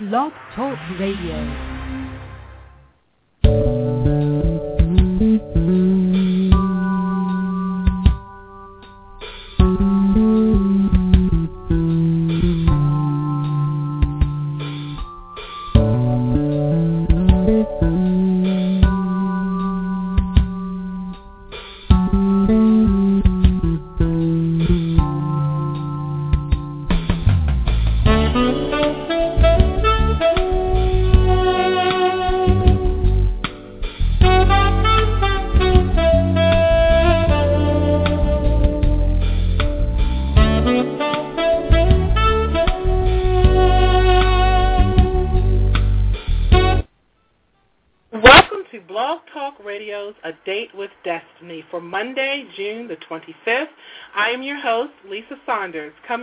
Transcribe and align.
Blog 0.00 0.30
Talk 0.54 0.78
Radio. 1.00 1.78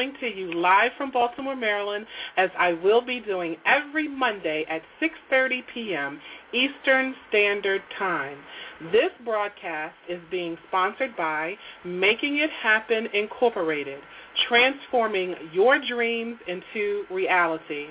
Coming 0.05 0.19
to 0.19 0.39
you 0.39 0.53
live 0.53 0.91
from 0.97 1.11
Baltimore, 1.11 1.55
Maryland, 1.55 2.05
as 2.37 2.49
I 2.57 2.73
will 2.73 3.01
be 3.01 3.19
doing 3.19 3.57
every 3.65 4.07
Monday 4.07 4.65
at 4.69 4.81
6.30 5.01 5.61
p.m. 5.73 6.19
Eastern 6.53 7.15
Standard 7.29 7.81
Time. 7.97 8.37
This 8.91 9.11
broadcast 9.23 9.95
is 10.09 10.19
being 10.29 10.57
sponsored 10.67 11.15
by 11.15 11.55
Making 11.83 12.37
It 12.37 12.49
Happen 12.49 13.07
Incorporated, 13.13 13.99
transforming 14.47 15.35
your 15.53 15.79
dreams 15.79 16.37
into 16.47 17.05
reality. 17.11 17.87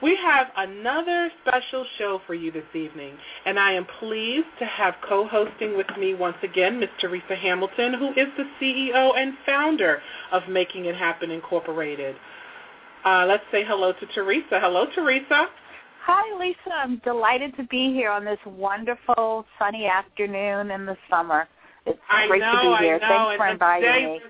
We 0.00 0.16
have 0.16 0.46
another 0.56 1.28
special 1.42 1.84
show 1.98 2.20
for 2.24 2.34
you 2.34 2.52
this 2.52 2.64
evening, 2.72 3.16
and 3.44 3.58
I 3.58 3.72
am 3.72 3.84
pleased 3.98 4.46
to 4.60 4.64
have 4.64 4.94
co-hosting 5.08 5.76
with 5.76 5.88
me 5.98 6.14
once 6.14 6.36
again 6.44 6.78
Ms. 6.78 6.90
Teresa 7.00 7.34
Hamilton, 7.34 7.94
who 7.94 8.10
is 8.10 8.28
the 8.36 8.44
CEO 8.60 9.18
and 9.18 9.34
founder 9.44 10.00
of 10.30 10.42
Making 10.48 10.84
It 10.84 10.94
Happen 10.94 11.32
Incorporated. 11.32 12.14
Uh, 13.04 13.24
let's 13.26 13.42
say 13.50 13.64
hello 13.64 13.92
to 13.92 14.06
Teresa. 14.14 14.60
Hello, 14.60 14.86
Teresa. 14.94 15.48
Hi, 16.04 16.38
Lisa. 16.38 16.74
I'm 16.74 16.98
delighted 16.98 17.56
to 17.56 17.64
be 17.64 17.92
here 17.92 18.10
on 18.10 18.24
this 18.24 18.38
wonderful 18.46 19.44
sunny 19.58 19.86
afternoon 19.86 20.70
in 20.70 20.86
the 20.86 20.96
summer. 21.10 21.48
It's 21.86 21.98
I 22.08 22.28
great 22.28 22.40
know, 22.40 22.52
to 22.52 22.78
be 22.78 22.84
here. 22.84 22.98
Thanks 23.00 23.36
for 23.36 23.48
inviting 23.48 24.04
me. 24.04 24.20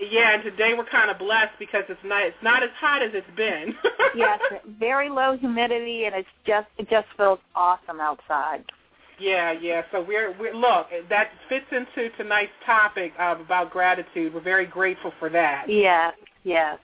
Yeah, 0.00 0.34
and 0.34 0.42
today 0.42 0.72
we're 0.76 0.86
kind 0.86 1.10
of 1.10 1.18
blessed 1.18 1.58
because 1.58 1.84
it's 1.88 2.00
not 2.04 2.22
it's 2.22 2.42
not 2.42 2.62
as 2.62 2.70
hot 2.78 3.02
as 3.02 3.10
it's 3.12 3.26
been. 3.36 3.74
yes, 4.16 4.40
very 4.78 5.10
low 5.10 5.36
humidity, 5.36 6.06
and 6.06 6.14
it's 6.14 6.28
just 6.46 6.68
it 6.78 6.88
just 6.88 7.06
feels 7.18 7.38
awesome 7.54 8.00
outside. 8.00 8.64
Yeah, 9.18 9.52
yeah. 9.52 9.82
So 9.92 10.02
we're 10.02 10.32
we 10.40 10.52
look 10.52 10.86
that 11.10 11.28
fits 11.50 11.66
into 11.70 12.08
tonight's 12.16 12.52
topic 12.64 13.12
uh, 13.18 13.36
about 13.38 13.70
gratitude. 13.70 14.32
We're 14.32 14.40
very 14.40 14.64
grateful 14.64 15.12
for 15.18 15.28
that. 15.28 15.66
Yes, 15.68 16.14
yes. 16.44 16.78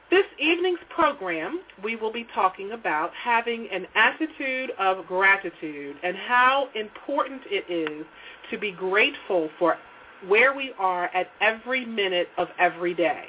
This 0.08 0.26
evening's 0.38 0.78
program, 0.88 1.62
we 1.82 1.96
will 1.96 2.12
be 2.12 2.28
talking 2.32 2.70
about 2.72 3.12
having 3.14 3.68
an 3.72 3.88
attitude 3.96 4.70
of 4.78 5.04
gratitude 5.06 5.96
and 6.04 6.16
how 6.16 6.68
important 6.76 7.42
it 7.46 7.68
is 7.68 8.06
to 8.50 8.58
be 8.58 8.70
grateful 8.72 9.50
for 9.58 9.76
where 10.28 10.54
we 10.54 10.72
are 10.78 11.06
at 11.14 11.28
every 11.40 11.84
minute 11.84 12.28
of 12.38 12.48
every 12.58 12.94
day. 12.94 13.24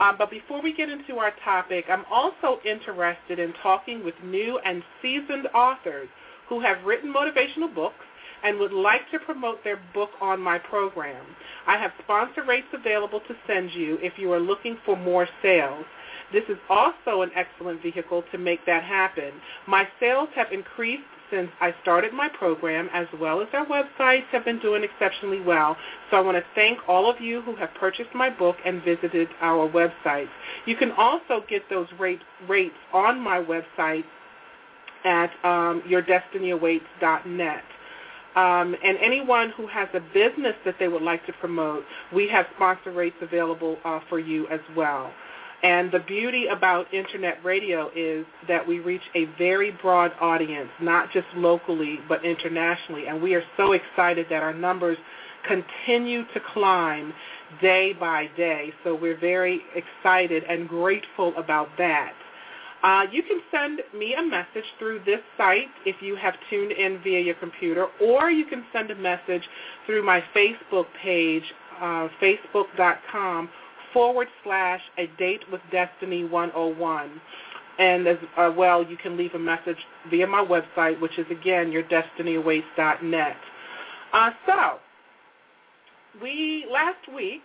Um, 0.00 0.16
but 0.18 0.30
before 0.30 0.60
we 0.62 0.72
get 0.72 0.88
into 0.88 1.18
our 1.18 1.32
topic, 1.44 1.84
I'm 1.88 2.04
also 2.10 2.58
interested 2.64 3.38
in 3.38 3.52
talking 3.62 4.04
with 4.04 4.14
new 4.24 4.58
and 4.64 4.82
seasoned 5.00 5.46
authors 5.54 6.08
who 6.48 6.60
have 6.60 6.82
written 6.84 7.12
motivational 7.12 7.72
books 7.72 8.04
and 8.42 8.58
would 8.58 8.72
like 8.72 9.08
to 9.12 9.18
promote 9.20 9.62
their 9.62 9.80
book 9.94 10.10
on 10.20 10.40
my 10.40 10.58
program. 10.58 11.24
I 11.66 11.78
have 11.78 11.92
sponsor 12.02 12.42
rates 12.42 12.66
available 12.72 13.20
to 13.20 13.34
send 13.46 13.70
you 13.72 13.98
if 14.00 14.14
you 14.18 14.32
are 14.32 14.40
looking 14.40 14.76
for 14.84 14.96
more 14.96 15.28
sales. 15.40 15.84
This 16.32 16.44
is 16.48 16.58
also 16.68 17.22
an 17.22 17.30
excellent 17.36 17.82
vehicle 17.82 18.24
to 18.32 18.38
make 18.38 18.64
that 18.66 18.82
happen. 18.82 19.30
My 19.68 19.86
sales 20.00 20.28
have 20.34 20.50
increased 20.50 21.02
since 21.32 21.50
I 21.60 21.74
started 21.82 22.12
my 22.12 22.28
program, 22.28 22.88
as 22.92 23.06
well 23.18 23.40
as 23.40 23.48
our 23.54 23.66
websites 23.66 24.26
have 24.32 24.44
been 24.44 24.60
doing 24.60 24.84
exceptionally 24.84 25.40
well. 25.40 25.76
So 26.10 26.18
I 26.18 26.20
want 26.20 26.36
to 26.36 26.44
thank 26.54 26.78
all 26.86 27.10
of 27.10 27.20
you 27.20 27.40
who 27.42 27.56
have 27.56 27.70
purchased 27.74 28.14
my 28.14 28.30
book 28.30 28.56
and 28.64 28.84
visited 28.84 29.28
our 29.40 29.68
websites. 29.68 30.28
You 30.66 30.76
can 30.76 30.92
also 30.92 31.42
get 31.48 31.62
those 31.70 31.88
rate, 31.98 32.20
rates 32.46 32.74
on 32.92 33.18
my 33.18 33.38
website 33.42 34.04
at 35.04 35.30
um, 35.44 35.82
yourdestinyawaits.net. 35.88 37.62
Um, 38.34 38.74
and 38.82 38.96
anyone 38.98 39.50
who 39.56 39.66
has 39.66 39.88
a 39.92 40.00
business 40.00 40.54
that 40.64 40.76
they 40.78 40.88
would 40.88 41.02
like 41.02 41.26
to 41.26 41.32
promote, 41.34 41.84
we 42.14 42.28
have 42.28 42.46
sponsor 42.56 42.92
rates 42.92 43.16
available 43.20 43.76
uh, 43.84 44.00
for 44.08 44.18
you 44.18 44.46
as 44.48 44.60
well. 44.76 45.12
And 45.62 45.92
the 45.92 46.00
beauty 46.00 46.48
about 46.48 46.92
internet 46.92 47.44
radio 47.44 47.88
is 47.94 48.26
that 48.48 48.66
we 48.66 48.80
reach 48.80 49.02
a 49.14 49.26
very 49.38 49.70
broad 49.70 50.10
audience, 50.20 50.70
not 50.80 51.12
just 51.12 51.26
locally, 51.36 52.00
but 52.08 52.24
internationally. 52.24 53.06
And 53.06 53.22
we 53.22 53.34
are 53.34 53.44
so 53.56 53.72
excited 53.72 54.26
that 54.30 54.42
our 54.42 54.52
numbers 54.52 54.98
continue 55.46 56.24
to 56.34 56.40
climb 56.52 57.12
day 57.60 57.92
by 57.92 58.28
day. 58.36 58.72
So 58.82 58.94
we're 58.94 59.18
very 59.18 59.60
excited 59.76 60.42
and 60.48 60.68
grateful 60.68 61.32
about 61.36 61.68
that. 61.78 62.12
Uh, 62.82 63.04
you 63.12 63.22
can 63.22 63.40
send 63.52 63.80
me 63.96 64.14
a 64.14 64.22
message 64.22 64.64
through 64.80 65.00
this 65.06 65.20
site 65.36 65.68
if 65.86 66.02
you 66.02 66.16
have 66.16 66.34
tuned 66.50 66.72
in 66.72 67.00
via 67.04 67.20
your 67.20 67.36
computer, 67.36 67.86
or 68.00 68.32
you 68.32 68.44
can 68.44 68.64
send 68.72 68.90
a 68.90 68.96
message 68.96 69.42
through 69.86 70.04
my 70.04 70.22
Facebook 70.34 70.86
page, 71.00 71.44
uh, 71.80 72.08
facebook.com 72.20 73.48
forward 73.92 74.28
slash 74.44 74.80
a 74.98 75.06
date 75.18 75.42
with 75.50 75.60
destiny 75.70 76.24
101 76.24 77.20
and 77.78 78.06
as 78.06 78.18
uh, 78.36 78.50
well 78.56 78.82
you 78.82 78.96
can 78.96 79.16
leave 79.16 79.34
a 79.34 79.38
message 79.38 79.78
via 80.10 80.26
my 80.26 80.44
website 80.44 81.00
which 81.00 81.18
is 81.18 81.26
again 81.30 81.70
yourdestinyawaits.net 81.70 83.36
uh, 84.12 84.30
so 84.46 84.78
we 86.20 86.66
last 86.70 87.12
week 87.14 87.42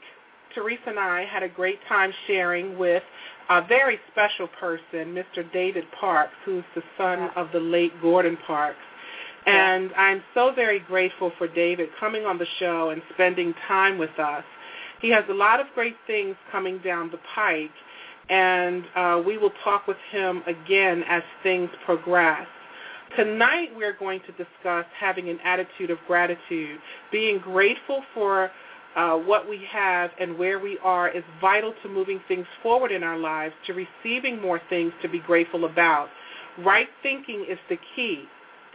teresa 0.54 0.82
and 0.88 1.00
i 1.00 1.26
had 1.26 1.44
a 1.44 1.50
great 1.50 1.80
time 1.88 2.12
sharing 2.28 2.78
with 2.78 3.04
a 3.50 3.66
very 3.68 4.00
special 4.12 4.48
person 4.60 5.14
mr 5.14 5.52
david 5.54 5.86
parks 6.00 6.34
who's 6.46 6.66
the 6.76 6.84
son 6.98 7.30
of 7.36 7.48
the 7.54 7.60
late 7.60 7.94
gordon 8.02 8.38
parks. 8.46 8.80
And 9.46 9.92
i'm 9.98 10.22
so 10.34 10.52
very 10.54 10.80
grateful 10.80 11.32
for 11.38 11.48
david 11.48 11.90
coming 12.00 12.26
on 12.26 12.38
the 12.38 12.48
show 12.60 12.90
and 12.90 13.02
spending 13.14 13.54
time 13.68 13.98
with 13.98 14.18
us 14.20 14.44
he 15.02 15.10
has 15.12 15.24
a 15.30 15.34
lot 15.34 15.60
of 15.60 15.68
great 15.76 15.96
things 16.06 16.36
coming 16.52 16.80
down 16.80 17.12
the 17.12 17.20
pike, 17.36 17.72
and 18.30 18.84
uh, 18.96 19.22
we 19.26 19.38
will 19.38 19.54
talk 19.64 19.88
with 19.88 19.98
him 20.12 20.44
again 20.48 21.04
as 21.08 21.24
things 21.44 21.70
progress. 21.86 22.48
Tonight 23.16 23.70
we're 23.76 23.98
going 23.98 24.20
to 24.22 24.32
discuss 24.34 24.86
having 25.00 25.30
an 25.30 25.40
attitude 25.44 25.90
of 25.90 25.98
gratitude. 26.08 26.80
Being 27.12 27.40
grateful 27.40 28.04
for 28.14 28.52
uh, 28.96 29.16
what 29.16 29.48
we 29.48 29.62
have 29.72 30.12
and 30.20 30.38
where 30.38 30.60
we 30.60 30.78
are 30.84 31.10
is 31.10 31.24
vital 31.40 31.74
to 31.84 31.90
moving 31.90 32.20
things 32.28 32.46
forward 32.62 32.92
in 32.92 33.04
our 33.04 33.18
lives, 33.18 33.54
to 33.68 33.74
receiving 33.74 34.42
more 34.42 34.60
things 34.70 34.92
to 35.02 35.08
be 35.08 35.20
grateful 35.20 35.66
about. 35.66 36.10
Right 36.60 36.88
thinking 37.02 37.46
is 37.50 37.60
the 37.70 37.78
key 37.96 38.24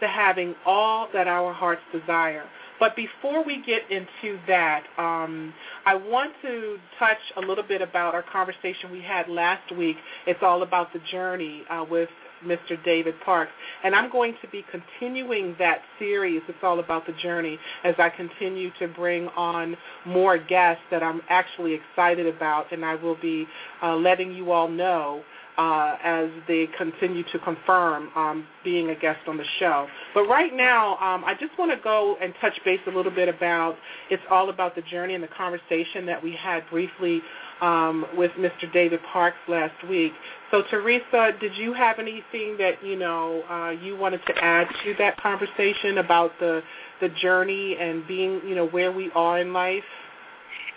to 0.01 0.09
having 0.09 0.55
all 0.65 1.09
that 1.13 1.29
our 1.29 1.53
hearts 1.53 1.83
desire. 1.93 2.45
But 2.83 2.97
before 2.97 3.45
we 3.45 3.63
get 3.65 3.83
into 3.93 4.41
that, 4.49 4.83
um, 4.99 5.55
I 5.87 5.95
want 5.95 6.33
to 6.43 6.79
touch 6.99 7.17
a 7.37 7.41
little 7.41 7.63
bit 7.63 7.81
about 7.81 8.13
our 8.13 8.25
conversation 8.25 8.91
we 8.91 9.01
had 9.01 9.29
last 9.29 9.71
week. 9.77 9.95
It's 10.27 10.41
all 10.43 10.65
about 10.65 10.93
the 10.93 10.99
journey 11.13 11.63
uh, 11.71 11.85
with 11.89 12.09
Mr. 12.45 12.83
David 12.85 13.15
Parks. 13.25 13.53
And 13.85 13.95
I'm 13.95 14.11
going 14.11 14.35
to 14.43 14.49
be 14.49 14.65
continuing 14.69 15.55
that 15.61 15.83
series. 16.01 16.43
It's 16.49 16.59
all 16.65 16.81
about 16.81 17.07
the 17.07 17.13
journey 17.23 17.57
as 17.85 17.95
I 17.99 18.11
continue 18.11 18.73
to 18.81 18.89
bring 18.89 19.29
on 19.29 19.77
more 20.05 20.37
guests 20.37 20.83
that 20.91 21.05
I'm 21.05 21.23
actually 21.29 21.75
excited 21.75 22.27
about, 22.27 22.73
and 22.73 22.85
I 22.85 22.97
will 22.97 23.17
be 23.23 23.47
uh, 23.81 23.95
letting 23.95 24.33
you 24.33 24.51
all 24.51 24.67
know 24.67 25.23
uh, 25.59 25.97
as 26.03 26.31
they 26.49 26.69
continue 26.79 27.23
to 27.33 27.39
confirm 27.41 28.09
um, 28.17 28.47
being 28.65 28.91
a 28.91 28.95
guest 28.95 29.21
on 29.29 29.37
the 29.37 29.45
show. 29.59 29.87
But 30.15 30.25
right 30.25 30.55
now, 30.55 30.97
um, 30.97 31.25
I 31.25 31.35
just 31.39 31.59
want 31.59 31.71
to 31.71 31.79
go 31.83 32.17
and 32.23 32.33
touch 32.41 32.59
base 32.65 32.81
a 32.87 32.91
little 32.91 33.13
bit 33.13 33.29
about 33.29 33.77
it's 34.11 34.23
all 34.31 34.49
about 34.49 34.75
the 34.75 34.83
journey 34.83 35.15
and 35.15 35.23
the 35.23 35.29
conversation 35.29 36.07
that 36.07 36.23
we 36.23 36.33
had 36.33 36.63
briefly 36.71 37.21
um, 37.61 38.07
with 38.17 38.33
Mr. 38.33 38.71
David 38.73 39.01
Parks 39.13 39.37
last 39.49 39.87
week. 39.89 40.13
So, 40.51 40.63
Teresa, 40.71 41.33
did 41.41 41.55
you 41.57 41.73
have 41.75 41.99
anything 41.99 42.57
that 42.59 42.85
you 42.85 42.97
know 42.97 43.43
uh, 43.49 43.71
you 43.71 43.97
wanted 43.97 44.21
to 44.27 44.45
add 44.45 44.67
to 44.85 44.95
that 44.99 45.21
conversation 45.21 45.99
about 45.99 46.33
the 46.41 46.63
the 47.01 47.09
journey 47.21 47.77
and 47.79 48.07
being 48.07 48.41
you 48.47 48.55
know 48.55 48.67
where 48.67 48.91
we 48.91 49.11
are 49.15 49.39
in 49.39 49.53
life? 49.53 49.85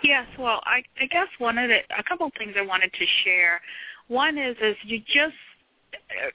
Yes, 0.02 0.26
well, 0.38 0.60
I, 0.64 0.82
I 1.00 1.06
guess 1.06 1.28
one 1.38 1.58
of 1.58 1.68
the 1.68 1.78
a 1.98 2.02
couple 2.02 2.26
of 2.26 2.32
things 2.38 2.54
I 2.56 2.62
wanted 2.62 2.92
to 2.92 3.06
share 3.24 3.60
one 4.08 4.38
is 4.38 4.56
is 4.62 4.76
you 4.84 5.00
just 5.00 5.34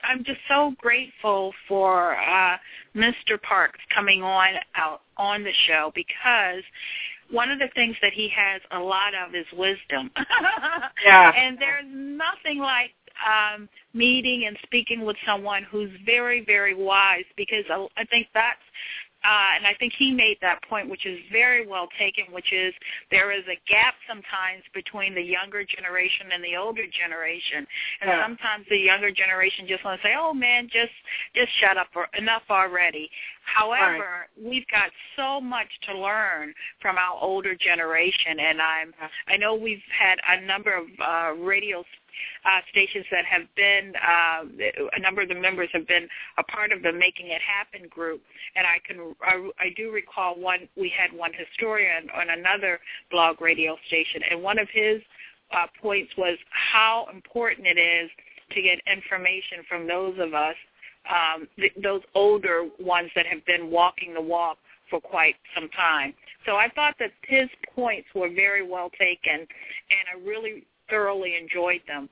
I'm 0.04 0.24
just 0.24 0.40
so 0.48 0.74
grateful 0.78 1.54
for 1.68 2.16
uh, 2.16 2.58
Mr. 2.96 3.42
Parks 3.42 3.80
coming 3.94 4.22
on 4.22 4.56
out 4.76 5.02
on 5.18 5.44
the 5.44 5.54
show 5.68 5.92
because 5.96 6.64
one 7.30 7.50
of 7.50 7.60
the 7.60 7.70
things 7.74 7.96
that 8.02 8.14
he 8.14 8.30
has 8.36 8.62
a 8.72 8.80
lot 8.80 9.14
of 9.16 9.34
is 9.34 9.46
wisdom. 9.54 10.12
yeah. 11.06 11.32
And 11.36 11.58
there's 11.58 11.86
nothing 11.88 12.60
like 12.60 12.92
um, 13.26 13.70
meeting 13.94 14.46
and 14.48 14.58
speaking 14.64 15.06
with 15.06 15.16
someone 15.26 15.64
who's 15.64 15.92
very, 16.06 16.44
very 16.44 16.74
wise 16.74 17.24
because 17.38 17.64
I 17.70 18.06
think 18.06 18.28
that's 18.34 18.60
uh, 19.24 19.56
and 19.56 19.68
I 19.68 19.76
think 19.80 19.94
he 19.98 20.12
made 20.12 20.38
that 20.42 20.64
point, 20.68 20.90
which 20.90 21.06
is 21.06 21.20
very 21.32 21.66
well 21.66 21.88
taken, 22.00 22.26
which 22.32 22.52
is 22.52 22.74
there 23.12 23.32
is 23.32 23.44
a 23.46 23.60
gap 23.70 23.94
sometimes 24.08 24.64
between 24.74 25.14
the 25.14 25.22
younger 25.22 25.64
generation 25.64 26.32
and 26.34 26.44
the 26.44 26.58
older 26.58 26.86
generation, 26.90 27.68
and 28.02 28.10
yeah. 28.10 28.24
sometimes 28.24 28.66
the 28.70 28.78
younger 28.78 29.12
generation 29.12 29.68
just 29.68 29.86
want 29.86 30.02
to 30.02 30.08
say, 30.08 30.14
"Oh 30.18 30.34
man, 30.34 30.70
just 30.72 30.94
just 31.36 31.52
shut 31.60 31.78
up, 31.78 31.88
or, 31.96 32.08
enough 32.18 32.44
already." 32.50 33.10
However, 33.44 34.28
right. 34.38 34.50
we've 34.50 34.68
got 34.72 34.90
so 35.16 35.40
much 35.40 35.70
to 35.88 35.98
learn 35.98 36.54
from 36.82 36.98
our 36.98 37.22
older 37.22 37.56
generation, 37.56 38.40
and 38.40 38.62
I'm 38.62 38.94
I 39.28 39.38
know 39.38 39.54
we've 39.54 39.84
had 39.98 40.18
a 40.28 40.42
number 40.42 40.74
of 40.74 40.86
uh, 41.00 41.34
radio 41.40 41.84
uh, 42.46 42.60
stations 42.70 43.06
that 43.12 43.26
have 43.26 43.44
been, 43.56 43.94
uh, 43.96 44.44
a 44.94 45.00
number 45.00 45.22
of 45.22 45.30
the 45.30 45.36
members 45.36 45.70
have 45.74 45.88
been 45.88 46.08
a 46.38 46.44
part 46.44 46.72
of 46.72 46.82
the 46.82 46.92
Making 46.92 47.28
It 47.28 47.42
Happen 47.42 47.88
group. 47.90 48.22
And 48.56 48.66
I 48.66 48.80
can, 48.86 49.16
I, 49.22 49.50
I 49.60 49.74
do 49.76 49.92
recall 49.92 50.40
one, 50.40 50.68
we 50.76 50.90
had 50.90 51.18
one 51.18 51.32
historian 51.34 52.10
on 52.16 52.30
another 52.30 52.80
blog 53.10 53.42
radio 53.42 53.78
station, 53.88 54.22
and 54.30 54.42
one 54.42 54.60
of 54.60 54.68
his 54.72 55.02
uh, 55.52 55.68
points 55.82 56.12
was 56.18 56.38
how 56.50 57.08
important 57.14 57.68
it 57.68 57.78
is 57.78 58.10
to 58.52 58.62
get 58.62 58.80
information 58.92 59.60
from 59.68 59.88
those 59.88 60.16
of 60.20 60.34
us, 60.34 60.56
um, 61.10 61.48
th- 61.58 61.74
those 61.82 62.02
older 62.16 62.68
ones 62.80 63.10
that 63.16 63.26
have 63.26 63.46
been 63.46 63.70
walking 63.72 64.14
the 64.14 64.22
walk 64.22 64.58
for 64.90 65.00
quite 65.00 65.36
some 65.56 65.70
time. 65.70 66.14
So 66.46 66.56
I 66.56 66.70
thought 66.76 66.96
that 67.00 67.12
his 67.28 67.50
points 67.74 68.08
were 68.14 68.30
very 68.30 68.68
well 68.68 68.90
taken, 69.00 69.40
and 69.40 70.06
I 70.14 70.28
really 70.28 70.66
thoroughly 70.92 71.36
enjoyed 71.36 71.82
them. 71.88 72.08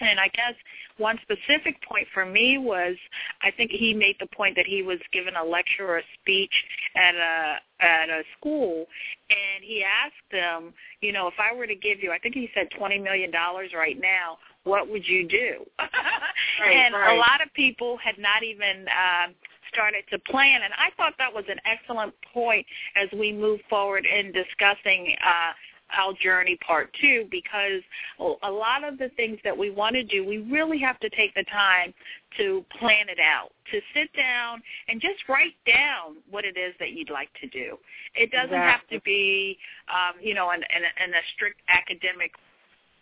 And 0.00 0.20
I 0.20 0.28
guess 0.28 0.54
one 0.98 1.18
specific 1.22 1.82
point 1.82 2.06
for 2.12 2.24
me 2.24 2.58
was 2.58 2.96
I 3.42 3.50
think 3.50 3.70
he 3.70 3.94
made 3.94 4.16
the 4.20 4.26
point 4.26 4.56
that 4.56 4.66
he 4.66 4.82
was 4.82 4.98
given 5.12 5.34
a 5.36 5.44
lecture 5.44 5.86
or 5.86 5.98
a 5.98 6.02
speech 6.20 6.52
at 6.96 7.14
a 7.14 7.56
at 7.80 8.08
a 8.08 8.22
school 8.36 8.86
and 9.30 9.62
he 9.62 9.84
asked 9.84 10.14
them, 10.32 10.72
you 11.00 11.12
know, 11.12 11.28
if 11.28 11.34
I 11.38 11.54
were 11.56 11.66
to 11.66 11.74
give 11.74 12.02
you 12.02 12.12
I 12.12 12.18
think 12.18 12.34
he 12.34 12.48
said 12.54 12.68
twenty 12.76 12.98
million 12.98 13.30
dollars 13.30 13.70
right 13.74 13.98
now, 14.00 14.38
what 14.64 14.90
would 14.90 15.06
you 15.06 15.26
do? 15.26 15.64
right, 15.78 16.76
and 16.76 16.94
right. 16.94 17.14
a 17.14 17.18
lot 17.18 17.40
of 17.44 17.52
people 17.54 17.98
had 17.98 18.18
not 18.18 18.42
even 18.42 18.86
um 18.88 19.34
started 19.72 20.02
to 20.10 20.18
plan 20.30 20.62
and 20.62 20.72
I 20.74 20.90
thought 20.96 21.14
that 21.18 21.32
was 21.32 21.44
an 21.48 21.58
excellent 21.64 22.14
point 22.32 22.66
as 22.96 23.08
we 23.18 23.32
move 23.32 23.60
forward 23.68 24.06
in 24.06 24.32
discussing 24.32 25.14
uh 25.24 25.52
our 25.96 26.12
journey 26.14 26.58
part 26.66 26.90
two 27.00 27.26
because 27.30 27.82
a 28.42 28.50
lot 28.50 28.84
of 28.84 28.98
the 28.98 29.08
things 29.16 29.38
that 29.44 29.56
we 29.56 29.70
want 29.70 29.94
to 29.94 30.04
do, 30.04 30.24
we 30.24 30.38
really 30.38 30.78
have 30.78 30.98
to 31.00 31.08
take 31.10 31.34
the 31.34 31.44
time 31.44 31.94
to 32.36 32.64
plan 32.78 33.08
it 33.08 33.18
out, 33.18 33.50
to 33.72 33.80
sit 33.94 34.12
down 34.14 34.62
and 34.88 35.00
just 35.00 35.28
write 35.28 35.54
down 35.66 36.16
what 36.30 36.44
it 36.44 36.56
is 36.56 36.74
that 36.78 36.90
you'd 36.92 37.10
like 37.10 37.30
to 37.40 37.46
do. 37.48 37.78
It 38.14 38.30
doesn't 38.30 38.54
exactly. 38.54 38.70
have 38.70 38.88
to 38.90 39.00
be, 39.04 39.58
um, 39.88 40.20
you 40.20 40.34
know, 40.34 40.50
in, 40.50 40.60
in, 40.60 40.82
in 41.04 41.14
a 41.14 41.22
strict 41.34 41.60
academic 41.68 42.32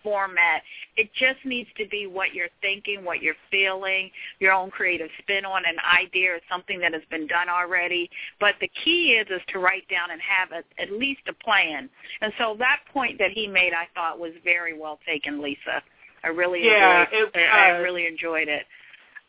format. 0.06 0.62
It 0.96 1.10
just 1.14 1.44
needs 1.44 1.68
to 1.78 1.88
be 1.88 2.06
what 2.06 2.32
you're 2.32 2.54
thinking, 2.62 3.04
what 3.04 3.22
you're 3.22 3.34
feeling, 3.50 4.08
your 4.38 4.52
own 4.52 4.70
creative 4.70 5.08
spin 5.18 5.44
on 5.44 5.64
an 5.66 5.74
idea 6.00 6.30
or 6.30 6.38
something 6.48 6.78
that 6.78 6.92
has 6.92 7.02
been 7.10 7.26
done 7.26 7.48
already. 7.48 8.08
But 8.38 8.54
the 8.60 8.70
key 8.84 9.18
is 9.20 9.26
is 9.30 9.42
to 9.48 9.58
write 9.58 9.88
down 9.88 10.12
and 10.12 10.20
have 10.22 10.52
a, 10.52 10.80
at 10.80 10.92
least 10.92 11.22
a 11.28 11.32
plan. 11.32 11.90
And 12.20 12.32
so 12.38 12.54
that 12.60 12.78
point 12.92 13.18
that 13.18 13.32
he 13.32 13.48
made, 13.48 13.72
I 13.72 13.88
thought 13.96 14.20
was 14.20 14.32
very 14.44 14.78
well 14.78 15.00
taken, 15.04 15.42
Lisa. 15.42 15.82
I 16.22 16.28
really 16.28 16.64
yeah, 16.64 17.04
enjoyed. 17.12 17.34
It, 17.34 17.48
I, 17.52 17.66
I 17.66 17.68
really 17.78 18.06
enjoyed 18.06 18.46
it. 18.46 18.64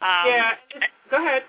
Um, 0.02 0.28
yeah. 0.28 0.52
Go 1.10 1.18
ahead. 1.18 1.42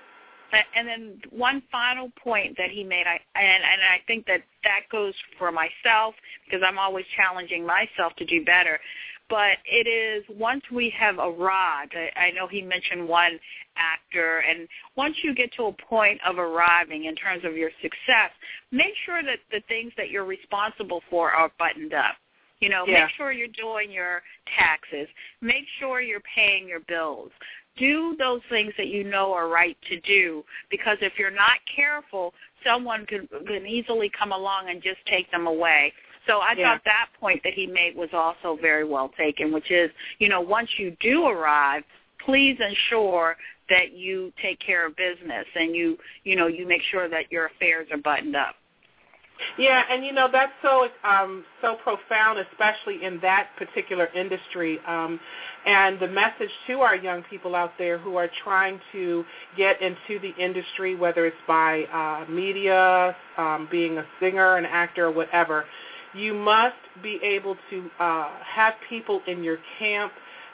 And 0.75 0.89
then 0.89 1.21
one 1.29 1.63
final 1.71 2.11
point 2.23 2.57
that 2.57 2.71
he 2.71 2.83
made, 2.83 3.07
I 3.07 3.21
and 3.39 3.63
and 3.63 3.83
I 3.83 4.01
think 4.07 4.25
that 4.27 4.41
that 4.65 4.81
goes 4.91 5.13
for 5.39 5.53
myself 5.53 6.15
because 6.47 6.63
I'm 6.67 6.79
always 6.79 7.05
challenging 7.15 7.67
myself 7.67 8.15
to 8.17 8.25
do 8.25 8.43
better 8.47 8.81
but 9.29 9.59
it 9.65 9.87
is 9.87 10.25
once 10.39 10.63
we 10.73 10.93
have 10.99 11.19
arrived, 11.19 11.95
I, 11.95 12.19
I 12.19 12.31
know 12.31 12.47
he 12.47 12.63
mentioned 12.63 13.07
one 13.07 13.39
actor, 13.77 14.39
and 14.49 14.69
once 14.97 15.17
you 15.23 15.35
get 15.35 15.53
to 15.55 15.65
a 15.65 15.73
point 15.73 16.21
of 16.27 16.39
arriving 16.39 17.05
in 17.05 17.15
terms 17.15 17.45
of 17.45 17.57
your 17.57 17.71
success, 17.83 18.31
make 18.73 18.95
sure 19.05 19.23
that 19.23 19.39
the 19.51 19.61
things 19.69 19.93
that 19.97 20.11
you're 20.11 20.25
responsible 20.25 21.03
for 21.11 21.31
are 21.31 21.51
buttoned 21.59 21.95
up. 21.95 22.17
You 22.61 22.69
know, 22.71 22.85
yeah. 22.87 23.05
make 23.05 23.11
sure 23.17 23.31
you're 23.31 23.49
doing 23.49 23.91
your 23.91 24.23
taxes. 24.59 25.07
Make 25.41 25.65
sure 25.79 26.01
you're 26.01 26.23
paying 26.35 26.67
your 26.67 26.81
bills. 26.81 27.31
Do 27.77 28.17
those 28.19 28.41
things 28.49 28.73
that 28.77 28.89
you 28.89 29.05
know 29.05 29.33
are 29.33 29.49
right 29.49 29.77
to 29.89 30.01
do 30.01 30.45
because 30.69 30.99
if 31.01 31.13
you're 31.17 31.31
not 31.31 31.59
careful, 31.75 32.35
someone 32.67 33.07
can, 33.07 33.29
can 33.47 33.65
easily 33.67 34.11
come 34.19 34.33
along 34.33 34.71
and 34.71 34.83
just 34.83 34.99
take 35.07 35.31
them 35.31 35.47
away. 35.47 35.93
So 36.29 36.39
I 36.39 36.55
yeah. 36.57 36.75
thought 36.75 36.83
that 36.85 37.09
point 37.19 37.41
that 37.43 37.55
he 37.55 37.67
made 37.67 37.97
was 37.97 38.11
also 38.13 38.61
very 38.61 38.85
well 38.85 39.11
taken, 39.19 39.53
which 39.53 39.71
is, 39.71 39.91
you 40.19 40.29
know, 40.29 40.41
once 40.41 40.69
you 40.79 40.97
do 41.01 41.27
arrive, 41.27 41.83
please 42.25 42.59
ensure 42.61 43.37
that 43.71 43.93
you 43.93 44.33
take 44.41 44.61
care 44.61 44.87
of 44.87 44.95
business 44.97 45.47
and 45.55 45.75
you, 45.75 45.97
you 46.25 46.37
know, 46.37 46.47
you 46.47 46.67
make 46.67 46.83
sure 46.91 47.09
that 47.09 47.33
your 47.33 47.47
affairs 47.47 47.89
are 47.91 47.99
buttoned 47.99 48.37
up. 48.37 48.55
Yeah, 49.57 49.83
and 49.91 50.05
you 50.05 50.13
know 50.13 50.29
that's 50.31 50.53
so 50.63 50.89
um, 51.05 51.45
so 51.63 51.77
profound, 51.77 52.39
especially 52.39 53.05
in 53.05 53.21
that 53.21 53.51
particular 53.57 54.07
industry. 54.15 54.79
Um, 54.87 55.21
and 55.67 55.99
the 56.01 56.09
message 56.09 56.51
to 56.67 56.81
our 56.81 56.97
young 56.97 57.23
people 57.25 57.55
out 57.55 57.73
there 57.79 57.99
who 57.99 58.17
are 58.17 58.29
trying 58.43 58.81
to 58.93 59.25
get 59.57 59.81
into 59.81 60.21
the 60.21 60.35
industry, 60.43 60.95
whether 60.95 61.27
it's 61.27 61.37
by 61.47 61.85
uh, 61.85 62.31
media, 62.31 63.15
um, 63.37 63.69
being 63.71 63.99
a 63.99 64.05
singer, 64.21 64.57
an 64.57 64.65
actor, 64.65 65.07
or 65.07 65.13
whatever, 65.13 65.67
you 66.15 66.35
must 66.35 66.77
be 67.03 67.19
able 67.23 67.57
to 67.71 67.91
uh, 68.01 68.31
have 68.45 68.75
people 68.89 69.21
in 69.27 69.43
your 69.43 69.59
camp 69.79 70.13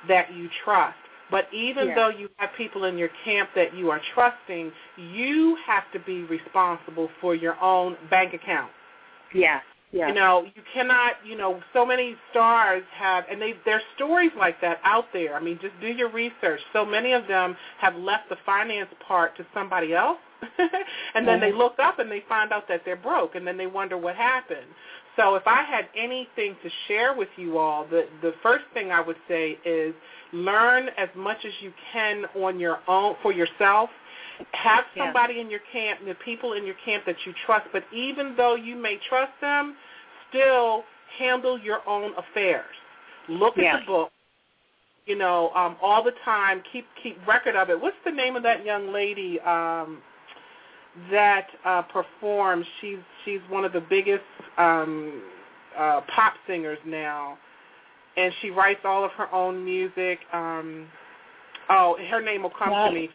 that 0.09 0.33
you 0.35 0.49
trust. 0.65 0.97
But 1.31 1.47
even 1.53 1.89
yeah. 1.89 1.95
though 1.95 2.09
you 2.11 2.29
have 2.37 2.51
people 2.57 2.85
in 2.85 2.99
your 2.99 3.09
camp 3.25 3.51
that 3.57 3.75
you 3.75 3.91
are 3.91 4.01
trusting, 4.15 4.71
you 4.97 5.57
have 5.67 5.85
to 5.93 6.01
be 6.01 6.23
responsible 6.25 7.09
for 7.21 7.35
your 7.35 7.59
own 7.63 7.97
bank 8.11 8.35
account. 8.35 8.71
Yeah. 9.35 9.61
Yeah. 9.91 10.09
You 10.09 10.15
know, 10.15 10.45
you 10.45 10.63
cannot, 10.73 11.15
you 11.25 11.37
know, 11.37 11.61
so 11.73 11.87
many 11.87 12.17
stars 12.33 12.83
have, 12.93 13.25
and 13.31 13.41
they, 13.41 13.55
there's 13.65 13.83
stories 13.95 14.33
like 14.37 14.61
that 14.61 14.81
out 14.83 15.05
there. 15.13 15.37
I 15.37 15.41
mean, 15.41 15.57
just 15.63 15.75
do 15.81 15.87
your 15.87 16.11
research. 16.11 16.61
So 16.73 16.85
many 16.85 17.13
of 17.13 17.29
them 17.29 17.57
have 17.79 17.95
left 17.95 18.29
the 18.29 18.37
finance 18.45 18.91
part 19.07 19.37
to 19.37 19.47
somebody 19.55 19.95
else, 19.95 20.19
and 21.15 21.27
then 21.27 21.41
mm-hmm. 21.41 21.41
they 21.41 21.53
look 21.53 21.79
up 21.79 21.99
and 21.99 22.11
they 22.11 22.23
find 22.29 22.53
out 22.53 22.69
that 22.69 22.83
they're 22.85 22.97
broke, 22.97 23.35
and 23.35 23.47
then 23.47 23.57
they 23.57 23.67
wonder 23.67 23.97
what 23.97 24.17
happened. 24.17 24.67
So 25.17 25.37
if 25.37 25.47
I 25.47 25.63
had 25.63 25.87
anything 25.97 26.57
to 26.63 26.71
share 26.89 27.15
with 27.15 27.29
you 27.37 27.59
all, 27.59 27.87
the, 27.87 28.07
the 28.21 28.35
first 28.43 28.65
thing 28.75 28.91
I 28.91 29.01
would 29.01 29.17
say 29.29 29.59
is 29.65 29.95
learn 30.33 30.89
as 30.99 31.09
much 31.17 31.39
as 31.45 31.53
you 31.61 31.73
can 31.93 32.25
on 32.37 32.59
your 32.59 32.81
own 32.89 33.15
for 33.23 33.33
yourself. 33.33 33.91
Have 34.51 34.85
somebody 34.97 35.35
yeah. 35.35 35.43
in 35.43 35.51
your 35.51 35.61
camp, 35.73 36.01
the 36.05 36.15
people 36.25 36.55
in 36.55 36.67
your 36.67 36.75
camp 36.85 37.05
that 37.07 37.15
you 37.25 37.33
trust, 37.47 37.69
but 37.73 37.85
even 37.95 38.35
though 38.37 38.57
you 38.57 38.75
may 38.75 38.99
trust 39.09 39.31
them, 39.41 39.77
still 40.29 40.83
handle 41.19 41.57
your 41.57 41.89
own 41.89 42.13
affairs. 42.17 42.65
Look 43.29 43.55
yeah. 43.57 43.77
at 43.77 43.81
the 43.81 43.87
book, 43.87 44.11
you 45.07 45.17
know, 45.17 45.51
um, 45.55 45.77
all 45.81 46.03
the 46.03 46.13
time. 46.25 46.63
Keep 46.73 46.87
keep 47.01 47.27
record 47.29 47.55
of 47.55 47.71
it. 47.71 47.81
What's 47.81 47.97
the 48.05 48.11
name 48.11 48.35
of 48.35 48.43
that 48.43 48.65
young 48.65 48.93
lady 48.93 49.39
um, 49.41 49.99
that 51.11 51.47
uh, 51.65 51.83
performs? 51.83 52.67
She's 52.81 52.99
she's 53.25 53.41
one 53.49 53.65
of 53.65 53.73
the 53.73 53.81
biggest 53.81 54.23
um, 54.59 55.23
uh, 55.77 56.01
pop 56.15 56.35
singers 56.47 56.79
now, 56.87 57.39
and 58.17 58.33
she 58.41 58.51
writes 58.51 58.81
all 58.85 59.05
of 59.05 59.11
her 59.13 59.33
own 59.33 59.65
music. 59.65 60.21
Um, 60.33 60.87
oh, 61.71 61.97
her 62.11 62.21
name 62.21 62.43
will 62.43 62.51
come 62.51 62.71
Not, 62.71 62.89
to 62.89 62.95
me. 62.95 63.11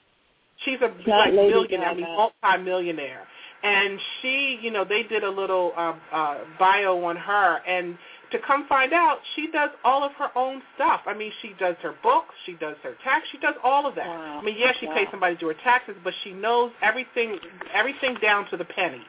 She's 0.65 0.79
a 0.81 0.91
like 1.09 1.33
millionaire, 1.33 1.89
I 1.89 1.93
mean, 1.95 2.03
multi-millionaire. 2.03 3.25
And 3.63 3.99
she, 4.21 4.59
you 4.61 4.71
know, 4.71 4.85
they 4.85 5.03
did 5.03 5.23
a 5.23 5.29
little 5.29 5.73
uh, 5.75 5.93
uh, 6.13 6.37
bio 6.57 7.03
on 7.05 7.15
her, 7.15 7.57
and 7.67 7.97
to 8.31 8.39
come 8.45 8.67
find 8.67 8.93
out, 8.93 9.19
she 9.35 9.49
does 9.51 9.69
all 9.83 10.03
of 10.03 10.11
her 10.13 10.29
own 10.37 10.61
stuff. 10.75 11.01
I 11.05 11.13
mean, 11.13 11.31
she 11.41 11.53
does 11.59 11.75
her 11.81 11.95
books, 12.03 12.33
she 12.45 12.53
does 12.53 12.75
her 12.83 12.95
tax, 13.03 13.27
she 13.31 13.37
does 13.37 13.55
all 13.63 13.87
of 13.87 13.95
that. 13.95 14.07
Wow. 14.07 14.39
I 14.41 14.43
mean, 14.43 14.55
yes, 14.57 14.75
she 14.79 14.87
wow. 14.87 14.95
pays 14.95 15.07
somebody 15.11 15.35
to 15.35 15.39
do 15.39 15.47
her 15.47 15.55
taxes, 15.63 15.95
but 16.03 16.13
she 16.23 16.31
knows 16.31 16.71
everything, 16.81 17.37
everything 17.73 18.15
down 18.21 18.49
to 18.49 18.57
the 18.57 18.65
penny. 18.65 19.01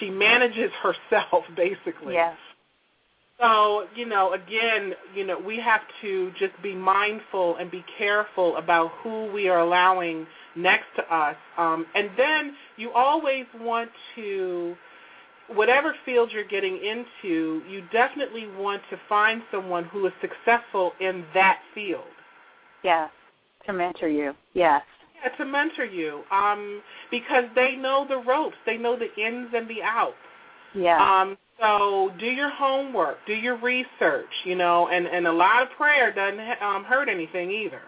She 0.00 0.10
manages 0.10 0.70
herself, 0.82 1.44
basically. 1.56 2.14
Yes. 2.14 2.36
So, 3.40 3.86
you 3.96 4.06
know, 4.06 4.32
again, 4.32 4.94
you 5.14 5.26
know, 5.26 5.38
we 5.38 5.58
have 5.58 5.80
to 6.02 6.30
just 6.38 6.52
be 6.62 6.74
mindful 6.74 7.56
and 7.56 7.70
be 7.70 7.84
careful 7.98 8.56
about 8.56 8.92
who 9.02 9.30
we 9.32 9.48
are 9.48 9.58
allowing 9.58 10.26
next 10.54 10.86
to 10.96 11.14
us. 11.14 11.36
Um, 11.58 11.84
and 11.94 12.10
then 12.16 12.54
you 12.76 12.92
always 12.92 13.46
want 13.60 13.90
to, 14.14 14.76
whatever 15.48 15.94
field 16.04 16.30
you're 16.32 16.44
getting 16.44 16.76
into, 16.76 17.62
you 17.68 17.82
definitely 17.92 18.48
want 18.58 18.82
to 18.90 18.98
find 19.08 19.42
someone 19.50 19.84
who 19.84 20.06
is 20.06 20.12
successful 20.20 20.92
in 21.00 21.24
that 21.34 21.60
field. 21.74 22.04
Yes. 22.82 23.10
To 23.66 23.72
mentor 23.72 24.08
you. 24.08 24.34
Yes. 24.52 24.82
Yeah, 25.22 25.30
to 25.36 25.44
mentor 25.44 25.84
you, 25.84 26.22
um, 26.30 26.82
because 27.10 27.44
they 27.54 27.76
know 27.76 28.06
the 28.08 28.18
ropes, 28.18 28.56
they 28.66 28.76
know 28.76 28.96
the 28.96 29.14
ins 29.22 29.48
and 29.54 29.68
the 29.68 29.82
outs. 29.82 30.14
Yeah. 30.74 30.98
Um, 30.98 31.38
so 31.60 32.12
do 32.18 32.26
your 32.26 32.50
homework, 32.50 33.18
do 33.26 33.32
your 33.32 33.56
research, 33.56 34.30
you 34.44 34.56
know, 34.56 34.88
and 34.88 35.06
and 35.06 35.26
a 35.26 35.32
lot 35.32 35.62
of 35.62 35.68
prayer 35.76 36.12
doesn't 36.12 36.62
um, 36.62 36.84
hurt 36.84 37.08
anything 37.08 37.50
either. 37.50 37.82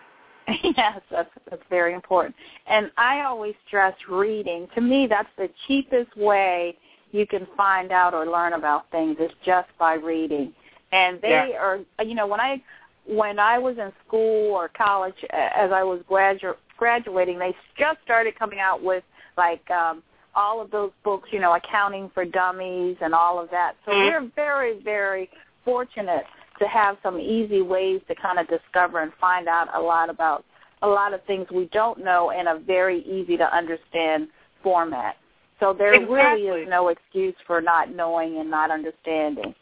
yes, 0.62 1.00
that's 1.10 1.30
that's 1.50 1.62
very 1.68 1.92
important. 1.92 2.34
And 2.66 2.90
I 2.96 3.22
always 3.22 3.54
stress 3.66 3.94
reading. 4.08 4.68
To 4.74 4.80
me, 4.80 5.06
that's 5.08 5.28
the 5.36 5.50
cheapest 5.66 6.16
way 6.16 6.76
you 7.16 7.26
can 7.26 7.46
find 7.56 7.90
out 7.92 8.14
or 8.14 8.26
learn 8.26 8.52
about 8.52 8.90
things 8.90 9.16
is 9.18 9.30
just 9.44 9.68
by 9.78 9.94
reading. 9.94 10.52
And 10.92 11.20
they 11.20 11.50
Yeah. 11.52 11.58
are, 11.58 11.80
you 12.04 12.14
know, 12.14 12.26
when 12.26 12.40
I 12.40 12.60
when 13.06 13.38
I 13.38 13.56
was 13.56 13.78
in 13.78 13.92
school 14.04 14.52
or 14.52 14.66
college, 14.68 15.24
as 15.30 15.70
I 15.70 15.84
was 15.84 16.00
gradu- 16.10 16.56
graduating, 16.76 17.38
they 17.38 17.54
just 17.76 18.02
started 18.02 18.36
coming 18.36 18.58
out 18.58 18.82
with 18.82 19.04
like 19.36 19.70
um, 19.70 20.02
all 20.34 20.60
of 20.60 20.72
those 20.72 20.90
books, 21.04 21.28
you 21.32 21.38
know, 21.38 21.54
accounting 21.54 22.10
for 22.10 22.24
dummies 22.24 22.96
and 23.00 23.14
all 23.14 23.38
of 23.38 23.48
that. 23.50 23.76
So 23.84 23.92
Mhm. 23.92 24.04
we're 24.04 24.20
very, 24.34 24.78
very 24.80 25.30
fortunate 25.64 26.26
to 26.58 26.66
have 26.66 26.98
some 27.02 27.20
easy 27.20 27.62
ways 27.62 28.00
to 28.08 28.14
kind 28.16 28.40
of 28.40 28.48
discover 28.48 28.98
and 29.00 29.14
find 29.14 29.46
out 29.46 29.68
a 29.72 29.80
lot 29.80 30.10
about 30.10 30.44
a 30.82 30.88
lot 30.88 31.14
of 31.14 31.22
things 31.24 31.48
we 31.50 31.66
don't 31.66 31.98
know 31.98 32.30
in 32.30 32.48
a 32.48 32.56
very 32.56 32.98
easy 33.02 33.36
to 33.36 33.54
understand 33.54 34.28
format. 34.62 35.16
So 35.60 35.72
there 35.72 35.98
really 36.06 36.42
is 36.42 36.68
no 36.68 36.88
excuse 36.88 37.34
for 37.46 37.60
not 37.60 37.94
knowing 37.94 38.38
and 38.38 38.50
not 38.50 38.70
understanding. 38.70 39.54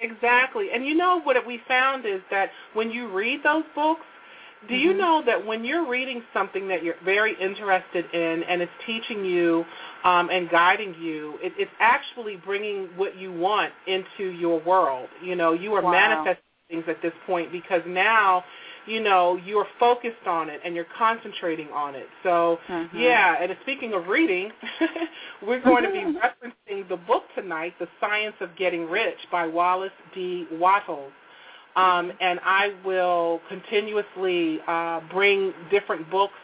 Exactly. 0.00 0.68
And 0.72 0.86
you 0.86 0.94
know 0.94 1.20
what 1.22 1.36
we 1.46 1.60
found 1.68 2.06
is 2.06 2.20
that 2.30 2.50
when 2.74 2.90
you 2.90 3.08
read 3.08 3.42
those 3.42 3.64
books, 3.74 4.04
do 4.68 4.76
you 4.76 4.92
Mhm. 4.92 4.98
know 4.98 5.22
that 5.22 5.46
when 5.46 5.64
you're 5.64 5.86
reading 5.86 6.22
something 6.34 6.68
that 6.68 6.82
you're 6.82 6.96
very 7.02 7.34
interested 7.40 8.04
in 8.14 8.42
and 8.44 8.60
it's 8.60 8.72
teaching 8.84 9.24
you 9.24 9.64
um, 10.04 10.28
and 10.30 10.50
guiding 10.50 10.94
you, 11.00 11.38
it, 11.42 11.54
it's 11.58 11.72
actually 11.80 12.36
bringing 12.36 12.86
what 12.96 13.16
you 13.16 13.32
want 13.32 13.72
into 13.86 14.26
your 14.30 14.58
world. 14.60 15.08
You 15.22 15.34
know, 15.36 15.52
you 15.54 15.74
are 15.74 15.82
Wow. 15.82 15.90
manifesting 15.92 16.44
things 16.68 16.84
at 16.88 17.00
this 17.02 17.14
point 17.26 17.50
because 17.52 17.82
now, 17.86 18.44
you 18.86 19.00
know, 19.00 19.36
you're 19.44 19.66
focused 19.78 20.26
on 20.26 20.48
it 20.48 20.60
and 20.64 20.74
you're 20.74 20.86
concentrating 20.98 21.68
on 21.72 21.94
it. 21.94 22.08
So, 22.22 22.58
Mhm. 22.68 22.90
yeah, 22.94 23.36
and 23.40 23.56
speaking 23.62 23.92
of 23.94 24.08
reading, 24.08 24.52
we're 25.42 25.60
going 25.60 25.84
to 25.84 25.90
be 25.90 26.00
referencing 26.20 26.88
the 26.88 26.96
book 26.96 27.24
tonight, 27.34 27.74
The 27.78 27.88
Science 28.00 28.36
of 28.40 28.56
Getting 28.56 28.88
Rich 28.88 29.18
by 29.30 29.46
Wallace 29.46 29.92
D. 30.14 30.46
Wattles. 30.52 31.12
Um, 31.76 32.12
and 32.20 32.40
I 32.44 32.74
will 32.84 33.40
continuously 33.48 34.60
uh, 34.66 35.00
bring 35.12 35.54
different 35.70 36.10
books 36.10 36.34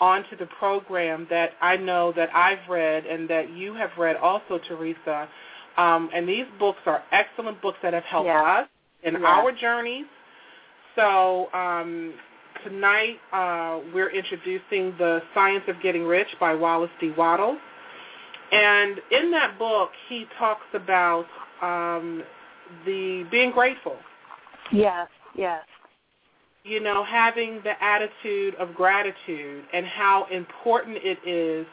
onto 0.00 0.36
the 0.36 0.46
program 0.58 1.26
that 1.30 1.52
I 1.60 1.76
know 1.76 2.12
that 2.12 2.28
I've 2.34 2.68
read 2.68 3.06
and 3.06 3.28
that 3.30 3.50
you 3.50 3.74
have 3.74 3.90
read 3.96 4.16
also, 4.16 4.58
Teresa. 4.66 5.28
Um, 5.76 6.10
and 6.12 6.28
these 6.28 6.46
books 6.58 6.80
are 6.86 7.02
excellent 7.12 7.60
books 7.62 7.78
that 7.82 7.94
have 7.94 8.04
helped 8.04 8.26
Yeah. 8.26 8.42
us 8.42 8.68
in 9.04 9.14
Yeah. 9.14 9.26
our 9.28 9.52
journeys. 9.52 10.06
So 10.96 11.52
um, 11.52 12.14
tonight 12.64 13.18
uh, 13.32 13.80
we're 13.92 14.10
introducing 14.10 14.94
The 14.98 15.22
Science 15.34 15.64
of 15.68 15.80
Getting 15.82 16.04
Rich 16.04 16.28
by 16.38 16.54
Wallace 16.54 16.90
D. 17.00 17.12
Wattles. 17.16 17.58
And 18.52 19.00
in 19.10 19.30
that 19.32 19.58
book, 19.58 19.90
he 20.08 20.26
talks 20.38 20.66
about 20.72 21.26
um, 21.62 22.22
the 22.86 23.26
being 23.30 23.50
grateful. 23.50 23.96
Yes, 24.70 25.08
yes. 25.36 25.64
You 26.62 26.80
know, 26.80 27.04
having 27.04 27.60
the 27.64 27.82
attitude 27.82 28.54
of 28.56 28.74
gratitude 28.74 29.64
and 29.72 29.84
how 29.84 30.26
important 30.30 30.98
it 31.02 31.18
is 31.26 31.66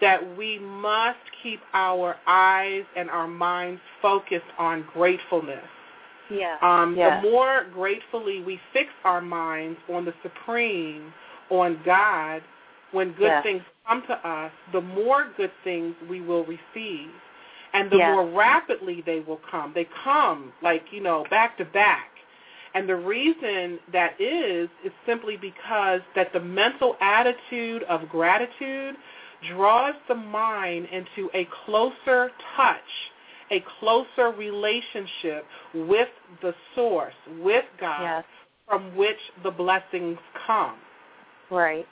that 0.00 0.36
we 0.36 0.58
must 0.60 1.18
keep 1.42 1.60
our 1.72 2.16
eyes 2.26 2.84
and 2.96 3.10
our 3.10 3.26
minds 3.26 3.80
focused 4.00 4.44
on 4.58 4.84
gratefulness. 4.92 5.64
Yeah. 6.30 6.56
Um, 6.62 6.96
Yeah. 6.96 7.20
The 7.20 7.30
more 7.30 7.64
gratefully 7.72 8.42
we 8.42 8.60
fix 8.72 8.90
our 9.04 9.20
minds 9.20 9.78
on 9.88 10.04
the 10.04 10.14
Supreme, 10.22 11.12
on 11.50 11.80
God, 11.84 12.42
when 12.92 13.12
good 13.12 13.28
Yeah. 13.28 13.42
things 13.42 13.62
come 13.86 14.02
to 14.02 14.26
us, 14.26 14.52
the 14.72 14.80
more 14.80 15.24
good 15.36 15.52
things 15.64 15.94
we 16.08 16.20
will 16.20 16.44
receive. 16.44 17.10
And 17.74 17.90
the 17.90 17.98
Yeah. 17.98 18.12
more 18.12 18.24
rapidly 18.24 19.02
they 19.02 19.20
will 19.20 19.40
come. 19.50 19.72
They 19.74 19.84
come 19.84 20.52
like, 20.62 20.92
you 20.92 21.00
know, 21.00 21.24
back 21.24 21.56
to 21.58 21.64
back. 21.66 22.10
And 22.74 22.88
the 22.88 22.96
reason 22.96 23.78
that 23.92 24.20
is 24.20 24.68
is 24.84 24.92
simply 25.06 25.36
because 25.36 26.00
that 26.14 26.32
the 26.32 26.40
mental 26.40 26.96
attitude 27.00 27.82
of 27.84 28.08
gratitude 28.08 28.96
draws 29.48 29.94
the 30.06 30.14
mind 30.14 30.86
into 30.86 31.30
a 31.34 31.44
closer 31.64 32.30
touch, 32.56 33.10
a 33.50 33.64
closer 33.80 34.30
relationship 34.30 35.46
with 35.74 36.08
the 36.42 36.54
source, 36.74 37.14
with 37.40 37.64
God, 37.80 38.02
Yes. 38.02 38.24
from 38.66 38.94
which 38.96 39.18
the 39.42 39.50
blessings 39.50 40.18
come. 40.46 40.76
Right. 41.50 41.86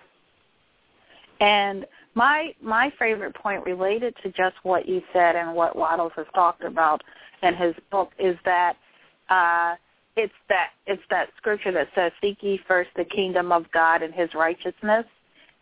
And 1.41 1.87
my 2.15 2.55
my 2.61 2.91
favorite 2.99 3.35
point 3.35 3.65
related 3.65 4.15
to 4.23 4.31
just 4.31 4.57
what 4.63 4.89
you 4.89 5.03
said 5.13 5.37
and 5.37 5.55
what 5.55 5.77
Wattles 5.77 6.13
has 6.17 6.27
talked 6.35 6.65
about 6.65 7.03
in 7.43 7.55
his 7.55 7.75
book 7.91 8.13
is 8.19 8.37
that 8.45 8.77
uh, 9.29 9.75
it's 10.17 10.33
that 10.49 10.71
it's 10.87 11.03
that 11.11 11.29
scripture 11.37 11.73
that 11.73 11.89
says, 11.95 12.13
"Seek 12.21 12.43
ye 12.43 12.59
first 12.67 12.91
the 12.97 13.05
kingdom 13.05 13.53
of 13.53 13.71
God 13.73 14.03
and 14.03 14.15
His 14.15 14.35
righteousness, 14.35 15.05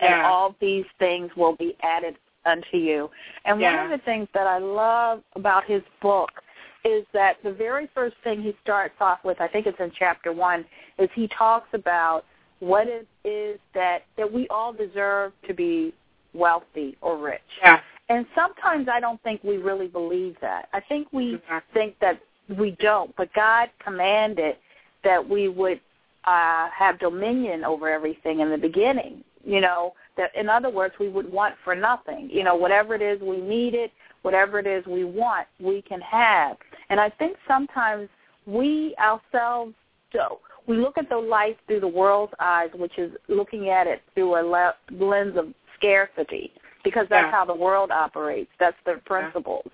and 0.01 0.11
Yeah. 0.11 0.31
all 0.31 0.55
these 0.61 0.87
things 0.99 1.35
will 1.37 1.57
be 1.57 1.77
added 1.83 2.17
unto 2.47 2.77
you." 2.77 3.11
And 3.45 3.61
Yeah. 3.61 3.77
one 3.77 3.93
of 3.93 3.99
the 3.99 4.05
things 4.05 4.29
that 4.35 4.47
I 4.47 4.59
love 4.59 5.23
about 5.35 5.65
his 5.65 5.83
book 6.01 6.43
is 6.85 7.07
that 7.13 7.43
the 7.43 7.53
very 7.53 7.87
first 7.95 8.17
thing 8.19 8.43
he 8.43 8.55
starts 8.63 8.95
off 9.01 9.25
with, 9.25 9.41
I 9.41 9.49
think 9.49 9.67
it's 9.67 9.81
in 9.81 9.91
chapter 9.91 10.33
one, 10.33 10.65
is 10.99 11.09
he 11.15 11.29
talks 11.29 11.69
about 11.73 12.25
what 12.61 12.87
it 12.87 13.07
is 13.25 13.59
that 13.75 14.05
that 14.17 14.31
we 14.31 14.47
all 14.49 14.73
deserve 14.73 15.33
to 15.47 15.55
be 15.55 15.93
wealthy 16.35 16.97
or 17.01 17.17
rich. 17.17 17.41
Yeah. 17.63 17.81
And 18.09 18.27
sometimes 18.35 18.89
I 18.89 19.01
don't 19.01 19.23
think 19.23 19.43
we 19.43 19.57
really 19.57 19.89
believe 19.89 20.37
that. 20.41 20.69
I 20.73 20.81
think 20.81 21.09
we 21.13 21.35
Exactly. 21.37 21.73
think 21.73 21.99
that 22.01 22.21
we 22.59 22.73
don't, 22.73 23.15
but 23.17 23.33
God 23.33 23.71
commanded 23.79 24.57
that 25.05 25.27
we 25.27 25.49
would 25.49 25.81
uh, 26.25 26.69
have 26.71 26.99
dominion 26.99 27.65
over 27.65 27.89
everything 27.89 28.41
in 28.41 28.51
the 28.51 28.59
beginning. 28.59 29.25
You 29.45 29.61
know, 29.61 29.95
that 30.17 30.35
in 30.35 30.49
other 30.49 30.71
words, 30.71 30.95
we 30.99 31.09
would 31.09 31.31
want 31.31 31.55
for 31.65 31.75
nothing. 31.75 32.29
You 32.31 32.45
know, 32.45 32.55
whatever 32.55 32.95
it 32.95 33.03
is 33.03 33.21
we 33.21 33.39
need 33.41 33.75
it 33.75 33.93
whatever 34.25 34.59
it 34.59 34.67
is 34.67 34.85
we 34.87 35.05
want, 35.05 35.47
we 35.61 35.83
can 35.83 36.01
have. 36.01 36.57
And 36.89 36.99
I 36.99 37.11
think 37.11 37.37
sometimes 37.47 38.09
we 38.47 38.95
ourselves 38.99 39.75
do. 40.11 40.25
We 40.67 40.79
look 40.79 40.97
at 40.97 41.11
the 41.11 41.19
life 41.19 41.57
through 41.67 41.81
the 41.81 41.89
world's 41.89 42.33
eyes, 42.41 42.71
which 42.75 42.99
is 42.99 43.13
looking 43.29 43.69
at 43.69 43.87
it 43.87 44.03
through 44.15 44.41
a 44.41 44.43
le- 44.43 44.75
lens 44.91 45.37
of 45.37 45.53
scarcity, 45.77 46.53
because 46.83 47.07
that's 47.11 47.27
Yeah. 47.27 47.31
how 47.31 47.45
the 47.45 47.55
world 47.55 47.91
operates. 47.91 48.51
That's 48.59 48.81
their 48.85 48.99
principles. 48.99 49.71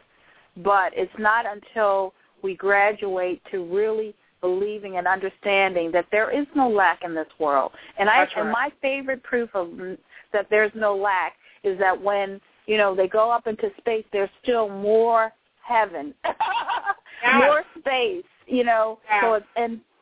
But 0.57 0.93
it's 0.97 1.17
not 1.17 1.47
until 1.47 2.13
we 2.43 2.57
graduate 2.57 3.41
to 3.53 3.65
really 3.65 4.15
believing 4.41 4.97
and 4.97 5.07
understanding 5.07 5.93
that 5.93 6.11
there 6.11 6.31
is 6.31 6.47
no 6.57 6.69
lack 6.69 7.05
in 7.05 7.15
this 7.15 7.29
world. 7.39 7.73
And 7.99 8.11
I 8.11 8.21
right. 8.21 8.37
and 8.37 8.51
my 8.51 8.73
favorite 8.83 9.23
proof 9.23 9.55
of 9.55 9.97
that 10.33 10.47
there's 10.51 10.73
no 10.75 10.97
lack 10.97 11.35
is 11.65 11.79
that 11.79 12.01
when 12.01 12.41
you 12.67 12.77
know 12.77 12.95
they 12.95 13.09
go 13.09 13.31
up 13.31 13.47
into 13.47 13.71
space, 13.79 14.05
there's 14.13 14.31
still 14.43 14.69
more 14.69 15.33
heaven, 15.63 16.15
Yes. 17.23 17.35
more 17.45 17.63
space. 17.79 18.25
You 18.47 18.65
know, 18.65 18.99
so 19.23 19.35
it's 19.35 19.47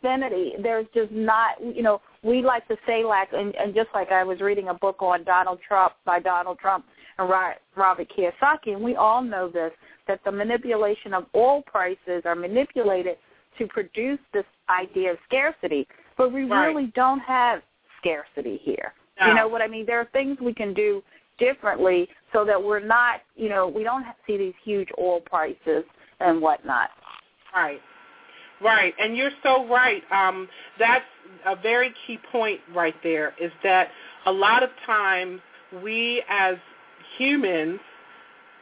infinity. 0.02 0.52
There's 0.62 0.86
just 0.94 1.10
not, 1.12 1.56
you 1.62 1.82
know, 1.82 2.00
we 2.22 2.40
like 2.42 2.66
to 2.68 2.76
say 2.86 3.04
lack, 3.04 3.32
and, 3.32 3.54
and 3.56 3.74
just 3.74 3.88
like 3.92 4.10
I 4.10 4.24
was 4.24 4.40
reading 4.40 4.68
a 4.68 4.74
book 4.74 5.02
on 5.02 5.22
Donald 5.24 5.58
Trump 5.66 5.92
by 6.06 6.18
Donald 6.20 6.58
Trump 6.58 6.86
and 7.18 7.28
Robert 7.28 8.06
Kiyosaki, 8.16 8.68
and 8.74 8.82
we 8.82 8.96
all 8.96 9.20
know 9.22 9.48
this 9.48 9.72
that 10.06 10.20
the 10.24 10.32
manipulation 10.32 11.12
of 11.12 11.26
oil 11.34 11.62
prices 11.66 12.22
are 12.24 12.34
manipulated 12.34 13.16
to 13.58 13.66
produce 13.66 14.18
this 14.32 14.44
idea 14.70 15.10
of 15.12 15.18
scarcity, 15.26 15.86
but 16.16 16.32
we 16.32 16.44
Right. 16.44 16.66
really 16.68 16.86
don't 16.94 17.20
have 17.20 17.60
scarcity 18.00 18.58
here. 18.62 18.94
You 19.26 19.34
know 19.34 19.48
what 19.48 19.62
I 19.62 19.66
mean? 19.66 19.84
There 19.86 20.00
are 20.00 20.08
things 20.12 20.38
we 20.40 20.54
can 20.54 20.72
do 20.74 21.02
differently 21.38 22.08
so 22.32 22.44
that 22.44 22.62
we're 22.62 22.80
not, 22.80 23.20
you 23.36 23.48
know, 23.48 23.68
we 23.68 23.82
don't 23.82 24.04
see 24.26 24.36
these 24.36 24.54
huge 24.64 24.88
oil 24.98 25.20
prices 25.20 25.84
and 26.20 26.40
whatnot. 26.40 26.90
Right. 27.54 27.80
Right. 28.60 28.94
And 29.00 29.16
you're 29.16 29.30
so 29.42 29.66
right. 29.68 30.02
Um, 30.12 30.48
that's 30.78 31.04
a 31.46 31.56
very 31.56 31.94
key 32.06 32.18
point 32.32 32.60
right 32.74 32.94
there 33.02 33.34
is 33.40 33.52
that 33.62 33.88
a 34.26 34.32
lot 34.32 34.62
of 34.62 34.70
times 34.84 35.40
we 35.82 36.22
as 36.28 36.56
humans 37.16 37.80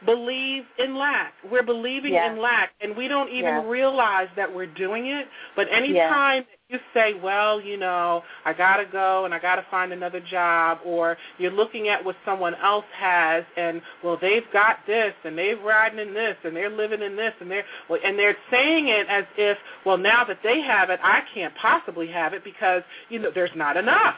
believe 0.05 0.63
in 0.77 0.95
lack. 0.95 1.33
We're 1.49 1.63
believing 1.63 2.13
Yes. 2.13 2.31
in 2.31 2.39
lack 2.41 2.71
and 2.81 2.95
we 2.95 3.07
don't 3.07 3.29
even 3.29 3.55
Yes. 3.55 3.65
realize 3.65 4.29
that 4.35 4.51
we're 4.53 4.67
doing 4.67 5.07
it. 5.07 5.27
But 5.55 5.67
anytime 5.71 6.45
that 6.45 6.59
you 6.69 6.79
say, 6.93 7.13
well, 7.15 7.59
you 7.59 7.77
know, 7.77 8.23
I 8.45 8.53
got 8.53 8.77
to 8.77 8.85
go 8.85 9.25
and 9.25 9.33
I 9.33 9.39
got 9.39 9.55
to 9.55 9.63
find 9.71 9.91
another 9.93 10.19
job 10.19 10.79
or 10.83 11.17
you're 11.39 11.51
looking 11.51 11.87
at 11.89 12.03
what 12.03 12.15
someone 12.25 12.55
else 12.55 12.85
has 12.93 13.43
and 13.55 13.81
well 14.03 14.17
they've 14.21 14.49
got 14.51 14.85
this 14.85 15.13
and 15.23 15.37
they're 15.37 15.57
riding 15.57 15.99
in 15.99 16.13
this 16.13 16.37
and 16.43 16.55
they're 16.55 16.69
living 16.69 17.01
in 17.01 17.15
this 17.15 17.33
and 17.39 17.49
they're 17.49 17.65
and 18.03 18.19
they're 18.19 18.37
saying 18.51 18.89
it 18.89 19.07
as 19.07 19.25
if 19.37 19.57
well 19.85 19.97
now 19.97 20.23
that 20.25 20.39
they 20.43 20.61
have 20.61 20.89
it 20.89 20.99
I 21.01 21.21
can't 21.33 21.55
possibly 21.55 22.07
have 22.07 22.33
it 22.33 22.43
because 22.43 22.83
you 23.09 23.19
know 23.19 23.31
there's 23.33 23.55
not 23.55 23.77
enough. 23.77 24.15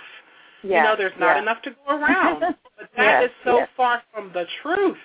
Yes. 0.64 0.72
You 0.72 0.84
know 0.84 0.96
there's 0.98 1.18
not 1.20 1.36
yes. 1.36 1.42
enough 1.44 1.62
to 1.64 1.72
go 1.72 1.96
around. 1.96 2.44
But 2.80 2.90
that 2.96 3.24
is 3.26 3.30
Yes, 3.30 3.40
so 3.44 3.58
yes. 3.60 3.70
far 3.76 4.02
from 4.14 4.32
the 4.34 4.46
truth. 4.64 4.98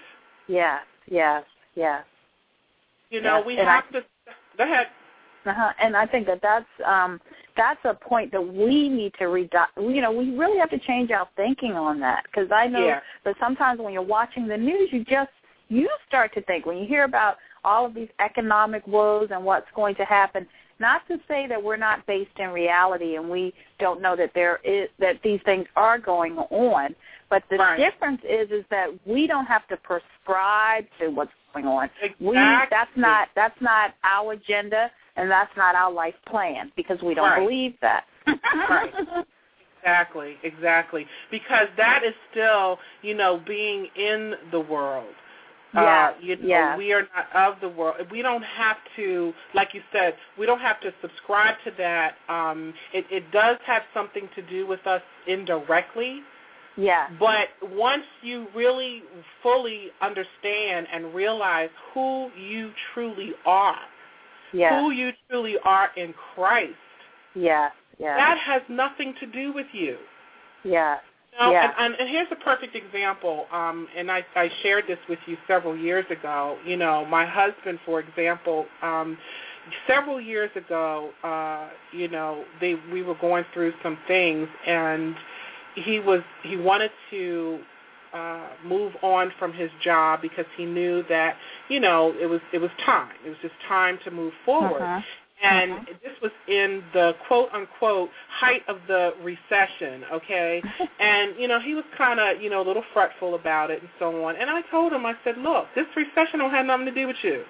Yes, 0.48 0.82
yes, 1.10 1.44
yes. 1.74 2.04
You 3.10 3.20
know, 3.20 3.38
Yes, 3.38 3.46
we 3.46 3.58
and 3.58 3.68
have 3.68 3.84
I- 3.88 3.92
to 3.92 4.04
go 4.58 4.64
ahead. 4.64 4.86
Uh-huh. 5.46 5.72
And 5.78 5.94
I 5.94 6.06
think 6.06 6.26
that 6.26 6.40
that's 6.40 6.64
um, 6.86 7.20
that's 7.54 7.80
a 7.84 7.92
point 7.92 8.32
that 8.32 8.40
we 8.40 8.88
need 8.88 9.12
to 9.18 9.24
redo. 9.24 9.66
You 9.76 10.00
know, 10.00 10.10
we 10.10 10.34
really 10.34 10.58
have 10.58 10.70
to 10.70 10.78
change 10.78 11.10
our 11.10 11.28
thinking 11.36 11.72
on 11.72 12.00
that 12.00 12.24
because 12.24 12.50
I 12.50 12.66
know 12.66 12.86
Yeah. 12.86 13.00
that 13.24 13.36
sometimes 13.38 13.78
when 13.78 13.92
you're 13.92 14.00
watching 14.02 14.48
the 14.48 14.56
news, 14.56 14.88
you 14.90 15.04
just 15.04 15.30
you 15.68 15.88
start 16.08 16.32
to 16.34 16.40
think 16.42 16.64
when 16.64 16.78
you 16.78 16.86
hear 16.86 17.04
about 17.04 17.36
all 17.62 17.84
of 17.84 17.92
these 17.94 18.08
economic 18.20 18.86
woes 18.86 19.28
and 19.32 19.44
what's 19.44 19.66
going 19.76 19.94
to 19.96 20.04
happen. 20.06 20.46
Not 20.78 21.07
to 21.09 21.19
say 21.28 21.47
that 21.47 21.62
we're 21.62 21.76
not 21.76 22.04
based 22.07 22.38
in 22.38 22.50
reality 22.50 23.16
and 23.16 23.28
we 23.31 23.52
don't 23.78 24.00
know 24.02 24.16
that 24.16 24.33
there 24.35 24.61
is 24.64 24.88
that 24.99 25.21
these 25.23 25.40
things 25.45 25.66
are 25.76 25.99
going 25.99 26.37
on, 26.38 26.95
but 27.31 27.43
the 27.50 27.57
Right. 27.57 27.76
difference 27.78 28.21
is 28.25 28.50
is 28.50 28.64
that 28.71 28.88
we 29.07 29.26
don't 29.26 29.47
have 29.47 29.66
to 29.69 29.76
prescribe 29.76 30.87
to 31.00 31.09
what's 31.11 31.33
going 31.52 31.66
on. 31.66 31.90
Exactly. 32.02 32.26
We 32.28 32.35
that's 32.35 32.97
not 32.97 33.28
that's 33.35 33.61
not 33.61 33.95
our 34.02 34.33
agenda 34.33 34.90
and 35.16 35.31
that's 35.31 35.57
not 35.57 35.75
our 35.75 35.93
life 35.93 36.14
plan 36.26 36.73
because 36.76 37.00
we 37.02 37.14
don't 37.14 37.31
Right. 37.31 37.40
believe 37.40 37.75
that. 37.81 38.04
Right. 38.69 38.93
Exactly, 39.85 40.38
exactly. 40.43 41.07
Because 41.31 41.69
that 41.76 42.02
is 42.04 42.14
still, 42.31 42.78
you 43.02 43.14
know, 43.14 43.37
being 43.47 43.87
in 43.97 44.35
the 44.50 44.61
world. 44.61 45.14
Yeah, 45.75 46.11
Uh, 46.11 46.12
you 46.21 46.37
know, 46.37 46.47
yeah. 46.47 46.76
we 46.76 46.93
are 46.93 47.02
not 47.14 47.35
of 47.35 47.61
the 47.61 47.69
world. 47.69 47.97
We 48.11 48.23
don't 48.23 48.45
have 48.45 48.76
to, 48.97 49.35
like 49.54 49.75
you 49.75 49.83
said, 49.93 50.14
we 50.38 50.47
don't 50.47 50.61
have 50.61 50.81
to 50.81 50.93
subscribe 51.02 51.57
to 51.64 51.73
that. 51.78 52.14
Um, 52.28 52.75
it, 52.93 53.04
it 53.11 53.31
does 53.33 53.57
have 53.66 53.83
something 53.93 54.28
to 54.37 54.43
do 54.43 54.66
with 54.66 54.87
us 54.87 55.02
indirectly, 55.26 56.21
yeah. 56.76 57.09
but 57.19 57.49
once 57.73 58.04
you 58.23 58.47
really 58.54 59.02
fully 59.43 59.91
understand 60.00 60.87
and 60.93 61.13
realize 61.15 61.71
who 61.93 62.30
you 62.39 62.71
truly 62.93 63.32
are, 63.45 63.80
Yeah. 64.52 64.80
who 64.80 64.91
you 64.93 65.13
truly 65.28 65.56
are 65.65 65.91
in 65.97 66.15
Christ, 66.34 66.75
Yeah. 67.34 67.71
Yeah. 67.99 68.17
that 68.17 68.39
has 68.39 68.63
nothing 68.69 69.15
to 69.21 69.26
do 69.26 69.52
with 69.52 69.67
you. 69.73 69.99
yeah. 70.65 70.99
No, 71.40 71.50
Yeah. 71.50 71.73
and, 71.78 71.92
and, 71.92 72.00
and 72.00 72.08
here's 72.08 72.28
a 72.30 72.36
perfect 72.36 72.76
example, 72.76 73.47
um, 73.52 73.88
and 73.97 74.10
I, 74.10 74.25
I 74.36 74.50
shared 74.62 74.84
this 74.86 74.99
with 75.08 75.18
you 75.26 75.36
several 75.49 75.76
years 75.76 76.04
ago. 76.10 76.58
You 76.64 76.76
know, 76.76 77.04
my 77.06 77.26
husband, 77.26 77.80
for 77.84 78.00
example, 78.00 78.66
um, 78.82 79.18
several 79.86 80.20
years 80.20 80.50
ago, 80.56 81.10
uh, 81.25 81.68
you 81.92 82.08
know, 82.08 82.44
they 82.60 82.76
we 82.92 83.02
were 83.02 83.16
going 83.16 83.44
through 83.52 83.73
some 83.82 83.99
things, 84.06 84.49
and 84.66 85.16
he 85.75 85.99
was 85.99 86.20
he 86.42 86.56
wanted 86.56 86.92
to 87.10 87.58
uh, 88.12 88.49
move 88.64 88.92
on 89.02 89.32
from 89.38 89.52
his 89.52 89.70
job 89.82 90.23
because 90.23 90.47
he 90.56 90.64
knew 90.64 91.02
that 91.08 91.36
you 91.68 91.80
know 91.80 92.14
it 92.20 92.26
was 92.26 92.40
it 92.52 92.58
was 92.58 92.70
time. 92.84 93.12
It 93.26 93.28
was 93.28 93.38
just 93.42 93.54
time 93.66 93.99
to 94.04 94.10
move 94.10 94.32
forward. 94.44 94.82
Uh-huh. 94.82 95.00
And 95.45 95.73
Mhm. 95.73 96.00
this 96.02 96.21
was 96.23 96.33
in 96.49 96.83
the 96.93 97.15
quote 97.26 97.50
unquote 97.52 98.11
height 98.28 98.65
of 98.69 98.87
the 98.87 99.15
recession, 99.23 100.04
okay? 100.11 100.63
and, 100.99 101.37
you 101.39 101.49
know, 101.49 101.61
he 101.61 101.75
was 101.75 101.85
kind 101.97 102.19
of, 102.19 102.41
you 102.41 102.49
know, 102.49 102.63
a 102.63 102.67
little 102.67 102.85
fretful 102.95 103.35
about 103.35 103.71
it 103.71 103.80
and 103.80 103.91
so 103.99 104.25
on. 104.25 104.37
And 104.37 104.49
I 104.49 104.63
told 104.63 104.93
him, 104.93 105.04
I 105.04 105.15
said, 105.23 105.37
look, 105.39 105.67
this 105.75 105.87
recession 105.97 106.41
don't 106.41 106.50
have 106.50 106.67
nothing 106.67 106.87
to 106.87 106.93
do 106.93 107.07
with 107.07 107.23
you. 107.23 107.45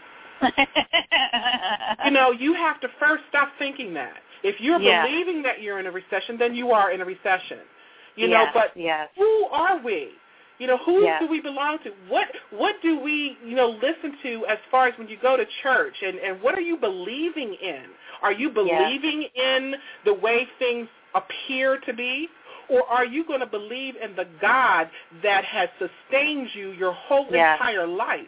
You 2.04 2.10
know, 2.10 2.32
you 2.32 2.54
have 2.54 2.80
to 2.80 2.88
first 2.98 3.22
stop 3.28 3.50
thinking 3.58 3.94
that. 3.94 4.16
If 4.42 4.60
you're 4.60 4.80
Yeah. 4.80 5.06
believing 5.06 5.42
that 5.42 5.62
you're 5.62 5.78
in 5.78 5.86
a 5.86 5.90
recession, 5.90 6.36
then 6.36 6.54
you 6.54 6.72
are 6.72 6.90
in 6.90 7.00
a 7.00 7.04
recession. 7.04 7.60
You 8.16 8.28
know, 8.28 8.46
but 8.52 8.72
yes. 8.76 9.08
who 9.16 9.46
are 9.46 9.78
we? 9.78 10.10
You 10.58 10.68
know, 10.68 10.78
who 10.78 11.00
do 11.20 11.26
we 11.28 11.40
belong 11.40 11.78
to? 11.84 11.90
What 12.08 12.28
what 12.50 12.76
do 12.82 12.98
we, 13.00 13.36
you 13.44 13.56
know, 13.56 13.70
listen 13.70 14.16
to 14.22 14.46
as 14.46 14.58
far 14.70 14.86
as 14.86 14.94
when 14.98 15.08
you 15.08 15.16
go 15.20 15.36
to 15.36 15.44
church 15.62 15.94
and, 16.04 16.16
and 16.18 16.40
what 16.42 16.54
are 16.54 16.60
you 16.60 16.76
believing 16.76 17.54
in? 17.60 17.84
Are 18.22 18.32
you 18.32 18.50
believing 18.50 19.26
in 19.34 19.74
the 20.04 20.14
way 20.14 20.46
things 20.58 20.88
appear 21.14 21.78
to 21.86 21.92
be? 21.92 22.28
Or 22.70 22.82
are 22.84 23.04
you 23.04 23.26
going 23.26 23.40
to 23.40 23.46
believe 23.46 23.94
in 23.96 24.16
the 24.16 24.26
God 24.40 24.88
that 25.22 25.44
has 25.44 25.68
sustained 25.78 26.48
you 26.54 26.70
your 26.70 26.92
whole 26.92 27.26
entire 27.26 27.86
life? 27.86 28.20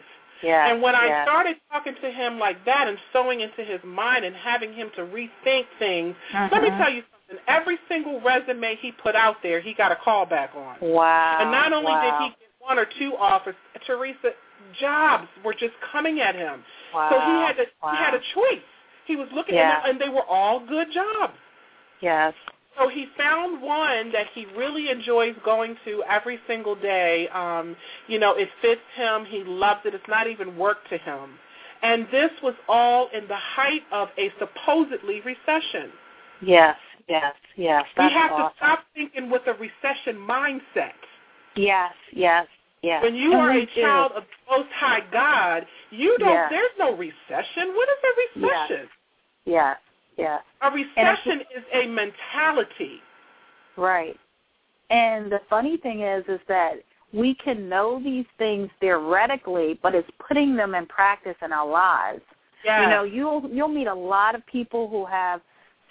Yes. 0.43 0.69
And 0.71 0.81
when 0.83 0.93
I 0.93 1.23
started 1.23 1.55
talking 1.71 1.95
to 2.01 2.11
him 2.11 2.37
like 2.37 2.63
that 2.65 2.87
and 2.87 2.97
sowing 3.11 3.41
into 3.41 3.63
his 3.63 3.79
mind 3.83 4.25
and 4.25 4.35
having 4.35 4.73
him 4.73 4.91
to 4.95 5.01
rethink 5.01 5.65
things, 5.79 6.15
let 6.51 6.61
me 6.61 6.69
Mhm. 6.69 6.77
tell 6.77 6.89
you 6.91 7.01
something. 7.01 7.16
And 7.29 7.39
every 7.47 7.77
single 7.89 8.21
resume 8.21 8.77
he 8.79 8.91
put 8.91 9.15
out 9.15 9.37
there, 9.43 9.59
he 9.59 9.73
got 9.73 9.91
a 9.91 9.97
call 9.97 10.25
back 10.25 10.51
on. 10.55 10.77
Wow. 10.81 11.39
and 11.41 11.51
not 11.51 11.73
only 11.73 11.91
wow. 11.91 12.01
did 12.01 12.23
he 12.23 12.29
get 12.29 12.49
one 12.59 12.79
or 12.79 12.87
two 12.97 13.15
offers, 13.17 13.55
Teresa, 13.85 14.29
jobs 14.79 15.27
were 15.43 15.53
just 15.53 15.73
coming 15.91 16.19
at 16.21 16.35
him. 16.35 16.63
Wow. 16.93 17.09
So 17.11 17.19
he 17.19 17.37
had 17.45 17.53
to, 17.53 17.65
wow. 17.83 17.91
he 17.91 17.97
had 17.97 18.13
a 18.13 18.21
choice. 18.33 18.63
He 19.05 19.15
was 19.15 19.27
looking 19.33 19.57
at 19.57 19.83
them, 19.83 19.91
and 19.91 20.01
they 20.01 20.09
were 20.09 20.25
all 20.25 20.65
good 20.65 20.87
jobs. 20.93 21.33
Yes. 22.01 22.33
So 22.77 22.89
he 22.89 23.07
found 23.17 23.61
one 23.61 24.11
that 24.11 24.27
he 24.33 24.45
really 24.55 24.89
enjoys 24.89 25.33
going 25.43 25.75
to 25.85 26.03
every 26.07 26.39
single 26.45 26.75
day. 26.75 27.27
Um, 27.33 27.75
you 28.07 28.19
know, 28.19 28.35
it 28.35 28.49
fits 28.61 28.81
him. 28.95 29.25
He 29.25 29.43
loves 29.43 29.81
it. 29.85 29.95
It's 29.95 30.03
not 30.07 30.27
even 30.27 30.57
work 30.57 30.77
to 30.89 30.97
him. 30.97 31.39
And 31.81 32.07
this 32.11 32.31
was 32.43 32.53
all 32.67 33.09
in 33.13 33.27
the 33.27 33.35
height 33.35 33.83
of 33.91 34.09
a 34.17 34.31
supposedly 34.39 35.21
recession. 35.21 35.91
Yes. 36.41 36.75
Yes. 37.07 37.33
Yes. 37.55 37.85
That's 37.95 38.13
we 38.13 38.19
have 38.19 38.31
awesome. 38.31 38.49
to 38.49 38.55
stop 38.57 38.79
thinking 38.93 39.29
with 39.29 39.43
a 39.47 39.53
recession 39.53 40.15
mindset. 40.15 40.91
Yes. 41.55 41.93
Yes. 42.13 42.47
Yes. 42.83 43.01
When 43.03 43.15
you 43.15 43.31
And 43.31 43.41
are 43.41 43.51
a 43.51 43.65
do. 43.65 43.81
child 43.81 44.11
of 44.15 44.23
the 44.23 44.57
Most 44.57 44.69
High 44.75 45.01
God, 45.11 45.65
you 45.89 46.17
don't. 46.19 46.29
Yes. 46.29 46.51
There's 46.51 46.71
no 46.77 46.95
recession. 46.95 47.73
What 47.73 47.89
is 47.89 47.97
a 48.03 48.39
recession? 48.39 48.89
Yes. 49.45 49.77
Yes. 50.17 50.41
A 50.61 50.71
recession 50.71 51.41
is 51.55 51.63
a 51.73 51.87
mentality. 51.87 53.01
Right. 53.77 54.17
And 54.89 55.31
the 55.31 55.41
funny 55.49 55.77
thing 55.77 56.01
is, 56.01 56.23
is 56.27 56.39
that 56.47 56.75
we 57.13 57.35
can 57.35 57.69
know 57.69 58.01
these 58.03 58.25
things 58.37 58.69
theoretically, 58.79 59.79
but 59.81 59.95
it's 59.95 60.09
putting 60.25 60.55
them 60.55 60.75
in 60.75 60.85
practice 60.87 61.35
in 61.43 61.51
our 61.51 61.67
lives. 61.67 62.21
Yeah. 62.65 62.83
You 62.83 62.89
know, 62.89 63.03
you'll 63.03 63.49
you'll 63.49 63.67
meet 63.67 63.87
a 63.87 63.93
lot 63.93 64.35
of 64.35 64.45
people 64.45 64.89
who 64.89 65.05
have 65.05 65.41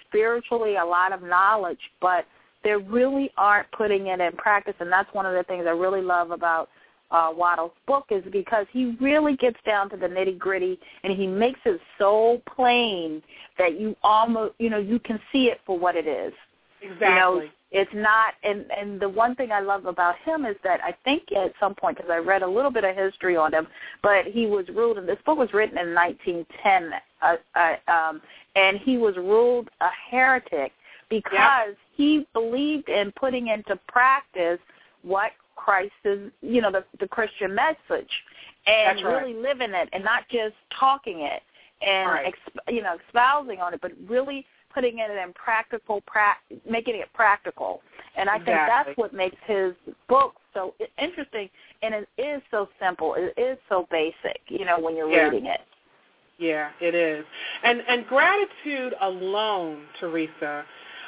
spiritually 0.07 0.75
a 0.75 0.85
lot 0.85 1.13
of 1.13 1.21
knowledge, 1.21 1.79
but 2.01 2.25
they 2.63 2.75
really 2.75 3.31
aren't 3.37 3.71
putting 3.71 4.07
it 4.07 4.19
in 4.19 4.31
practice. 4.33 4.75
And 4.79 4.91
that's 4.91 5.11
one 5.13 5.25
of 5.25 5.33
the 5.33 5.43
things 5.43 5.65
I 5.67 5.71
really 5.71 6.01
love 6.01 6.31
about 6.31 6.69
uh, 7.11 7.29
Wattles' 7.33 7.71
book 7.85 8.05
is 8.09 8.23
because 8.31 8.65
he 8.71 8.97
really 8.99 9.35
gets 9.37 9.57
down 9.65 9.89
to 9.91 9.97
the 9.97 10.07
nitty 10.07 10.37
gritty 10.37 10.79
and 11.03 11.13
he 11.13 11.27
makes 11.27 11.59
it 11.65 11.79
so 11.97 12.41
plain 12.55 13.21
that 13.57 13.79
you 13.79 13.95
almost, 14.03 14.55
you 14.59 14.69
know, 14.69 14.77
you 14.77 14.99
can 14.99 15.19
see 15.31 15.45
it 15.45 15.59
for 15.65 15.77
what 15.77 15.95
it 15.95 16.07
is. 16.07 16.33
Exactly. 16.81 17.07
You 17.07 17.15
know, 17.15 17.49
it's 17.69 17.91
not, 17.93 18.33
and 18.43 18.65
and 18.71 18.99
the 18.99 19.09
one 19.09 19.35
thing 19.35 19.51
I 19.51 19.59
love 19.59 19.85
about 19.87 20.15
him 20.19 20.45
is 20.45 20.55
that 20.63 20.79
I 20.81 20.95
think 21.03 21.23
at 21.33 21.53
some 21.59 21.75
point, 21.75 21.97
because 21.97 22.09
I 22.09 22.17
read 22.17 22.41
a 22.41 22.47
little 22.47 22.71
bit 22.71 22.85
of 22.85 22.95
history 22.95 23.35
on 23.35 23.53
him, 23.53 23.67
but 24.01 24.25
he 24.25 24.45
was 24.45 24.65
ruled, 24.69 24.97
and 24.97 25.07
this 25.07 25.17
book 25.25 25.37
was 25.37 25.51
written 25.53 25.77
in 25.77 25.93
1910, 25.93 26.91
uh, 27.21 27.35
uh, 27.55 27.91
um, 27.91 28.21
and 28.57 28.79
he 28.79 28.97
was 28.97 29.15
ruled 29.17 29.69
a 29.81 29.89
heretic 30.09 30.73
because 31.09 31.31
Yep. 31.67 31.77
he 31.95 32.27
believed 32.33 32.89
in 32.89 33.11
putting 33.13 33.47
into 33.47 33.75
practice 33.87 34.59
what 35.03 35.31
Christ 35.55 35.93
is, 36.03 36.31
you 36.41 36.61
know, 36.61 36.71
the, 36.71 36.83
the 36.99 37.07
Christian 37.07 37.53
message, 37.53 38.11
and 38.65 39.03
right. 39.03 39.21
really 39.21 39.33
living 39.33 39.71
it, 39.71 39.89
and 39.93 40.03
not 40.03 40.27
just 40.29 40.55
talking 40.77 41.21
it 41.21 41.43
and 41.81 42.09
Right. 42.09 42.33
exp- 42.33 42.73
you 42.73 42.81
know 42.81 42.97
espousing 43.07 43.61
on 43.61 43.73
it, 43.73 43.81
but 43.81 43.91
really 44.07 44.45
putting 44.73 44.99
it 44.99 45.11
in 45.11 45.33
practical, 45.33 46.01
pra- 46.01 46.37
making 46.69 46.95
it 46.95 47.11
practical. 47.13 47.81
And 48.15 48.29
I 48.29 48.37
think 48.37 48.47
that's 48.47 48.89
what 48.97 49.13
makes 49.13 49.37
his 49.45 49.73
book 50.07 50.35
so 50.53 50.73
interesting, 50.97 51.49
and 51.83 51.93
it 51.93 52.09
is 52.17 52.41
so 52.51 52.67
simple. 52.79 53.13
It 53.15 53.33
is 53.37 53.57
so 53.69 53.87
basic, 53.91 54.41
you 54.47 54.65
know, 54.65 54.79
when 54.79 54.95
you're 54.95 55.09
Yeah. 55.09 55.29
reading 55.29 55.45
it. 55.45 55.61
Yeah, 56.39 56.69
it 56.79 56.93
is. 56.95 57.25
And 57.63 57.81
and 57.87 58.05
gratitude 58.07 58.93
alone, 59.01 59.83
Teresa, 59.99 60.65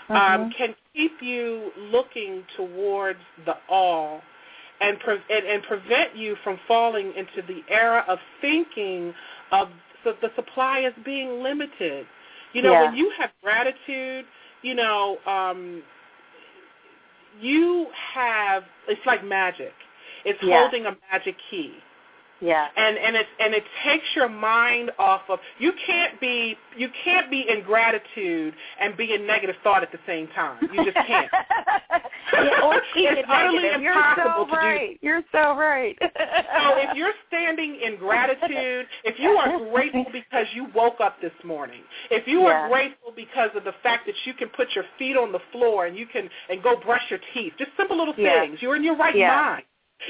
um, 0.10 0.18
Mhm. 0.18 0.56
can 0.56 0.76
keep 0.94 1.22
you 1.22 1.72
looking 1.78 2.46
towards 2.56 3.20
the 3.46 3.58
all 3.70 4.22
and, 4.82 5.00
pre- 5.00 5.22
and 5.30 5.46
and 5.46 5.64
prevent 5.64 6.16
you 6.16 6.36
from 6.38 6.58
falling 6.68 7.14
into 7.14 7.42
the 7.44 7.64
era 7.70 8.04
of 8.08 8.20
thinking 8.42 9.14
of 9.52 9.70
the, 10.04 10.16
the 10.22 10.32
supply 10.36 10.82
as 10.82 10.94
being 11.06 11.44
limited. 11.44 12.08
You 12.54 12.64
know, 12.64 12.74
Yeah. 12.74 12.82
when 12.82 12.96
you 12.96 13.12
have 13.12 13.32
gratitude, 13.44 14.26
you 14.64 14.74
know, 14.74 15.20
um, 15.28 15.84
you 17.40 17.88
have 18.14 18.64
it's 18.88 19.06
like 19.06 19.24
magic. 19.24 19.74
It's 20.26 20.42
Yeah. 20.42 20.62
holding 20.62 20.86
a 20.88 20.98
magic 21.12 21.38
key 21.50 21.76
Yeah. 22.42 22.68
and 22.78 22.98
and 22.98 23.16
it 23.16 23.26
and 23.40 23.54
it 23.54 23.64
takes 23.84 24.06
your 24.16 24.30
mind 24.30 24.92
off 24.98 25.22
of 25.30 25.40
you 25.60 25.74
can't 25.86 26.20
be 26.22 26.56
you 26.78 26.90
can't 27.04 27.30
be 27.30 27.46
in 27.50 27.64
gratitude 27.64 28.54
and 28.80 28.96
be 28.96 29.14
in 29.14 29.28
negative 29.28 29.56
thought 29.64 29.84
at 29.84 29.92
the 29.92 30.00
same 30.08 30.28
time. 30.30 30.58
You 30.74 30.86
just 30.86 30.96
can't. 31.08 31.30
yeah, 32.34 32.62
or 32.64 32.76
It's 32.76 32.86
it 32.96 33.26
utterly 33.28 33.56
negative. 33.64 33.82
You're 33.82 33.94
impossible 33.94 34.34
so 34.38 34.46
to 34.46 34.52
do- 34.52 34.58
right. 34.58 35.00
You're 35.02 35.22
so 35.32 35.56
right. 35.56 35.98
So 36.02 36.78
if 36.78 36.96
you're 36.96 37.14
standing 37.28 37.80
in 37.84 37.98
gratitude, 37.98 38.86
if 39.04 39.20
you 39.20 39.30
are 39.32 39.60
grateful 39.72 40.06
because 40.14 40.46
you 40.54 40.68
woke 40.76 41.02
up 41.02 41.20
this 41.22 41.32
morning, 41.44 41.82
if 42.12 42.28
you 42.28 42.42
Yeah. 42.42 42.48
are 42.66 42.70
grateful 42.70 43.12
because 43.16 43.50
of 43.56 43.64
the 43.64 43.74
fact 43.84 44.06
that 44.06 44.16
you 44.26 44.34
can 44.34 44.50
put 44.50 44.68
your 44.76 44.86
feet 44.98 45.18
on 45.18 45.32
the 45.32 45.40
floor 45.52 45.88
and 45.88 45.98
you 45.98 46.06
can 46.06 46.30
and 46.50 46.62
go 46.64 46.76
brush 46.80 47.02
your 47.10 47.20
teeth, 47.34 47.54
just 47.58 47.72
simple 47.78 47.98
little 47.98 48.14
Yeah. 48.18 48.42
things. 48.42 48.62
You're 48.62 48.76
in 48.76 48.84
your 48.84 48.96
right 48.96 49.16
mind. 49.18 49.64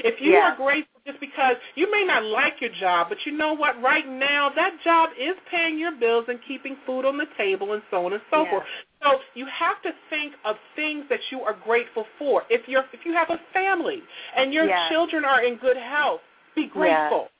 If 0.04 0.20
you 0.20 0.32
Yeah. 0.32 0.52
are 0.52 0.56
grateful 0.56 1.00
just 1.06 1.20
because 1.20 1.56
you 1.74 1.90
may 1.90 2.04
not 2.04 2.24
like 2.24 2.60
your 2.60 2.70
job, 2.70 3.08
but 3.08 3.18
you 3.26 3.32
know 3.32 3.52
what? 3.54 3.80
Right 3.82 4.08
now, 4.08 4.48
that 4.50 4.80
job 4.82 5.10
is 5.18 5.34
paying 5.50 5.78
your 5.78 5.92
bills 5.92 6.26
and 6.28 6.38
keeping 6.46 6.76
food 6.86 7.04
on 7.04 7.18
the 7.18 7.26
table 7.36 7.72
and 7.72 7.82
so 7.90 8.06
on 8.06 8.12
and 8.12 8.22
so 8.30 8.44
Yeah. 8.44 8.50
forth. 8.50 8.64
So 9.02 9.20
you 9.34 9.46
have 9.46 9.80
to 9.82 9.92
think 10.10 10.34
of 10.44 10.56
things 10.76 11.08
that 11.08 11.20
you 11.30 11.42
are 11.42 11.54
grateful 11.54 12.06
for. 12.18 12.44
If 12.50 12.68
you're 12.68 12.84
if 12.92 13.04
you 13.04 13.12
have 13.14 13.30
a 13.30 13.38
family 13.52 14.02
and 14.36 14.52
your 14.52 14.66
Yeah. 14.68 14.88
children 14.90 15.24
are 15.24 15.42
in 15.42 15.56
good 15.56 15.76
health, 15.76 16.22
be 16.54 16.66
grateful. 16.66 17.30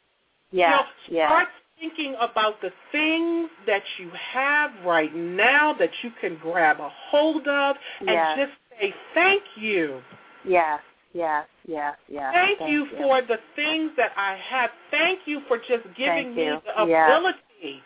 yeah. 0.53 0.71
You 0.71 0.77
know, 0.77 0.87
yeah. 1.09 1.29
Start 1.29 1.49
thinking 1.79 2.15
about 2.21 2.61
the 2.61 2.73
things 2.93 3.51
that 3.67 3.83
you 3.99 4.11
have 4.11 4.73
right 4.85 5.15
now 5.15 5.73
that 5.75 5.91
you 6.03 6.11
can 6.21 6.37
grab 6.37 6.81
a 6.81 6.89
hold 7.11 7.47
of 7.49 7.77
and 8.01 8.19
just 8.37 8.53
say 8.79 8.95
thank 9.15 9.43
you. 9.57 10.03
Yes, 10.45 10.81
yes, 11.15 11.47
yes, 11.71 11.97
yes. 12.09 12.33
Thank, 12.35 12.71
you, 12.71 12.87
for 12.99 13.23
the 13.23 13.39
things 13.57 13.91
that 13.97 14.11
I 14.17 14.37
have. 14.49 14.71
Thank 14.91 15.21
you 15.27 15.41
for 15.49 15.59
just 15.59 15.85
giving 15.97 16.35
me 16.35 16.51
the 16.67 16.83
ability 16.83 17.83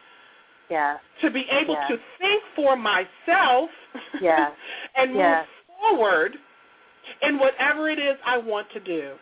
Yes, 0.71 0.99
to 1.21 1.31
be 1.31 1.47
able 1.51 1.75
Yeah. 1.75 1.89
to 1.89 1.99
think 2.19 2.43
for 2.57 2.75
myself 2.77 3.71
Yeah. 4.21 4.51
and 4.97 5.13
move 5.13 5.47
forward 5.79 6.37
in 7.23 7.39
whatever 7.39 7.89
it 7.91 7.99
is 7.99 8.17
I 8.25 8.39
want 8.39 8.71
to 8.73 8.81
do. 8.81 9.13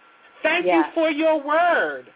Thank 0.43 0.67
you 0.67 0.85
for 0.95 1.11
your 1.11 1.41
word. 1.41 2.07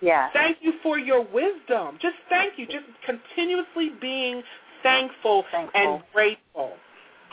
yes. 0.00 0.30
Thank 0.32 0.58
you 0.60 0.74
for 0.82 0.98
your 0.98 1.22
wisdom. 1.22 1.98
Just 2.00 2.16
thank 2.28 2.58
you. 2.58 2.66
Just 2.66 2.84
continuously 3.04 3.92
being 4.00 4.42
thankful, 4.82 5.44
Thankful. 5.50 5.80
and 5.80 6.02
grateful. 6.12 6.72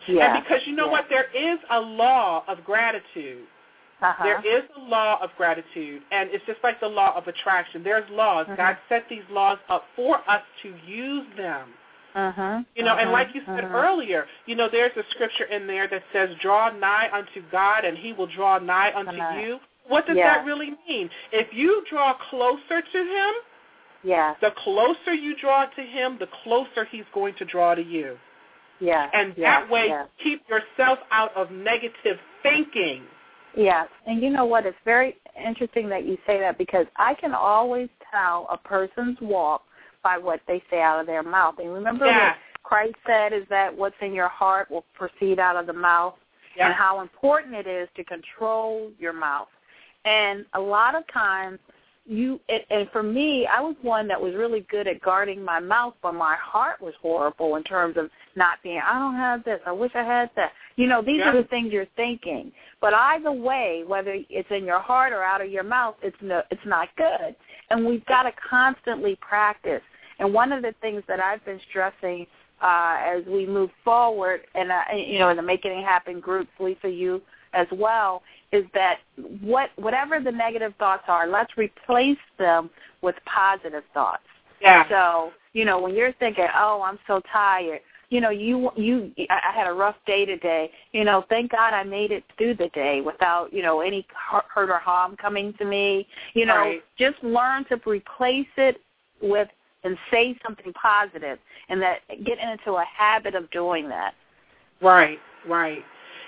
Yeah. 0.07 0.35
And 0.35 0.43
because 0.43 0.61
you 0.65 0.75
know 0.75 0.85
yeah. 0.85 0.91
what? 0.91 1.05
There 1.09 1.27
is 1.35 1.59
a 1.71 1.79
law 1.79 2.43
of 2.47 2.63
gratitude. 2.63 3.45
Uh-huh. 4.03 4.23
There 4.23 4.41
is 4.45 4.63
a 4.75 4.81
law 4.81 5.17
of 5.23 5.29
gratitude, 5.37 6.01
and 6.11 6.29
it's 6.31 6.45
just 6.45 6.59
like 6.61 6.79
the 6.81 6.87
law 6.87 7.15
of 7.15 7.27
attraction. 7.27 7.83
There's 7.83 8.07
laws. 8.09 8.45
Mhm. 8.47 8.57
God 8.57 8.77
set 8.89 9.07
these 9.09 9.23
laws 9.29 9.57
up 9.69 9.87
for 9.95 10.21
us 10.27 10.43
to 10.61 10.75
use 10.85 11.25
them. 11.37 11.73
Uh-huh. 12.13 12.61
You 12.75 12.83
know, 12.83 12.91
and 12.97 13.07
uh-huh, 13.09 13.11
like 13.11 13.33
you 13.33 13.41
said 13.45 13.63
uh-huh. 13.63 13.75
earlier, 13.75 14.27
you 14.45 14.55
know, 14.55 14.67
there's 14.69 14.95
a 14.97 15.03
scripture 15.11 15.45
in 15.45 15.65
there 15.67 15.87
that 15.87 16.03
says, 16.11 16.35
"Draw 16.41 16.71
nigh 16.71 17.09
unto 17.11 17.41
God, 17.49 17.85
and 17.85 17.97
He 17.97 18.13
will 18.13 18.27
draw 18.27 18.59
nigh 18.59 18.93
unto 18.93 19.13
Nigh. 19.13 19.41
you." 19.41 19.59
What 19.87 20.05
does 20.05 20.17
Yeah. 20.17 20.35
that 20.35 20.45
really 20.45 20.75
mean? 20.87 21.09
If 21.31 21.53
you 21.53 21.83
draw 21.89 22.13
closer 22.13 22.81
to 22.81 22.97
Him, 23.05 23.33
Yeah. 24.03 24.35
the 24.41 24.51
closer 24.51 25.13
you 25.13 25.33
draw 25.35 25.65
to 25.65 25.81
Him, 25.81 26.17
the 26.17 26.27
closer 26.27 26.83
He's 26.85 27.05
going 27.13 27.33
to 27.35 27.45
draw 27.45 27.73
to 27.73 27.81
you. 27.81 28.19
Yeah. 28.79 29.09
And 29.13 29.33
yeah, 29.37 29.61
that 29.61 29.69
way, 29.69 29.87
Yeah. 29.87 30.05
keep 30.19 30.47
yourself 30.49 30.99
out 31.11 31.35
of 31.35 31.51
negative 31.51 32.19
thinking. 32.43 33.07
Yeah, 33.55 33.85
and 34.07 34.21
you 34.21 34.29
know 34.29 34.45
what? 34.45 34.65
It's 34.65 34.77
very 34.83 35.17
interesting 35.37 35.87
that 35.89 36.05
you 36.05 36.17
say 36.25 36.39
that 36.39 36.57
because 36.57 36.87
I 36.95 37.13
can 37.13 37.33
always 37.33 37.89
tell 38.11 38.47
a 38.51 38.57
person's 38.57 39.17
walk 39.21 39.63
by 40.03 40.17
what 40.17 40.41
they 40.47 40.61
say 40.69 40.81
out 40.81 40.99
of 40.99 41.05
their 41.05 41.23
mouth. 41.23 41.59
And 41.59 41.73
remember 41.73 42.05
Yeah. 42.05 42.29
what 42.29 42.37
Christ 42.63 42.95
said 43.05 43.33
is 43.33 43.47
that 43.49 43.73
what's 43.73 43.95
in 44.01 44.13
your 44.13 44.27
heart 44.27 44.71
will 44.71 44.85
proceed 44.93 45.39
out 45.39 45.55
of 45.55 45.67
the 45.67 45.73
mouth, 45.73 46.17
Yeah. 46.55 46.67
and 46.67 46.73
how 46.75 47.01
important 47.01 47.55
it 47.55 47.67
is 47.67 47.89
to 47.95 48.03
control 48.03 48.91
your 48.99 49.13
mouth. 49.13 49.49
And 50.05 50.45
a 50.53 50.59
lot 50.59 50.95
of 50.95 51.05
times, 51.07 51.59
you 52.05 52.39
and- 52.49 52.65
and 52.69 52.89
for 52.91 53.01
me, 53.01 53.47
I 53.47 53.61
was 53.61 53.75
one 53.81 54.07
that 54.09 54.21
was 54.21 54.35
really 54.35 54.61
good 54.61 54.87
at 54.87 55.01
guarding 55.01 55.43
my 55.43 55.59
mouth, 55.59 55.95
but 56.01 56.13
my 56.13 56.35
heart 56.35 56.81
was 56.81 56.93
horrible 57.01 57.55
in 57.55 57.63
terms 57.63 57.95
of 57.97 58.09
not 58.35 58.61
being. 58.61 58.79
I 58.79 58.99
don't 58.99 59.15
have 59.15 59.43
this. 59.43 59.61
I 59.65 59.71
wish 59.71 59.91
I 59.95 60.03
had 60.03 60.29
that. 60.35 60.51
You 60.75 60.87
know, 60.87 61.01
these 61.01 61.19
Yeah. 61.19 61.29
are 61.29 61.33
the 61.33 61.45
things 61.45 61.71
you're 61.71 61.85
thinking. 61.95 62.51
But 62.81 62.93
either 62.93 63.31
way, 63.31 63.83
whether 63.85 64.17
it's 64.29 64.51
in 64.51 64.65
your 64.65 64.79
heart 64.79 65.13
or 65.13 65.23
out 65.23 65.41
of 65.41 65.49
your 65.49 65.63
mouth, 65.63 65.95
it's 66.01 66.21
no, 66.21 66.43
it's 66.49 66.65
not 66.65 66.93
good. 66.97 67.35
And 67.69 67.85
we've 67.85 68.05
got 68.05 68.23
to 68.23 68.33
constantly 68.33 69.15
practice. 69.17 69.81
And 70.19 70.33
one 70.33 70.51
of 70.51 70.61
the 70.61 70.73
things 70.81 71.03
that 71.07 71.19
I've 71.19 71.43
been 71.45 71.59
stressing 71.69 72.27
uh, 72.61 72.97
as 72.99 73.25
we 73.25 73.45
move 73.45 73.71
forward, 73.83 74.45
and 74.55 74.71
uh, 74.71 74.83
you 74.93 75.19
know, 75.19 75.29
in 75.29 75.37
the 75.37 75.43
Making 75.43 75.71
It 75.79 75.83
Happen 75.83 76.19
group, 76.19 76.47
Lisa, 76.59 76.89
you 76.89 77.21
as 77.53 77.67
well, 77.71 78.23
is 78.51 78.65
that 78.73 78.99
what 79.41 79.69
whatever 79.75 80.19
the 80.19 80.31
negative 80.31 80.73
thoughts 80.79 81.03
are, 81.07 81.27
let's 81.27 81.57
replace 81.57 82.17
them 82.37 82.69
with 83.01 83.15
positive 83.25 83.83
thoughts. 83.93 84.23
Yeah. 84.61 84.87
So, 84.89 85.31
you 85.53 85.65
know, 85.65 85.79
when 85.81 85.95
you're 85.95 86.13
thinking, 86.13 86.47
"Oh, 86.55 86.81
I'm 86.85 86.99
so 87.07 87.21
tired," 87.31 87.81
you 88.09 88.21
know, 88.21 88.29
you 88.29 88.71
you 88.75 89.11
I 89.29 89.51
had 89.53 89.67
a 89.67 89.73
rough 89.73 89.95
day 90.05 90.25
today. 90.25 90.71
You 90.91 91.03
know, 91.03 91.25
thank 91.29 91.51
God 91.51 91.73
I 91.73 91.83
made 91.83 92.11
it 92.11 92.23
through 92.37 92.55
the 92.55 92.69
day 92.69 93.01
without, 93.01 93.51
you 93.51 93.61
know, 93.61 93.81
any 93.81 94.05
hurt 94.29 94.69
or 94.69 94.77
harm 94.77 95.15
coming 95.17 95.53
to 95.53 95.65
me. 95.65 96.07
You 96.33 96.45
know, 96.45 96.57
Right. 96.57 96.83
just 96.97 97.21
learn 97.23 97.65
to 97.65 97.81
replace 97.85 98.47
it 98.57 98.81
with 99.21 99.49
and 99.83 99.97
say 100.11 100.37
something 100.45 100.71
positive 100.73 101.39
and 101.69 101.81
that 101.81 102.01
get 102.23 102.39
into 102.39 102.73
a 102.73 102.85
habit 102.85 103.35
of 103.35 103.49
doing 103.51 103.89
that. 103.89 104.13
Right, 104.81 105.19
right. 105.47 105.83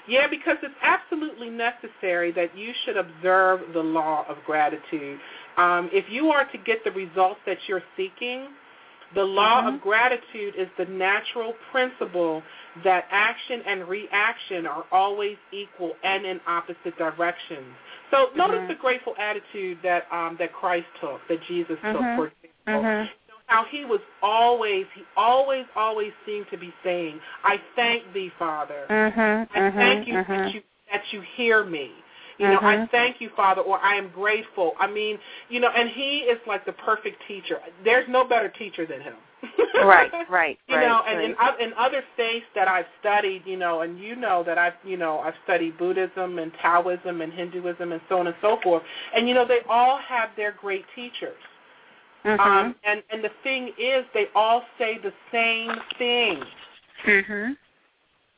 Yeah, 0.07 0.27
because 0.27 0.57
it's 0.61 0.75
absolutely 0.81 1.49
necessary 1.49 2.31
that 2.33 2.55
you 2.57 2.73
should 2.85 2.97
observe 2.97 3.61
the 3.73 3.81
law 3.81 4.25
of 4.29 4.37
gratitude. 4.45 5.19
Um, 5.57 5.89
if 5.91 6.05
you 6.09 6.29
are 6.29 6.45
to 6.51 6.57
get 6.59 6.83
the 6.83 6.91
results 6.91 7.39
that 7.45 7.57
you're 7.67 7.83
seeking, 7.97 8.49
the 9.13 9.23
law 9.23 9.61
Mhm. 9.61 9.75
of 9.75 9.81
gratitude 9.81 10.55
is 10.55 10.67
the 10.77 10.85
natural 10.85 11.53
principle 11.71 12.43
that 12.83 13.07
action 13.11 13.61
and 13.65 13.87
reaction 13.87 14.65
are 14.65 14.85
always 14.91 15.37
equal 15.51 15.95
and 16.03 16.25
in 16.25 16.41
opposite 16.47 16.97
directions. 16.97 17.75
So 18.11 18.31
notice 18.35 18.61
Mhm. 18.61 18.67
the 18.67 18.75
grateful 18.75 19.15
attitude 19.17 19.81
that 19.83 20.11
um, 20.11 20.35
that 20.37 20.53
Christ 20.53 20.87
took, 20.99 21.25
that 21.27 21.41
Jesus 21.43 21.79
took, 21.81 22.01
Mhm. 22.01 22.15
for 22.15 22.31
example 22.43 23.07
how 23.47 23.65
he 23.69 23.86
was 23.86 23.99
always, 24.21 24.86
he 24.95 25.03
always, 25.15 25.65
always 25.75 26.12
seemed 26.25 26.47
to 26.51 26.58
be 26.58 26.73
saying, 26.84 27.19
I 27.43 27.60
thank 27.75 28.12
thee, 28.13 28.31
Father. 28.39 28.86
Mhm. 28.89 29.47
I 29.51 29.71
thank 29.71 30.08
mm-hmm, 30.08 30.10
you 30.10 30.13
that 30.15 30.27
mm-hmm. 30.27 30.55
you 30.55 30.63
that 30.91 31.03
you 31.12 31.21
hear 31.36 31.63
me. 31.63 31.91
You 32.38 32.47
know. 32.47 32.60
I 32.62 32.75
mm-hmm. 32.75 32.91
thank 32.91 33.21
you, 33.21 33.29
Father, 33.36 33.62
or 33.62 33.79
I 33.79 33.95
am 33.95 34.10
grateful. 34.10 34.73
I 34.77 34.88
mean, 34.88 35.17
you 35.49 35.62
know, 35.62 35.69
and 35.69 35.89
he 35.89 36.19
is 36.19 36.38
like 36.45 36.65
the 36.65 36.73
perfect 36.73 37.21
teacher. 37.27 37.60
There's 37.86 38.08
no 38.10 38.25
better 38.25 38.49
teacher 38.49 38.86
than 38.86 38.99
him. 39.01 39.15
Right, 39.84 40.12
right, 40.29 40.58
you 40.67 40.75
right, 40.75 40.88
know, 40.88 41.01
and 41.08 41.36
right. 41.38 41.53
oth- 41.53 41.60
in 41.62 41.73
other 41.77 42.03
faiths 42.17 42.45
that 42.55 42.67
I've 42.67 42.86
studied, 42.99 43.43
you 43.45 43.58
know, 43.58 43.81
and 43.81 43.99
you 43.99 44.15
know 44.15 44.43
that 44.43 44.58
I've, 44.58 44.73
you 44.84 44.97
know, 44.97 45.19
I've 45.19 45.36
studied 45.43 45.77
Buddhism 45.77 46.39
and 46.39 46.51
Taoism 46.62 47.21
and 47.21 47.31
Hinduism 47.31 47.91
and 47.91 48.01
so 48.10 48.19
on 48.19 48.27
and 48.27 48.36
so 48.41 48.58
forth. 48.63 48.84
And 49.15 49.27
you 49.27 49.34
know, 49.34 49.45
they 49.47 49.60
all 49.69 49.99
have 49.99 50.29
their 50.36 50.53
great 50.53 50.86
teachers. 50.95 51.38
Mhm. 52.25 52.39
Um, 52.39 52.75
and 52.83 53.03
and 53.11 53.23
the 53.23 53.29
thing 53.43 53.73
is, 53.77 54.05
they 54.13 54.27
all 54.35 54.65
say 54.77 54.97
the 54.97 55.13
same 55.31 55.79
thing. 55.97 56.43
mhm. 57.03 57.57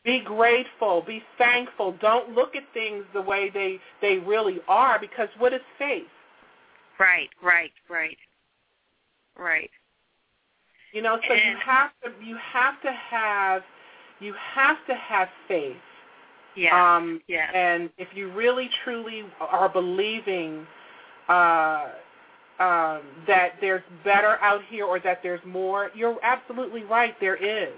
Be 0.04 0.20
grateful. 0.22 1.02
Be 1.02 1.24
thankful. 1.38 1.94
Don't 1.94 2.34
look 2.34 2.56
at 2.56 2.64
things 2.74 3.06
the 3.14 3.22
way 3.22 3.50
they 3.50 3.80
they 4.02 4.20
really 4.20 4.62
are, 4.68 5.00
because 5.00 5.30
what 5.38 5.54
is 5.54 5.62
faith? 5.78 6.08
Right, 7.00 7.30
right, 7.42 7.74
right, 7.90 8.18
right. 9.38 9.72
You 10.94 11.02
know, 11.02 11.20
so 11.28 11.34
you 11.34 11.56
have 11.58 11.92
to 12.04 12.12
you 12.26 12.38
have 12.38 12.82
to 12.82 12.92
have 12.92 13.64
you 14.20 14.34
have 14.34 14.78
to 14.88 14.96
have 14.96 15.30
faith. 15.48 15.78
Yeah, 16.56 16.96
Um, 16.96 17.22
yeah. 17.28 17.52
And 17.54 17.90
if 17.98 18.08
you 18.16 18.32
really 18.32 18.70
truly 18.84 19.26
are 19.40 19.70
believing 19.70 20.66
uh, 21.30 21.90
um, 22.60 23.02
that 23.28 23.54
there's 23.62 23.84
better 24.04 24.38
out 24.42 24.62
here 24.70 24.86
or 24.86 25.00
that 25.00 25.22
there's 25.22 25.44
more, 25.46 25.92
you're 25.96 26.18
absolutely 26.24 26.84
right. 26.84 27.16
There 27.20 27.36
is. 27.36 27.74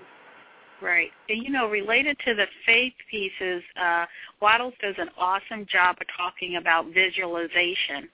Right. 0.81 1.11
And 1.27 1.43
you 1.43 1.49
know, 1.49 1.69
related 1.69 2.17
to 2.25 2.33
the 2.33 2.45
faith 2.65 2.93
pieces, 3.11 3.61
uh, 3.81 4.05
Wattles 4.41 4.73
does 4.81 4.95
an 4.97 5.09
awesome 5.17 5.65
job 5.65 5.97
of 5.99 6.07
talking 6.15 6.55
about 6.55 6.87
visualization. 6.93 8.09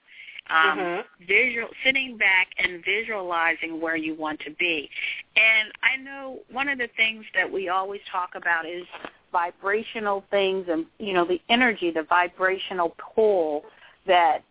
Um, 0.48 0.78
Mhm. 0.78 1.04
visual 1.22 1.68
sitting 1.82 2.16
back 2.16 2.48
and 2.58 2.84
visualizing 2.84 3.80
where 3.80 3.96
you 3.96 4.14
want 4.14 4.38
to 4.40 4.50
be. 4.50 4.88
And 5.34 5.72
I 5.82 5.96
know 5.96 6.40
one 6.50 6.68
of 6.68 6.78
the 6.78 6.86
things 6.96 7.26
that 7.34 7.50
we 7.50 7.68
always 7.68 8.00
talk 8.04 8.36
about 8.36 8.64
is 8.64 8.86
vibrational 9.32 10.24
things 10.30 10.68
and 10.68 10.86
you 10.98 11.12
know 11.12 11.24
the 11.24 11.40
energy 11.48 11.90
the 11.90 12.04
vibrational 12.04 12.94
pull 13.14 13.64
that 14.06 14.44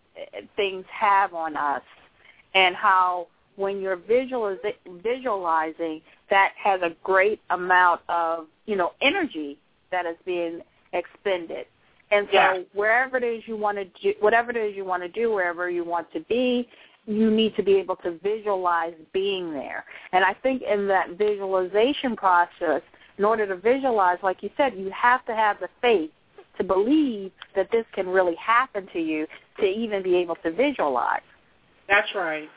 things 0.56 0.86
have 0.90 1.34
on 1.34 1.56
us 1.56 1.82
and 2.56 2.76
how 2.76 3.28
when 3.58 3.80
you're 3.80 3.98
visualiz- 3.98 4.74
visualizing 5.04 6.02
that 6.30 6.52
has 6.62 6.82
a 6.82 6.96
great 7.04 7.40
amount 7.52 8.02
of 8.10 8.48
you 8.66 8.76
know 8.76 8.94
energy 9.02 9.58
that 9.92 10.06
is 10.08 10.18
being 10.26 10.62
expended 10.94 11.68
and 12.12 12.28
so 12.32 12.34
Yeah. 12.34 12.60
wherever 12.74 13.18
it 13.18 13.24
is 13.24 13.44
you 13.48 13.56
want 13.56 13.78
to 13.78 13.86
do 14.02 14.14
whatever 14.20 14.50
it 14.52 14.58
is 14.58 14.76
you 14.76 14.86
want 14.86 15.04
to 15.04 15.10
do 15.10 15.32
wherever 15.32 15.70
you 15.70 15.84
want 15.84 16.12
to 16.14 16.20
be 16.22 16.68
you 17.06 17.30
need 17.30 17.56
to 17.56 17.62
be 17.62 17.76
able 17.76 17.98
to 17.98 18.18
visualize 18.24 18.96
being 19.14 19.54
there 19.54 19.86
and 20.12 20.26
i 20.26 20.34
think 20.34 20.64
in 20.64 20.88
that 20.88 21.12
visualization 21.12 22.16
process 22.16 22.82
in 23.18 23.26
order 23.26 23.48
to 23.48 23.56
visualize, 23.56 24.18
like 24.24 24.44
you 24.44 24.50
said, 24.58 24.74
you 24.76 24.92
have 24.92 25.26
to 25.26 25.36
have 25.36 25.60
the 25.60 25.70
faith 25.82 26.12
to 26.58 26.64
believe 26.64 27.32
that 27.56 27.70
this 27.72 27.86
can 27.94 28.08
really 28.08 28.36
happen 28.36 28.88
to 28.94 29.00
you 29.00 29.28
to 29.60 29.66
even 29.66 30.04
be 30.04 30.16
able 30.16 30.36
to 30.38 30.52
visualize. 30.52 31.22
That's 31.88 32.08
right. 32.16 32.50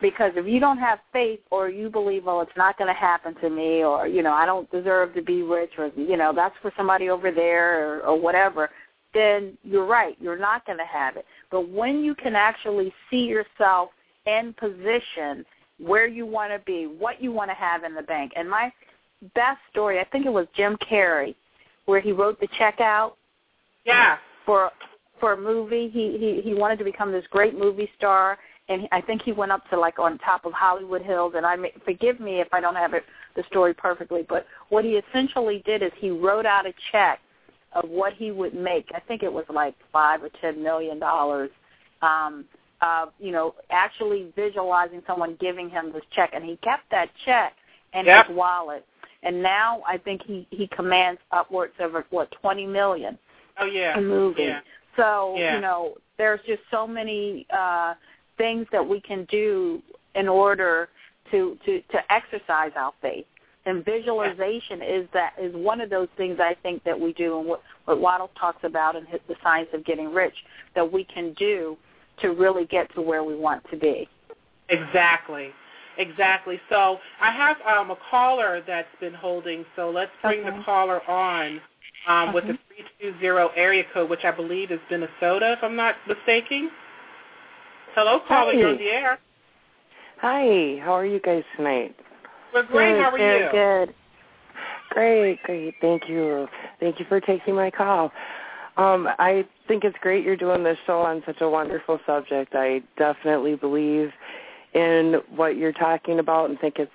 Because 0.00 0.32
if 0.34 0.46
you 0.46 0.60
don't 0.60 0.78
have 0.78 0.98
faith 1.12 1.40
or 1.50 1.68
you 1.68 1.90
believe, 1.90 2.24
well, 2.24 2.40
it's 2.40 2.50
not 2.56 2.78
going 2.78 2.88
to 2.88 2.98
happen 2.98 3.34
to 3.42 3.50
me 3.50 3.84
or, 3.84 4.06
you 4.06 4.22
know, 4.22 4.32
I 4.32 4.46
don't 4.46 4.70
deserve 4.70 5.14
to 5.14 5.22
be 5.22 5.42
rich 5.42 5.72
or, 5.76 5.90
you 5.94 6.16
know, 6.16 6.32
that's 6.34 6.54
for 6.62 6.72
somebody 6.76 7.10
over 7.10 7.30
there 7.30 7.98
or, 7.98 8.00
or 8.06 8.18
whatever, 8.18 8.70
then 9.12 9.58
you're 9.62 9.84
right. 9.86 10.16
You're 10.18 10.38
not 10.38 10.64
going 10.64 10.78
to 10.78 10.86
have 10.86 11.16
it. 11.16 11.26
But 11.50 11.68
when 11.68 12.02
you 12.02 12.14
can 12.14 12.34
actually 12.34 12.94
see 13.10 13.24
yourself 13.24 13.90
in 14.24 14.54
position 14.58 15.44
where 15.78 16.06
you 16.06 16.24
want 16.24 16.52
to 16.52 16.60
be, 16.64 16.84
what 16.84 17.22
you 17.22 17.32
want 17.32 17.50
to 17.50 17.54
have 17.54 17.84
in 17.84 17.94
the 17.94 18.02
bank. 18.02 18.32
And 18.36 18.48
my 18.48 18.72
best 19.34 19.58
story, 19.70 19.98
I 19.98 20.04
think 20.04 20.24
it 20.24 20.32
was 20.32 20.46
Jim 20.56 20.76
Carrey, 20.90 21.34
where 21.84 22.00
he 22.00 22.12
wrote 22.12 22.40
the 22.40 22.48
check 22.58 22.80
out 22.80 23.16
Yeah. 23.84 24.16
for 24.46 24.70
for 25.18 25.32
a 25.34 25.36
movie. 25.36 25.88
He 25.88 26.16
he 26.18 26.40
he 26.42 26.54
wanted 26.54 26.78
to 26.78 26.84
become 26.84 27.12
this 27.12 27.26
great 27.30 27.58
movie 27.58 27.90
star, 27.98 28.38
and 28.70 28.88
I 28.92 29.00
think 29.02 29.22
he 29.22 29.32
went 29.32 29.52
up 29.52 29.68
to 29.70 29.78
like 29.78 29.98
on 29.98 30.16
top 30.18 30.44
of 30.46 30.52
Hollywood 30.52 31.02
Hills. 31.02 31.34
And 31.36 31.44
I 31.44 31.56
may, 31.56 31.72
forgive 31.84 32.20
me 32.20 32.40
if 32.40 32.48
I 32.52 32.60
don't 32.60 32.76
have 32.76 32.94
it 32.94 33.04
the 33.36 33.42
story 33.50 33.74
perfectly, 33.74 34.24
but 34.28 34.46
what 34.70 34.84
he 34.84 34.92
essentially 34.92 35.62
did 35.66 35.82
is 35.82 35.90
he 35.98 36.10
wrote 36.10 36.46
out 36.46 36.66
a 36.66 36.72
check 36.92 37.18
of 37.72 37.88
what 37.88 38.12
he 38.14 38.30
would 38.30 38.54
make. 38.54 38.86
I 38.94 39.00
think 39.00 39.22
it 39.22 39.32
was 39.32 39.44
like 39.52 39.74
five 39.92 40.22
or 40.22 40.30
ten 40.40 40.62
million 40.62 40.98
dollars. 40.98 41.50
Um, 42.00 42.44
uh, 42.80 43.06
you 43.18 43.30
know, 43.30 43.54
actually 43.70 44.32
visualizing 44.34 45.02
someone 45.06 45.36
giving 45.40 45.68
him 45.68 45.92
this 45.92 46.02
check, 46.12 46.30
and 46.32 46.42
he 46.44 46.56
kept 46.58 46.90
that 46.90 47.10
check 47.26 47.52
in 47.92 48.06
Yep. 48.06 48.28
his 48.28 48.36
wallet. 48.36 48.86
And 49.22 49.42
now 49.42 49.82
I 49.86 49.98
think 49.98 50.22
he 50.24 50.46
he 50.50 50.66
commands 50.68 51.20
upwards 51.32 51.74
of 51.80 51.92
what 52.10 52.30
twenty 52.40 52.66
million 52.66 53.18
Oh 53.58 53.66
yeah. 53.66 53.98
a 53.98 54.00
movie. 54.00 54.44
Yeah. 54.44 54.60
So, 54.96 55.34
Yeah. 55.36 55.56
you 55.56 55.60
know, 55.60 55.94
there's 56.18 56.40
just 56.46 56.62
so 56.70 56.86
many 56.86 57.46
uh 57.50 57.94
things 58.40 58.66
that 58.72 58.86
we 58.86 59.00
can 59.02 59.26
do 59.30 59.82
in 60.14 60.26
order 60.26 60.88
to 61.30 61.58
to 61.66 61.82
to 61.92 61.98
exercise 62.12 62.72
our 62.74 62.92
faith. 63.02 63.26
And 63.66 63.84
visualization 63.84 64.80
is 64.80 65.06
that 65.12 65.34
is 65.38 65.54
one 65.54 65.82
of 65.82 65.90
those 65.90 66.08
things 66.16 66.38
I 66.40 66.56
think 66.62 66.82
that 66.84 66.98
we 66.98 67.12
do 67.12 67.38
and 67.38 67.46
what 67.46 67.60
what 67.84 68.00
Waddle 68.00 68.30
talks 68.40 68.64
about 68.64 68.96
in 68.96 69.04
his, 69.04 69.20
the 69.28 69.36
science 69.42 69.68
of 69.74 69.84
getting 69.84 70.12
rich 70.12 70.34
that 70.74 70.90
we 70.90 71.04
can 71.04 71.34
do 71.34 71.76
to 72.22 72.30
really 72.30 72.64
get 72.64 72.92
to 72.94 73.02
where 73.02 73.22
we 73.22 73.36
want 73.36 73.62
to 73.70 73.76
be. 73.76 74.08
Exactly. 74.70 75.50
Exactly. 75.98 76.58
So 76.70 76.98
I 77.20 77.30
have 77.30 77.56
um, 77.66 77.90
a 77.90 77.98
caller 78.10 78.62
that's 78.66 78.88
been 79.00 79.12
holding. 79.12 79.66
So 79.76 79.90
let's 79.90 80.12
bring 80.22 80.40
Okay. 80.40 80.56
the 80.56 80.64
caller 80.64 81.02
on 81.10 81.60
um, 82.06 82.32
with 82.32 82.44
the 82.46 82.58
320 83.00 83.50
area 83.56 83.84
code, 83.92 84.08
which 84.08 84.24
I 84.24 84.30
believe 84.30 84.70
is 84.70 84.80
Minnesota, 84.90 85.52
if 85.52 85.58
I'm 85.62 85.76
not 85.76 85.96
mistaken. 86.08 86.70
Hello, 87.94 88.20
caller. 88.28 88.52
You're 88.52 88.70
on 88.70 88.78
the 88.78 88.84
air. 88.84 89.18
Hi, 90.20 90.80
how 90.84 90.92
are 90.92 91.06
you 91.06 91.20
guys 91.20 91.42
tonight? 91.56 91.96
We're 92.54 92.64
great. 92.64 92.94
Good, 92.94 93.02
How 93.02 93.10
are 93.10 93.18
very 93.18 93.44
you? 93.44 93.50
good. 93.50 93.94
Great, 94.90 95.42
great. 95.44 95.74
Thank 95.80 96.08
you. 96.08 96.46
Thank 96.78 96.98
you 96.98 97.06
for 97.08 97.20
taking 97.20 97.54
my 97.54 97.70
call. 97.70 98.12
Um, 98.76 99.08
I 99.18 99.46
think 99.66 99.84
it's 99.84 99.96
great 100.00 100.24
you're 100.24 100.36
doing 100.36 100.62
this 100.62 100.78
show 100.86 101.00
on 101.00 101.22
such 101.26 101.40
a 101.40 101.48
wonderful 101.48 101.98
subject. 102.06 102.54
I 102.54 102.82
definitely 102.96 103.56
believe 103.56 104.10
in 104.74 105.20
what 105.34 105.56
you're 105.56 105.72
talking 105.72 106.18
about 106.18 106.50
and 106.50 106.58
think 106.60 106.76
it's 106.78 106.90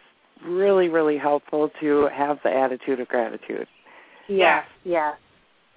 really, 0.45 0.89
really 0.89 1.17
helpful 1.17 1.71
to 1.81 2.09
have 2.13 2.39
the 2.43 2.49
attitude 2.49 2.99
of 2.99 3.07
gratitude. 3.07 3.67
Yes, 4.27 4.65
yes. 4.83 5.15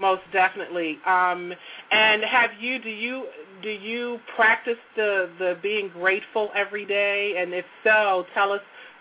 Most 0.01 0.23
definitely. 0.33 0.99
Um, 1.07 1.53
and 1.91 2.23
have 2.23 2.51
you 2.61 2.79
do 2.79 2.89
you 2.89 3.27
do 3.63 3.71
you 3.71 4.21
practice 4.37 4.79
the 4.95 5.29
the 5.39 5.59
being 5.61 5.89
grateful 5.89 6.51
every 6.55 6.87
day? 6.87 7.35
And 7.39 7.53
if 7.53 7.65
so, 7.83 8.25
tell 8.33 8.53
us 8.53 8.61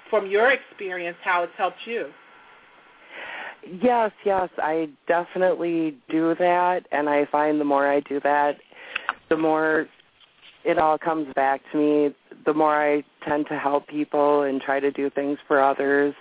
from 0.09 0.27
your 0.27 0.51
experience 0.51 1.17
how 1.23 1.43
it's 1.43 1.53
helped 1.55 1.85
you. 1.85 2.07
Yes, 3.81 4.11
yes, 4.25 4.49
I 4.57 4.89
definitely 5.07 5.97
do 6.09 6.35
that, 6.39 6.87
and 6.91 7.09
I 7.09 7.25
find 7.25 7.59
the 7.59 7.65
more 7.65 7.87
I 7.87 7.99
do 8.01 8.19
that, 8.21 8.57
the 9.29 9.35
more 9.37 9.87
it 10.63 10.77
all 10.77 10.97
comes 10.97 11.33
back 11.33 11.61
to 11.71 11.77
me. 11.77 12.15
The 12.45 12.53
more 12.53 12.75
I 12.75 13.03
tend 13.27 13.47
to 13.47 13.57
help 13.57 13.87
people 13.87 14.43
and 14.43 14.61
try 14.61 14.79
to 14.79 14.91
do 14.91 15.09
things 15.09 15.37
for 15.47 15.61
others, 15.61 16.13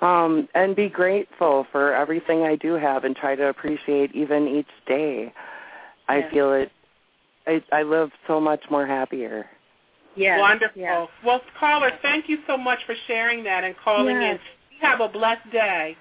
um, 0.00 0.48
and 0.54 0.74
be 0.76 0.88
grateful 0.88 1.66
for 1.72 1.94
everything 1.94 2.42
I 2.42 2.56
do 2.56 2.74
have, 2.74 3.04
and 3.04 3.14
try 3.14 3.34
to 3.34 3.48
appreciate 3.48 4.14
even 4.14 4.48
each 4.48 4.66
day. 4.86 5.32
I 6.08 6.28
feel 6.30 6.52
it. 6.52 6.70
I, 7.46 7.62
I 7.72 7.82
live 7.82 8.10
so 8.26 8.40
much 8.40 8.60
more 8.70 8.86
happier. 8.86 9.46
Yes. 10.16 10.38
Wonderful. 10.38 10.80
yes. 10.80 11.08
Well, 11.24 11.40
caller, 11.58 11.90
thank 12.02 12.28
you 12.28 12.38
so 12.46 12.56
much 12.56 12.78
for 12.86 12.94
sharing 13.06 13.44
that 13.44 13.64
and 13.64 13.74
calling 13.82 14.20
Yes. 14.20 14.38
in. 14.70 14.76
You 14.76 14.88
have 14.88 15.00
a 15.00 15.08
blessed 15.08 15.50
day. 15.50 15.96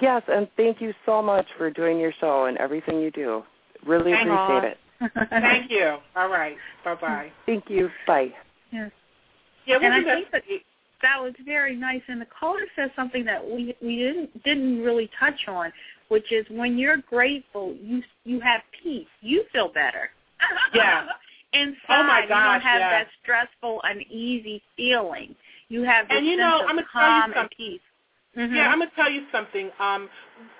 Yes, 0.00 0.22
and 0.28 0.48
thank 0.56 0.80
you 0.80 0.92
so 1.06 1.22
much 1.22 1.46
for 1.56 1.70
doing 1.70 1.98
your 1.98 2.12
show 2.20 2.46
and 2.46 2.56
everything 2.58 3.00
you 3.00 3.10
do. 3.10 3.44
Really 3.86 4.12
Thank 4.12 4.28
appreciate 4.28 4.62
you. 5.00 5.08
it. 5.08 5.30
Thank 5.30 5.70
you. 5.70 5.96
All 6.16 6.28
right. 6.28 6.56
Bye 6.84 6.94
bye. 6.94 7.32
Thank 7.46 7.68
you. 7.68 7.90
Bye. 8.06 8.32
Yeah, 8.72 8.88
And 9.76 9.86
I 9.86 9.98
wasn't 9.98 10.06
think 10.06 10.30
that 10.32 10.42
that 11.04 11.22
was 11.22 11.34
very 11.44 11.76
nice. 11.76 12.02
And 12.08 12.20
the 12.20 12.26
caller 12.26 12.62
says 12.74 12.90
something 12.96 13.24
that 13.26 13.44
we 13.44 13.76
we 13.82 13.98
didn't 13.98 14.42
didn't 14.42 14.80
really 14.82 15.10
touch 15.20 15.38
on, 15.46 15.72
which 16.08 16.32
is 16.32 16.44
when 16.50 16.76
you're 16.78 16.96
grateful, 16.96 17.74
you 17.80 18.02
you 18.24 18.40
have 18.40 18.62
peace. 18.82 19.06
You 19.20 19.44
feel 19.52 19.68
better. 19.68 20.10
Yeah. 20.74 21.06
Inside, 21.52 21.76
Oh, 21.88 22.02
my 22.02 22.22
you 22.22 22.28
don't 22.28 22.60
have 22.60 22.80
yes. 22.80 22.90
that 22.90 23.06
stressful, 23.22 23.80
uneasy 23.84 24.60
feeling. 24.76 25.36
You 25.68 25.84
have 25.84 26.08
this 26.08 26.16
And 26.18 26.26
you 26.26 26.32
sense 26.32 26.40
know, 26.40 26.64
of 26.64 26.68
I'm 26.68 26.76
gonna 26.76 26.86
tell 26.92 27.02
you 27.02 27.22
calm 27.22 27.32
and 27.36 27.50
peace. 27.56 27.80
Mm-hmm. 28.36 28.54
Yeah, 28.54 28.68
I'm 28.68 28.78
gonna 28.80 28.90
tell 28.96 29.10
you 29.10 29.22
something. 29.30 29.66
Um, 29.78 30.08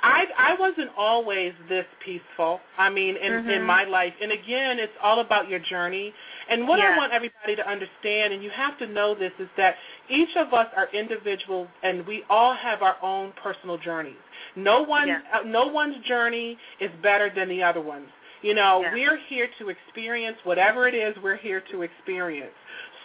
I 0.02 0.26
I 0.38 0.54
wasn't 0.58 0.90
always 0.96 1.52
this 1.68 1.86
peaceful. 2.04 2.60
I 2.78 2.88
mean, 2.90 3.16
in 3.16 3.32
Mhm. 3.32 3.50
in 3.56 3.62
my 3.64 3.84
life. 3.84 4.14
And 4.20 4.30
again, 4.32 4.78
it's 4.78 4.96
all 5.02 5.20
about 5.20 5.48
your 5.48 5.58
journey. 5.58 6.14
And 6.48 6.68
what 6.68 6.80
I 6.80 6.96
want 6.96 7.12
everybody 7.12 7.56
to 7.56 7.68
understand, 7.68 8.32
and 8.32 8.42
you 8.44 8.50
have 8.50 8.78
to 8.78 8.86
know 8.86 9.14
this, 9.14 9.32
is 9.40 9.48
that 9.56 9.76
each 10.08 10.36
of 10.36 10.54
us 10.54 10.68
are 10.76 10.88
individuals, 10.92 11.68
and 11.82 12.06
we 12.06 12.24
all 12.30 12.54
have 12.54 12.82
our 12.82 12.96
own 13.02 13.32
personal 13.32 13.78
journeys. 13.78 14.16
No 14.56 14.82
one 14.82 15.08
Yeah. 15.08 15.20
uh, 15.32 15.40
no 15.44 15.66
one's 15.66 15.98
journey 16.06 16.58
is 16.78 16.90
better 17.02 17.28
than 17.30 17.48
the 17.48 17.62
other 17.62 17.80
one's. 17.80 18.10
You 18.42 18.54
know, 18.54 18.82
Yeah. 18.82 18.92
we're 18.92 19.16
here 19.16 19.48
to 19.58 19.70
experience 19.70 20.38
whatever 20.44 20.86
it 20.86 20.94
is 20.94 21.16
we're 21.18 21.36
here 21.36 21.60
to 21.72 21.82
experience. 21.82 22.54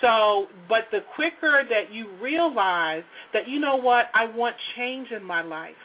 So, 0.02 0.48
but 0.68 0.86
the 0.92 1.02
quicker 1.16 1.64
that 1.70 1.94
you 1.94 2.10
realize 2.22 3.04
that, 3.34 3.48
you 3.48 3.60
know 3.60 3.76
what, 3.76 4.08
I 4.14 4.26
want 4.26 4.56
change 4.76 5.12
in 5.12 5.24
my 5.24 5.42
life. 5.42 5.76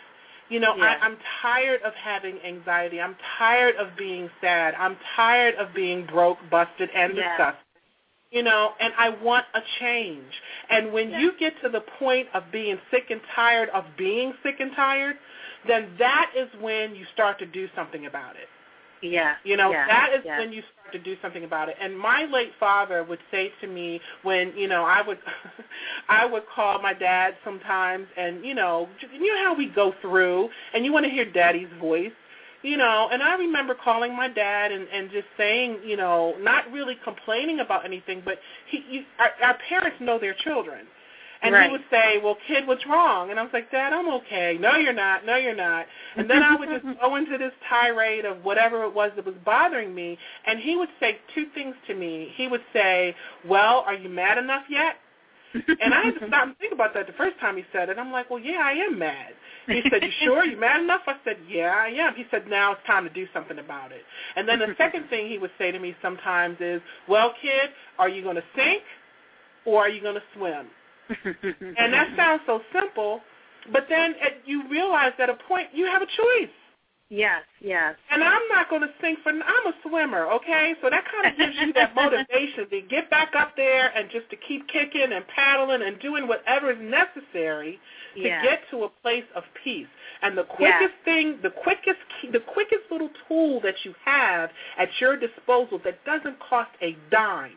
You 0.49 0.61
know, 0.61 0.75
Yeah. 0.77 0.85
I, 1.01 1.05
I'm 1.05 1.17
tired 1.43 1.83
of 1.83 1.95
having 1.95 2.39
anxiety. 2.41 3.01
I'm 3.01 3.17
tired 3.39 3.77
of 3.77 3.97
being 3.97 4.31
sad. 4.41 4.75
I'm 4.75 4.97
tired 5.17 5.55
of 5.57 5.75
being 5.75 6.07
broke, 6.07 6.39
busted, 6.51 6.91
and 6.95 7.17
Yeah. 7.17 7.31
disgusted. 7.31 7.61
You 8.31 8.43
know, 8.43 8.73
and 8.81 8.93
I 8.99 9.11
want 9.11 9.47
a 9.55 9.61
change. 9.81 10.33
And 10.69 10.93
when 10.93 11.11
Yeah. 11.11 11.21
you 11.21 11.33
get 11.39 11.61
to 11.63 11.69
the 11.69 11.81
point 11.81 12.29
of 12.35 12.51
being 12.51 12.81
sick 12.91 13.11
and 13.11 13.21
tired 13.35 13.69
of 13.71 13.85
being 13.97 14.35
sick 14.43 14.61
and 14.61 14.75
tired, 14.75 15.19
then 15.67 15.97
that 15.99 16.33
is 16.37 16.49
when 16.61 16.95
you 16.95 17.05
start 17.15 17.39
to 17.39 17.47
do 17.47 17.69
something 17.75 18.07
about 18.07 18.37
it. 18.37 18.49
Yeah. 19.03 19.35
You 19.45 19.57
know, 19.57 19.71
yeah. 19.71 19.87
that 19.87 20.11
is 20.15 20.23
yeah. 20.25 20.39
when 20.39 20.53
you 20.53 20.63
start 20.63 20.93
to 20.93 20.99
do 20.99 21.17
something 21.21 21.45
about 21.45 21.69
it. 21.69 21.77
And 21.81 21.99
my 21.99 22.25
late 22.25 22.53
father 22.59 23.05
would 23.05 23.19
say 23.31 23.53
to 23.61 23.67
me 23.67 24.01
when, 24.23 24.53
you 24.57 24.69
know, 24.69 24.85
I 24.85 25.03
would 25.03 25.19
I 26.09 26.27
would 26.27 26.45
call 26.55 26.81
my 26.81 26.95
dad 26.95 27.35
sometimes 27.45 28.07
and, 28.17 28.45
you 28.45 28.55
know, 28.55 28.89
you 29.13 29.35
know 29.35 29.43
how 29.45 29.55
we 29.55 29.67
go 29.69 29.95
through 30.01 30.49
and 30.73 30.85
you 30.85 30.93
want 30.93 31.05
to 31.05 31.11
hear 31.11 31.31
daddy's 31.31 31.69
voice. 31.81 32.13
You 32.63 32.79
know, 32.79 33.11
and 33.13 33.23
I 33.23 33.35
remember 33.35 33.75
calling 33.75 34.17
my 34.17 34.29
dad 34.29 34.73
and 34.73 34.89
and 34.89 35.11
just 35.11 35.27
saying, 35.37 35.81
you 35.85 35.99
know, 35.99 36.35
not 36.41 36.71
really 36.73 36.97
complaining 37.05 37.61
about 37.61 37.85
anything, 37.85 38.23
but 38.25 38.39
he 38.71 38.83
you, 38.89 39.05
our, 39.19 39.33
our 39.43 39.59
parents 39.69 39.99
know 40.01 40.19
their 40.19 40.33
children. 40.33 40.87
And 41.45 41.55
Right. 41.55 41.67
he 41.67 41.73
would 41.73 41.85
say, 41.91 42.19
"Well, 42.19 42.37
kid, 42.47 42.67
what's 42.67 42.87
wrong?" 42.87 43.31
And 43.31 43.39
I 43.39 43.43
was 43.43 43.53
like, 43.53 43.71
"Dad, 43.71 43.93
I'm 43.93 44.09
okay." 44.09 44.57
"No, 44.59 44.77
you're 44.77 44.95
not. 44.95 45.27
No, 45.27 45.37
you're 45.37 45.55
not." 45.55 45.87
And 46.17 46.29
then 46.29 46.43
I 46.43 46.57
would 46.57 46.71
just 46.71 46.85
go 47.01 47.17
into 47.17 47.37
this 47.37 47.53
tirade 47.69 48.25
of 48.25 48.43
whatever 48.45 48.83
it 48.85 48.95
was 48.95 49.13
that 49.17 49.27
was 49.27 49.35
bothering 49.45 49.95
me, 49.95 50.19
and 50.47 50.59
he 50.59 50.75
would 50.77 50.89
say 50.99 51.19
two 51.35 51.47
things 51.55 51.77
to 51.87 51.95
me. 51.95 52.33
He 52.35 52.49
would 52.49 52.65
say, 52.73 53.15
"Well, 53.45 53.85
are 53.87 53.95
you 53.95 54.09
mad 54.09 54.39
enough 54.39 54.65
yet?" 54.71 54.97
And 55.53 55.95
I 55.95 56.03
had 56.03 56.19
to 56.19 56.27
stop 56.27 56.45
and 56.49 56.59
think 56.59 56.73
about 56.73 56.95
that 56.95 57.07
the 57.07 57.13
first 57.13 57.39
time 57.39 57.57
he 57.57 57.65
said 57.73 57.89
it. 57.89 57.99
I'm 57.99 58.11
like, 58.11 58.31
"Well, 58.31 58.41
yeah, 58.41 58.61
I 58.65 58.73
am 58.73 58.99
mad." 58.99 59.35
He 59.67 59.83
said, 59.91 60.03
"You 60.03 60.11
sure? 60.23 60.45
You 60.45 60.57
mad 60.57 60.81
enough?" 60.81 61.03
I 61.07 61.17
said, 61.25 61.37
"Yeah, 61.47 61.75
I 61.77 61.89
am." 61.89 62.15
He 62.15 62.27
said, 62.31 62.49
"Now 62.49 62.73
it's 62.73 62.85
time 62.87 63.05
to 63.05 63.11
do 63.11 63.29
something 63.33 63.59
about 63.59 63.93
it." 63.93 64.05
And 64.37 64.49
then 64.49 64.59
the 64.61 64.75
second 64.79 65.09
thing 65.11 65.29
he 65.29 65.39
would 65.39 65.53
say 65.59 65.71
to 65.71 65.79
me 65.79 65.95
sometimes 66.01 66.57
is, 66.61 66.81
"Well, 67.07 67.35
kid, 67.41 67.71
are 67.99 68.09
you 68.09 68.23
going 68.23 68.37
to 68.37 68.45
sink 68.57 68.83
or 69.67 69.83
are 69.83 69.89
you 69.91 70.01
going 70.01 70.17
to 70.17 70.23
swim?" 70.35 70.71
And 71.25 71.93
that 71.93 72.09
sounds 72.17 72.43
so 72.47 72.61
simple, 72.73 73.21
but 73.73 73.87
then 73.89 74.15
at, 74.23 74.47
you 74.47 74.69
realize 74.71 75.13
at 75.19 75.31
a 75.31 75.35
point 75.49 75.69
you 75.73 75.87
have 75.87 76.03
a 76.03 76.07
choice. 76.07 76.51
yes, 77.11 77.43
yes. 77.61 77.95
And 78.11 78.23
I'm 78.25 78.43
not 78.51 78.69
going 78.71 78.83
to 78.83 78.89
sink 79.01 79.19
for. 79.23 79.31
I'm 79.31 79.67
a 79.67 79.73
swimmer, 79.87 80.27
okay? 80.33 80.75
So 80.83 80.91
that 80.91 81.05
kind 81.13 81.33
of 81.33 81.39
gives 81.39 81.57
you 81.61 81.73
that 81.75 81.95
motivation 81.95 82.69
to 82.71 82.81
get 82.89 83.09
back 83.11 83.33
up 83.39 83.53
there 83.57 83.97
and 83.97 84.09
just 84.11 84.29
to 84.31 84.37
keep 84.49 84.67
kicking 84.69 85.13
and 85.13 85.25
paddling 85.29 85.83
and 85.83 86.01
doing 86.01 86.27
whatever 86.27 86.73
is 86.73 86.79
necessary 86.81 87.79
to 88.17 88.21
Yeah. 88.23 88.43
get 88.43 88.61
to 88.71 88.85
a 88.85 88.89
place 89.03 89.25
of 89.37 89.45
peace. 89.63 89.87
And 90.23 90.37
the 90.39 90.45
quickest 90.45 90.95
thing, 91.05 91.39
the 91.43 91.51
quickest, 91.51 91.99
the 92.33 92.41
quickest 92.41 92.83
little 92.91 93.11
tool 93.29 93.61
that 93.61 93.75
you 93.85 93.95
have 94.05 94.51
at 94.79 94.89
your 95.01 95.17
disposal 95.17 95.79
that 95.85 96.03
doesn't 96.05 96.39
cost 96.41 96.71
a 96.83 96.97
dime 97.11 97.57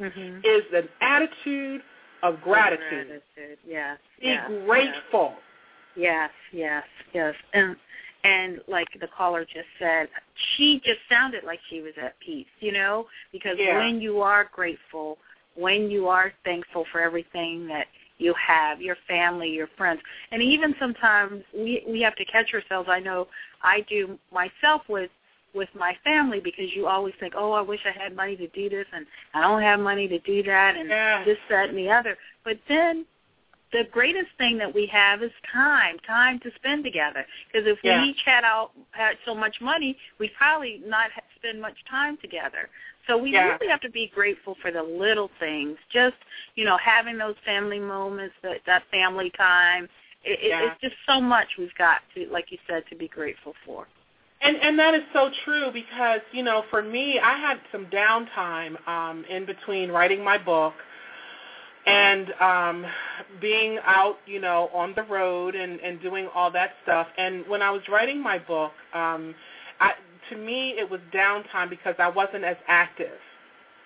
Mm-hmm. 0.00 0.38
is 0.44 0.62
an 0.74 0.88
attitude 1.02 1.82
of 2.22 2.40
gratitude. 2.42 3.22
Gratitude. 3.36 3.58
Yes. 3.66 3.98
Be 4.20 4.28
yes, 4.28 4.50
grateful. 4.66 5.34
Yes, 5.96 6.30
yes, 6.52 6.84
yes. 7.12 7.34
And 7.52 7.76
and 8.22 8.60
like 8.68 8.88
the 9.00 9.08
caller 9.16 9.44
just 9.44 9.68
said, 9.78 10.08
she 10.56 10.80
just 10.84 10.98
sounded 11.10 11.42
like 11.44 11.58
she 11.70 11.80
was 11.80 11.92
at 12.02 12.18
peace, 12.20 12.46
you 12.60 12.72
know, 12.72 13.06
because 13.32 13.56
Yeah. 13.58 13.78
when 13.78 14.00
you 14.00 14.20
are 14.20 14.44
grateful, 14.52 15.18
when 15.54 15.90
you 15.90 16.08
are 16.08 16.32
thankful 16.44 16.84
for 16.92 17.00
everything 17.00 17.66
that 17.68 17.86
you 18.18 18.34
have, 18.34 18.82
your 18.82 18.96
family, 19.08 19.48
your 19.48 19.68
friends, 19.78 20.02
and 20.30 20.42
even 20.42 20.74
sometimes 20.78 21.42
we 21.54 21.82
we 21.88 22.02
have 22.02 22.14
to 22.16 22.24
catch 22.26 22.52
ourselves. 22.52 22.88
I 22.90 23.00
know 23.00 23.28
I 23.62 23.80
do 23.88 24.18
myself 24.30 24.82
with 24.88 25.10
with 25.54 25.68
my 25.74 25.96
family 26.04 26.40
because 26.40 26.74
you 26.74 26.86
always 26.86 27.14
think, 27.20 27.34
oh, 27.36 27.52
I 27.52 27.60
wish 27.60 27.80
I 27.86 27.90
had 28.02 28.14
money 28.14 28.36
to 28.36 28.48
do 28.48 28.68
this, 28.68 28.86
and 28.92 29.06
I 29.34 29.40
don't 29.42 29.62
have 29.62 29.80
money 29.80 30.08
to 30.08 30.18
do 30.20 30.42
that, 30.44 30.76
and 30.76 30.88
Yeah. 30.88 31.24
this, 31.24 31.38
that, 31.48 31.68
and 31.70 31.78
the 31.78 31.90
other. 31.90 32.16
But 32.44 32.58
then 32.68 33.06
the 33.72 33.84
greatest 33.92 34.30
thing 34.36 34.58
that 34.58 34.72
we 34.74 34.86
have 34.86 35.22
is 35.22 35.30
time, 35.52 35.98
time 36.00 36.40
to 36.40 36.50
spend 36.56 36.84
together. 36.84 37.26
Because 37.46 37.66
if 37.66 37.82
Yeah. 37.84 38.02
we 38.02 38.08
each 38.10 38.22
had 38.24 38.44
out 38.44 38.72
had 38.90 39.16
so 39.24 39.34
much 39.34 39.60
money, 39.60 39.96
we'd 40.18 40.34
probably 40.34 40.78
not 40.84 41.10
spend 41.36 41.60
much 41.60 41.82
time 41.84 42.16
together. 42.16 42.68
So 43.06 43.16
we 43.16 43.32
Yeah. 43.32 43.46
really 43.46 43.68
have 43.68 43.80
to 43.80 43.88
be 43.88 44.08
grateful 44.08 44.54
for 44.56 44.70
the 44.70 44.82
little 44.82 45.28
things. 45.38 45.78
Just 45.88 46.16
you 46.54 46.64
know, 46.64 46.76
having 46.78 47.16
those 47.16 47.36
family 47.44 47.78
moments, 47.78 48.34
that 48.42 48.64
that 48.66 48.84
family 48.90 49.30
time. 49.30 49.88
It, 50.22 50.38
it, 50.42 50.52
It's 50.52 50.80
just 50.82 50.96
so 51.06 51.18
much 51.20 51.56
we've 51.56 51.74
got 51.76 52.02
to, 52.14 52.26
like 52.26 52.52
you 52.52 52.58
said, 52.66 52.86
to 52.88 52.94
be 52.94 53.08
grateful 53.08 53.54
for. 53.64 53.86
And 54.42 54.56
and 54.56 54.78
that 54.78 54.94
is 54.94 55.02
so 55.12 55.30
true 55.44 55.70
because 55.72 56.20
you 56.32 56.42
know 56.42 56.64
for 56.70 56.82
me 56.82 57.18
I 57.18 57.36
had 57.38 57.58
some 57.70 57.86
downtime 57.86 58.88
um, 58.88 59.24
in 59.28 59.44
between 59.44 59.90
writing 59.90 60.24
my 60.24 60.38
book 60.38 60.74
and 61.86 62.32
um, 62.40 62.86
being 63.40 63.78
out 63.84 64.16
you 64.26 64.40
know 64.40 64.70
on 64.74 64.94
the 64.94 65.02
road 65.02 65.54
and 65.54 65.78
and 65.80 66.00
doing 66.00 66.28
all 66.34 66.50
that 66.52 66.70
stuff. 66.84 67.06
And 67.18 67.46
when 67.48 67.60
I 67.60 67.70
was 67.70 67.82
writing 67.88 68.22
my 68.22 68.38
book, 68.38 68.72
um, 68.94 69.34
I, 69.78 69.92
to 70.30 70.36
me 70.36 70.70
it 70.70 70.90
was 70.90 71.00
downtime 71.12 71.68
because 71.68 71.94
I 71.98 72.08
wasn't 72.08 72.44
as 72.44 72.56
active. 72.66 73.18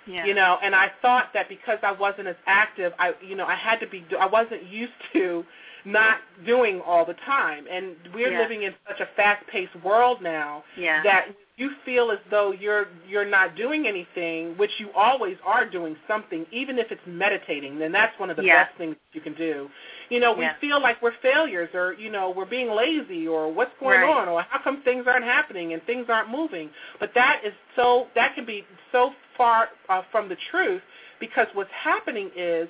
Yeah. 0.07 0.27
you 0.27 0.35
know 0.35 0.59
and 0.63 0.75
i 0.75 0.89
thought 1.01 1.31
that 1.33 1.49
because 1.49 1.79
i 1.83 1.91
wasn't 1.91 2.29
as 2.29 2.37
active 2.47 2.93
i 2.99 3.15
you 3.27 3.35
know 3.35 3.47
i 3.47 3.55
had 3.55 3.77
to 3.81 3.87
be 3.87 4.05
i 4.21 4.27
wasn't 4.27 4.63
used 4.65 4.93
to 5.15 5.43
not 5.85 6.19
doing 6.47 6.81
all 6.81 7.05
the 7.05 7.15
time 7.27 7.67
and 7.71 7.97
we're 8.15 8.31
Yeah. 8.31 8.41
living 8.41 8.63
in 8.63 8.75
such 8.89 9.01
a 9.01 9.07
fast 9.17 9.47
paced 9.49 9.75
world 9.77 10.23
now 10.23 10.65
Yeah. 10.77 11.03
that 11.03 11.29
you 11.57 11.71
feel 11.85 12.11
as 12.11 12.19
though 12.31 12.51
you're 12.53 12.89
you're 13.07 13.25
not 13.25 13.55
doing 13.55 13.87
anything 13.87 14.57
which 14.57 14.81
you 14.81 14.91
always 14.93 15.37
are 15.45 15.65
doing 15.65 15.97
something 16.09 16.47
even 16.51 16.79
if 16.79 16.91
it's 16.91 17.07
meditating 17.07 17.79
then 17.79 17.93
that's 17.93 18.19
one 18.19 18.31
of 18.31 18.37
the 18.37 18.43
Yeah. 18.43 18.65
best 18.65 18.77
things 18.77 18.97
you 19.13 19.21
can 19.21 19.35
do 19.35 19.71
you 20.09 20.19
know 20.21 20.33
we 20.33 20.49
feel 20.61 20.81
like 20.81 21.01
we're 21.03 21.13
failures 21.23 21.69
or 21.75 21.93
you 21.95 22.11
know 22.11 22.31
we're 22.31 22.45
being 22.45 22.71
lazy 22.71 23.29
or 23.29 23.53
what's 23.53 23.75
going 23.79 24.01
Right. 24.01 24.11
on 24.11 24.29
or 24.29 24.43
how 24.43 24.59
come 24.59 24.83
things 24.83 25.07
aren't 25.07 25.25
happening 25.25 25.75
and 25.75 25.83
things 25.85 26.09
aren't 26.09 26.31
moving 26.31 26.71
but 26.99 27.13
that 27.15 27.43
is 27.45 27.53
so 27.77 28.09
that 28.15 28.35
can 28.35 28.45
be 28.45 28.67
so 28.91 29.15
far 29.37 29.69
uh, 29.89 30.03
from 30.11 30.29
the 30.29 30.37
truth 30.51 30.83
because 31.21 31.47
what's 31.55 31.71
happening 31.73 32.31
is 32.37 32.69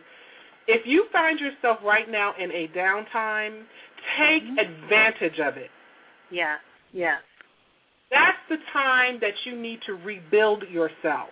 if 0.66 0.86
you 0.86 1.06
find 1.12 1.38
yourself 1.40 1.78
right 1.84 2.10
now 2.10 2.34
in 2.38 2.50
a 2.52 2.68
downtime 2.68 3.64
take 4.16 4.44
Mhm. 4.44 4.60
advantage 4.60 5.40
of 5.40 5.56
it 5.56 5.70
Yeah. 6.30 6.58
Yeah. 6.92 7.18
that's 8.10 8.38
the 8.48 8.58
time 8.72 9.18
that 9.20 9.34
you 9.44 9.56
need 9.56 9.80
to 9.82 9.94
rebuild 9.94 10.62
yourself. 10.68 11.30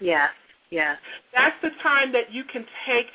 Yes. 0.00 0.30
Yes. 0.70 0.98
That's 1.34 1.56
the 1.62 1.70
time 1.82 2.12
that 2.12 2.32
you 2.32 2.44
can 2.44 2.66
take 2.86 3.06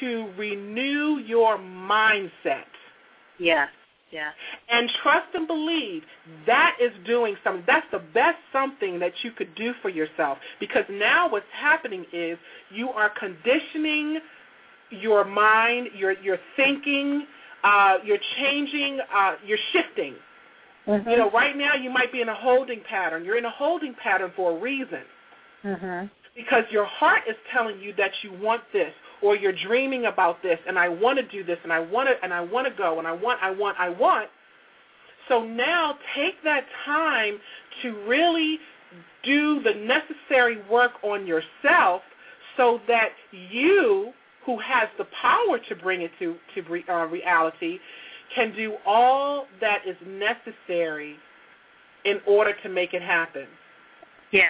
to 0.00 0.30
renew 0.36 1.18
your 1.18 1.58
mindset. 1.58 2.64
Yes. 3.38 3.68
Yes. 4.10 4.34
And 4.68 4.90
trust 5.02 5.28
and 5.34 5.46
believe 5.46 6.02
that 6.46 6.76
is 6.80 6.92
doing 7.06 7.36
something. 7.42 7.64
That's 7.66 7.86
the 7.90 7.98
best 8.12 8.38
something 8.52 8.98
that 8.98 9.12
you 9.22 9.30
could 9.30 9.54
do 9.54 9.72
for 9.80 9.88
yourself. 9.88 10.38
Because 10.60 10.84
now 10.90 11.30
what's 11.30 11.46
happening 11.52 12.04
is 12.12 12.38
you 12.70 12.90
are 12.90 13.08
conditioning 13.08 14.20
your 15.00 15.24
mind, 15.24 15.88
your 15.96 16.12
your 16.22 16.38
thinking, 16.56 17.26
uh, 17.64 17.98
you're 18.04 18.18
changing, 18.38 19.00
uh, 19.14 19.34
you're 19.46 19.58
shifting. 19.72 20.14
Mm-hmm. 20.86 21.08
You 21.08 21.16
know, 21.16 21.30
right 21.30 21.56
now 21.56 21.74
you 21.74 21.90
might 21.90 22.12
be 22.12 22.20
in 22.20 22.28
a 22.28 22.34
holding 22.34 22.80
pattern. 22.88 23.24
You're 23.24 23.38
in 23.38 23.44
a 23.44 23.50
holding 23.50 23.94
pattern 23.94 24.32
for 24.34 24.56
a 24.56 24.60
reason. 24.60 25.02
Mhm. 25.64 26.10
because 26.34 26.64
your 26.70 26.84
heart 26.86 27.22
is 27.28 27.36
telling 27.52 27.78
you 27.78 27.92
that 27.94 28.10
you 28.22 28.32
want 28.32 28.62
this 28.72 28.92
or 29.22 29.36
you're 29.36 29.52
dreaming 29.52 30.06
about 30.06 30.42
this 30.42 30.58
and 30.66 30.78
I 30.78 30.88
want 30.88 31.18
to 31.18 31.24
do 31.28 31.44
this 31.44 31.58
and 31.62 31.72
I 31.72 31.80
want 31.80 32.08
to 32.08 32.14
and 32.24 32.32
I 32.32 32.40
want 32.40 32.66
to 32.66 32.74
go 32.74 32.98
and 32.98 33.06
I 33.06 33.12
want 33.12 33.38
I 33.42 33.50
want 33.50 33.78
I 33.78 33.90
want 33.90 34.28
so 35.28 35.44
now 35.44 35.96
take 36.14 36.42
that 36.44 36.64
time 36.84 37.38
to 37.82 37.92
really 38.06 38.58
do 39.22 39.62
the 39.62 39.74
necessary 39.74 40.58
work 40.70 40.92
on 41.02 41.26
yourself 41.26 42.02
so 42.56 42.80
that 42.88 43.10
you 43.30 44.12
who 44.44 44.58
has 44.58 44.88
the 44.98 45.06
power 45.20 45.58
to 45.68 45.76
bring 45.76 46.02
it 46.02 46.10
to 46.18 46.36
to 46.54 46.62
re, 46.62 46.84
uh, 46.88 47.06
reality 47.06 47.78
can 48.34 48.54
do 48.54 48.76
all 48.86 49.46
that 49.60 49.86
is 49.86 49.96
necessary 50.06 51.16
in 52.04 52.20
order 52.26 52.52
to 52.62 52.68
make 52.68 52.94
it 52.94 53.02
happen. 53.02 53.46
Yes. 54.32 54.48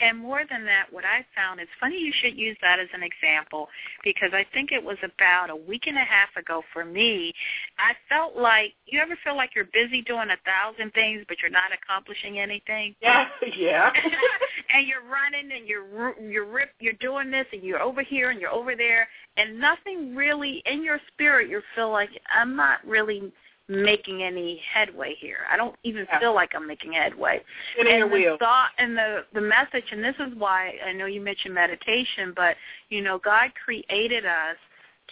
And 0.00 0.18
more 0.18 0.42
than 0.50 0.64
that, 0.64 0.86
what 0.90 1.04
I 1.04 1.24
found, 1.36 1.60
it's 1.60 1.70
funny 1.78 1.98
you 1.98 2.12
should 2.22 2.36
use 2.36 2.56
that 2.60 2.80
as 2.80 2.88
an 2.92 3.02
example 3.02 3.68
because 4.02 4.30
I 4.32 4.44
think 4.52 4.72
it 4.72 4.82
was 4.82 4.96
about 5.02 5.50
a 5.50 5.56
week 5.56 5.86
and 5.86 5.96
a 5.96 6.04
half 6.04 6.34
ago 6.36 6.62
for 6.72 6.84
me. 6.84 7.32
I 7.78 7.92
felt 8.08 8.36
like, 8.36 8.72
you 8.86 9.00
ever 9.00 9.16
feel 9.22 9.36
like 9.36 9.50
you're 9.54 9.68
busy 9.72 10.02
doing 10.02 10.28
a 10.30 10.38
thousand 10.44 10.92
things 10.92 11.24
but 11.28 11.36
you're 11.40 11.50
not 11.50 11.70
accomplishing 11.72 12.38
anything? 12.38 12.94
Yeah, 13.02 13.26
yeah. 13.56 13.90
and 14.74 14.86
you're 14.86 15.02
running 15.02 15.50
and 15.52 15.66
you're 15.66 16.14
you're 16.20 16.46
rip, 16.46 16.70
you're 16.78 16.92
doing 16.94 17.30
this 17.30 17.46
and 17.52 17.62
you're 17.62 17.82
over 17.82 18.02
here 18.02 18.30
and 18.30 18.40
you're 18.40 18.50
over 18.50 18.76
there 18.76 19.08
and 19.36 19.58
nothing 19.58 20.14
really 20.14 20.62
in 20.66 20.84
your 20.84 20.98
spirit 21.12 21.48
you 21.48 21.60
feel 21.74 21.90
like 21.90 22.10
I'm 22.34 22.56
not 22.56 22.78
really 22.86 23.32
making 23.72 24.22
any 24.22 24.60
headway 24.72 25.14
here. 25.18 25.38
I 25.50 25.56
don't 25.56 25.74
even 25.84 26.06
yeah. 26.08 26.20
feel 26.20 26.34
like 26.34 26.50
I'm 26.54 26.66
making 26.66 26.92
headway. 26.92 27.40
Spinning 27.74 28.02
and 28.02 28.10
the 28.10 28.14
wheel. 28.14 28.36
thought 28.38 28.70
and 28.78 28.96
the 28.96 29.24
the 29.32 29.40
message, 29.40 29.84
and 29.90 30.02
this 30.02 30.14
is 30.18 30.34
why 30.36 30.74
I 30.84 30.92
know 30.92 31.06
you 31.06 31.20
mentioned 31.20 31.54
meditation, 31.54 32.32
but 32.34 32.56
you 32.90 33.00
know 33.00 33.18
God 33.18 33.50
created 33.64 34.24
us 34.26 34.56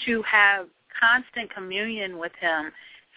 to 0.07 0.23
have 0.23 0.67
constant 0.99 1.53
communion 1.53 2.19
with 2.19 2.33
Him. 2.41 2.71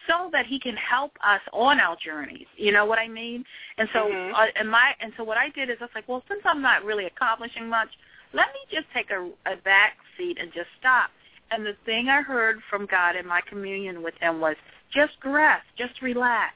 So 0.05 0.29
that 0.33 0.45
he 0.45 0.59
can 0.59 0.75
help 0.75 1.13
us 1.25 1.39
on 1.53 1.79
our 1.79 1.95
journeys, 1.95 2.47
you 2.57 2.73
know 2.73 2.83
what 2.83 2.99
I 2.99 3.07
mean. 3.07 3.45
And 3.77 3.87
so, 3.93 3.99
mm-hmm. 3.99 4.35
uh, 4.35 4.47
and 4.59 4.69
my, 4.69 4.91
and 4.99 5.13
so 5.15 5.23
what 5.23 5.37
I 5.37 5.47
did 5.47 5.69
is 5.69 5.77
I 5.79 5.85
was 5.85 5.91
like, 5.95 6.09
well, 6.09 6.21
since 6.27 6.41
I'm 6.43 6.61
not 6.61 6.83
really 6.83 7.05
accomplishing 7.05 7.69
much, 7.69 7.87
let 8.33 8.47
me 8.47 8.59
just 8.69 8.87
take 8.93 9.11
a, 9.11 9.29
a 9.49 9.55
back 9.63 9.93
seat 10.17 10.39
and 10.41 10.51
just 10.51 10.67
stop. 10.77 11.09
And 11.51 11.65
the 11.65 11.77
thing 11.85 12.09
I 12.09 12.21
heard 12.21 12.59
from 12.69 12.85
God 12.85 13.15
in 13.15 13.25
my 13.25 13.39
communion 13.47 14.03
with 14.03 14.15
Him 14.19 14.41
was, 14.41 14.57
just 14.93 15.13
rest, 15.25 15.65
just 15.77 16.01
relax, 16.01 16.53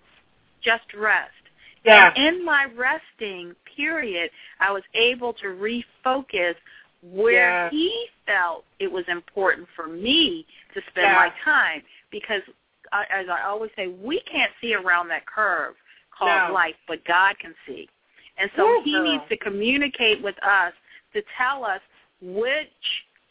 just 0.64 0.94
rest. 0.98 1.32
Yeah. 1.86 2.12
And 2.16 2.38
in 2.38 2.46
my 2.46 2.68
resting 2.76 3.54
period, 3.76 4.30
I 4.60 4.72
was 4.72 4.84
able 4.94 5.34
to 5.34 5.48
refocus 5.48 6.56
where 7.04 7.66
yeah. 7.66 7.70
he 7.70 8.08
felt 8.26 8.66
it 8.80 8.92
was 8.92 9.06
important 9.08 9.68
for 9.76 9.88
me 9.88 10.46
to 10.74 10.82
spend 10.90 11.08
yeah. 11.08 11.14
my 11.14 11.30
time 11.46 11.82
because 12.12 12.42
uh, 12.92 13.04
as 13.14 13.28
I 13.30 13.48
always 13.48 13.72
say, 13.76 13.88
we 13.88 14.22
can't 14.22 14.52
see 14.62 14.74
around 14.74 15.10
that 15.10 15.26
curve 15.26 15.76
called 16.18 16.50
no. 16.50 16.54
life, 16.54 16.76
but 16.88 17.04
God 17.06 17.38
can 17.40 17.54
see. 17.66 17.88
And 18.38 18.50
so 18.56 18.82
he 18.84 18.94
girl. 18.94 19.04
needs 19.04 19.24
to 19.30 19.38
communicate 19.38 20.22
with 20.24 20.36
us 20.44 20.74
to 21.14 21.22
tell 21.38 21.64
us 21.64 21.82
which 22.22 22.68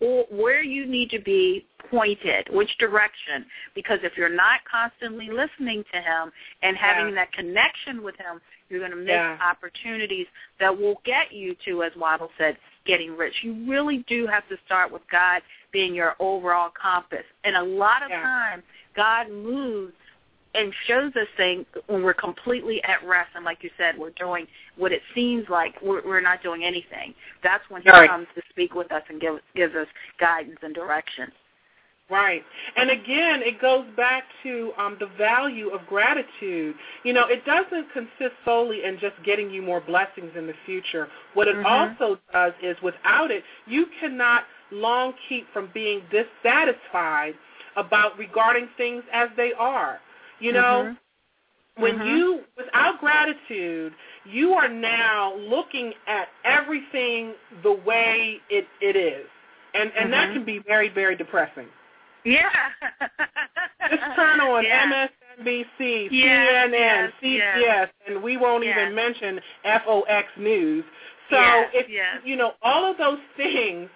where 0.00 0.62
you 0.62 0.86
need 0.86 1.10
to 1.10 1.18
be 1.18 1.64
pointed, 1.90 2.48
which 2.50 2.76
direction. 2.78 3.46
Because 3.74 3.98
if 4.02 4.16
you're 4.16 4.28
not 4.28 4.60
constantly 4.70 5.28
listening 5.30 5.84
to 5.92 6.00
him 6.00 6.32
and 6.62 6.76
having 6.76 7.08
Yeah. 7.08 7.14
that 7.14 7.32
connection 7.32 8.02
with 8.02 8.16
him, 8.16 8.40
you're 8.68 8.80
going 8.80 8.90
to 8.90 8.96
miss 8.96 9.14
Yeah. 9.14 9.38
opportunities 9.40 10.26
that 10.58 10.76
will 10.76 11.00
get 11.04 11.32
you 11.32 11.54
to, 11.66 11.82
as 11.84 11.94
Wattles 11.96 12.32
said, 12.36 12.58
getting 12.84 13.16
rich. 13.16 13.42
You 13.42 13.54
really 13.68 13.98
do 14.08 14.26
have 14.26 14.46
to 14.48 14.58
start 14.66 14.90
with 14.90 15.06
God 15.08 15.42
being 15.70 15.94
your 15.94 16.16
overall 16.18 16.70
compass. 16.70 17.24
And 17.44 17.56
a 17.56 17.62
lot 17.62 18.02
of 18.02 18.10
Yeah. 18.10 18.22
times, 18.22 18.64
God 18.94 19.28
moves 19.28 19.94
and 20.56 20.72
shows 20.86 21.12
us 21.16 21.28
things 21.36 21.66
when 21.86 22.02
we're 22.02 22.14
completely 22.14 22.82
at 22.84 23.06
rest 23.06 23.30
and 23.34 23.44
like 23.44 23.62
you 23.62 23.70
said 23.76 23.96
we're 23.98 24.10
doing 24.10 24.46
what 24.76 24.92
it 24.92 25.02
seems 25.14 25.44
like 25.48 25.74
we're, 25.82 26.04
we're 26.06 26.20
not 26.20 26.42
doing 26.42 26.64
anything 26.64 27.14
that's 27.42 27.64
when 27.68 27.82
he 27.82 27.90
Right. 27.90 28.08
comes 28.08 28.26
to 28.34 28.42
speak 28.50 28.74
with 28.74 28.90
us 28.92 29.02
and 29.08 29.20
give, 29.20 29.38
gives 29.54 29.74
us 29.74 29.86
guidance 30.18 30.58
and 30.62 30.74
direction 30.74 31.30
Right. 32.08 32.44
And 32.76 32.90
again, 32.90 33.42
it 33.42 33.60
goes 33.60 33.84
back 33.96 34.22
to 34.44 34.72
um, 34.78 34.96
the 35.00 35.08
value 35.18 35.70
of 35.70 35.84
gratitude. 35.88 36.76
You 37.02 37.12
know, 37.12 37.26
it 37.26 37.44
doesn't 37.44 37.92
consist 37.92 38.36
solely 38.44 38.84
in 38.84 38.98
just 39.00 39.16
getting 39.24 39.50
you 39.50 39.60
more 39.60 39.80
blessings 39.80 40.30
in 40.36 40.46
the 40.46 40.54
future. 40.64 41.08
What 41.34 41.48
it 41.48 41.56
Mhm. 41.56 41.64
also 41.64 42.18
does 42.32 42.52
is 42.62 42.80
without 42.80 43.32
it, 43.32 43.44
you 43.66 43.86
cannot 43.98 44.46
long 44.70 45.14
keep 45.28 45.52
from 45.52 45.66
being 45.74 46.02
dissatisfied 46.10 47.34
about 47.74 48.16
regarding 48.18 48.68
things 48.76 49.02
as 49.12 49.28
they 49.36 49.52
are. 49.54 50.00
You 50.40 50.52
know, 50.52 50.84
Mhm. 50.84 50.96
when 51.76 51.98
Mhm. 51.98 52.16
you 52.18 52.44
without 52.56 53.00
gratitude 53.00 53.94
you 54.24 54.54
are 54.54 54.68
now 54.68 55.34
looking 55.34 55.94
at 56.06 56.28
everything 56.44 57.34
the 57.62 57.72
way 57.72 58.40
it 58.50 58.66
it 58.80 58.96
is 58.96 59.26
and 59.74 59.92
and 59.96 60.12
that 60.12 60.28
Mhm. 60.30 60.32
can 60.34 60.44
be 60.44 60.58
very 60.58 60.88
very 60.88 61.14
depressing 61.16 61.68
yeah 62.24 62.50
just 63.90 64.02
turn 64.16 64.40
on 64.40 64.64
yeah. 64.64 65.08
MSNBC, 65.38 66.08
CNN, 66.10 66.72
yes, 66.72 67.12
CBS, 67.22 67.60
yes. 67.60 67.88
and 68.06 68.22
we 68.22 68.36
won't 68.36 68.64
Yes. 68.64 68.78
even 68.78 68.94
mention 68.94 69.40
FOX 69.64 70.28
News. 70.38 70.84
So 71.30 71.38
if 71.74 71.88
you 72.24 72.36
know 72.36 72.54
all 72.62 72.84
of 72.90 72.96
those 72.98 73.18
things, 73.36 73.90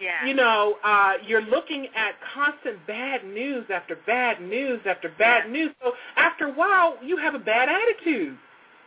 yeah 0.00 0.26
you 0.26 0.34
know, 0.34 0.76
uh, 0.84 1.14
you're 1.26 1.42
looking 1.42 1.88
at 1.94 2.14
constant 2.34 2.84
bad 2.86 3.24
news 3.24 3.64
after 3.72 3.96
bad 4.06 4.40
news 4.40 4.80
after 4.86 5.10
bad 5.18 5.50
news. 5.50 5.70
So 5.82 5.92
after 6.16 6.46
a 6.46 6.52
while, 6.52 6.96
you 7.02 7.16
have 7.16 7.34
a 7.34 7.38
bad 7.38 7.68
attitude. 7.68 8.36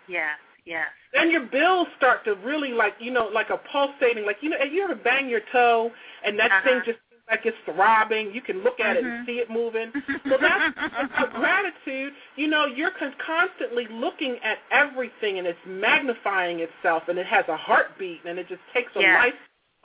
yes 0.08 0.38
yes 0.66 0.88
Then 1.14 1.30
your 1.32 1.42
bills 1.46 1.88
start 1.98 2.24
to 2.26 2.36
really 2.36 2.72
like 2.72 2.94
you 3.00 3.12
know 3.12 3.26
like 3.34 3.50
a 3.50 3.58
pulsating 3.72 4.26
like 4.26 4.38
you 4.42 4.50
know. 4.50 4.58
You 4.64 4.84
ever 4.84 4.96
bang 4.96 5.30
your 5.30 5.42
toe 5.52 5.92
and 6.26 6.38
that 6.40 6.52
Uh-huh. 6.52 6.64
thing 6.70 6.78
just 6.86 7.00
seems 7.10 7.22
like 7.30 7.46
it's 7.46 7.58
throbbing? 7.66 8.34
You 8.34 8.42
can 8.42 8.64
look 8.64 8.80
at 8.80 8.96
it 8.98 9.04
Mhm. 9.04 9.18
and 9.20 9.26
see 9.28 9.40
it 9.40 9.50
moving. 9.50 9.92
So 10.30 10.38
that's 10.40 10.76
about 10.78 11.34
gratitude. 11.34 12.14
You 12.38 12.48
know, 12.48 12.66
you're 12.66 12.92
con- 12.92 13.14
constantly 13.26 13.88
looking 13.88 14.38
at 14.44 14.58
everything 14.72 15.38
and 15.38 15.46
it's 15.48 15.60
magnifying 15.66 16.60
itself 16.62 17.04
and 17.10 17.20
it 17.20 17.26
has 17.28 17.46
a 17.50 17.58
heartbeat 17.58 18.22
and 18.26 18.40
it 18.40 18.48
just 18.48 18.62
takes 18.74 18.92
a 18.96 19.02
Yeah. 19.02 19.16
life 19.22 19.34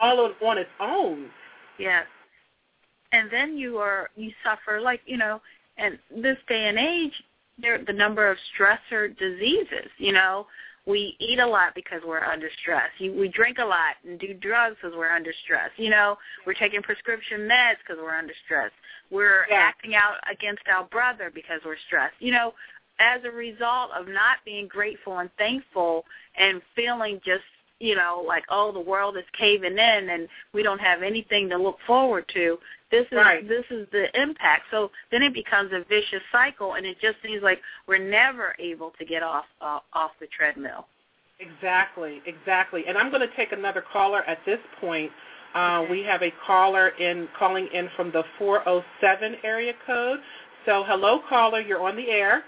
all 0.01 0.21
on, 0.21 0.33
on 0.47 0.59
its 0.59 0.71
own. 0.81 1.27
Yes. 1.79 2.05
And 3.13 3.31
then 3.31 3.57
you 3.57 3.79
are 3.79 4.11
you 4.17 4.33
suffer 4.45 4.81
like, 4.81 5.01
you 5.07 5.17
know, 5.17 5.41
and 5.79 5.99
this 6.15 6.37
day 6.49 6.69
and 6.69 6.79
age 6.79 7.13
there 7.61 7.83
the 7.85 7.93
number 7.93 8.31
of 8.31 8.37
stressor 8.57 9.17
diseases, 9.19 9.91
you 9.99 10.13
know. 10.13 10.47
We 10.87 11.17
eat 11.21 11.39
a 11.39 11.47
lot 11.47 11.75
because 11.75 12.01
we're 12.07 12.25
under 12.25 12.49
stress. 12.63 12.89
You, 12.99 13.13
we 13.13 13.29
drink 13.29 13.59
a 13.59 13.65
lot 13.65 13.97
and 14.07 14.19
do 14.19 14.33
drugs 14.33 14.77
because 14.81 14.97
we're 14.97 15.11
under 15.11 15.35
stress. 15.45 15.69
You 15.77 15.91
know, 15.91 16.17
we're 16.47 16.55
taking 16.55 16.81
prescription 16.81 17.41
meds 17.41 17.77
because 17.87 18.01
we're 18.03 18.17
under 18.17 18.33
stress. 18.47 18.71
We're 19.11 19.45
Yeah. 19.51 19.57
acting 19.57 19.95
out 19.95 20.15
against 20.33 20.63
our 20.67 20.85
brother 20.85 21.31
because 21.35 21.61
we're 21.63 21.77
stressed. 21.87 22.15
You 22.21 22.33
know, 22.33 22.55
as 23.01 23.23
a 23.25 23.31
result 23.31 23.91
of 23.99 24.09
not 24.09 24.39
being 24.47 24.67
grateful 24.67 25.19
and 25.19 25.31
thankful 25.37 26.07
and 26.39 26.63
feeling 26.75 27.21
just 27.23 27.45
you 27.81 27.95
know, 27.95 28.25
like, 28.27 28.45
oh, 28.49 28.73
the 28.73 28.81
world 28.81 29.17
is 29.17 29.25
caving 29.39 29.73
in 29.79 30.09
and 30.11 30.29
we 30.53 30.63
don't 30.63 30.81
have 30.81 31.03
anything 31.03 31.49
to 31.51 31.57
look 31.57 31.79
forward 31.87 32.25
to. 32.35 32.59
This 32.91 33.07
is 33.13 33.19
Right. 33.19 33.47
this 33.47 33.65
is 33.71 33.87
the 33.91 34.09
impact. 34.21 34.65
So 34.71 34.91
then 35.11 35.23
it 35.23 35.35
becomes 35.35 35.73
a 35.73 35.85
vicious 35.85 36.23
cycle, 36.33 36.75
and 36.75 36.87
it 36.87 36.99
just 37.01 37.21
seems 37.23 37.43
like 37.43 37.61
we're 37.87 37.99
never 37.99 38.57
able 38.59 38.91
to 38.99 39.05
get 39.05 39.23
off 39.23 39.45
uh, 39.61 39.81
off 39.93 40.13
the 40.21 40.27
treadmill. 40.29 40.87
Exactly, 41.41 42.21
exactly. 42.27 42.85
And 42.89 42.99
I'm 42.99 43.11
going 43.11 43.21
to 43.21 43.37
take 43.37 43.53
another 43.53 43.85
caller 43.93 44.23
at 44.25 44.39
this 44.45 44.59
point. 44.81 45.13
Uh, 45.55 45.81
Okay. 45.83 45.91
We 45.93 46.03
have 46.03 46.23
a 46.23 46.33
caller 46.47 46.89
in 46.89 47.29
calling 47.39 47.69
in 47.73 47.89
from 47.97 48.11
the 48.11 48.23
407 48.39 49.37
area 49.45 49.73
code. 49.87 50.19
So, 50.67 50.85
hello, 50.87 51.21
caller. 51.29 51.61
You're 51.61 51.81
on 51.83 51.97
the 51.97 52.11
air. 52.11 52.43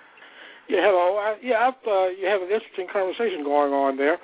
Yeah, 0.69 0.83
hello. 0.83 1.17
I, 1.17 1.37
yeah, 1.43 1.69
I've, 1.69 1.89
uh, 1.89 2.09
you 2.09 2.27
have 2.27 2.43
an 2.43 2.51
interesting 2.51 2.87
conversation 2.93 3.43
going 3.45 3.73
on 3.73 3.97
there. 3.97 4.19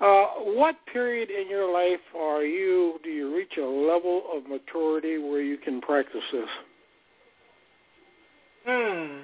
Uh, 0.00 0.26
what 0.44 0.76
period 0.92 1.28
in 1.30 1.50
your 1.50 1.72
life 1.72 2.00
are 2.16 2.44
you? 2.44 3.00
Do 3.02 3.10
you 3.10 3.34
reach 3.34 3.56
a 3.58 3.66
level 3.66 4.24
of 4.32 4.46
maturity 4.46 5.18
where 5.18 5.42
you 5.42 5.56
can 5.58 5.80
practice 5.80 6.22
this? 6.32 6.48
Hmm. 8.64 9.18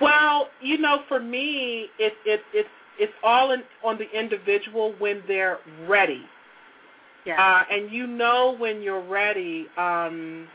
Well, 0.00 0.48
you 0.60 0.76
know, 0.78 1.02
for 1.08 1.20
me, 1.20 1.88
it 1.98 2.12
it 2.26 2.42
it's 2.52 2.68
it's 2.98 3.12
all 3.22 3.52
in, 3.52 3.62
on 3.82 3.98
the 3.98 4.10
individual 4.18 4.94
when 4.98 5.22
they're 5.26 5.58
ready. 5.88 6.22
Yeah. 7.24 7.42
Uh, 7.42 7.74
and 7.74 7.90
you 7.90 8.06
know 8.06 8.56
when 8.58 8.82
you're 8.82 9.06
ready. 9.06 9.66
Um, 9.78 10.48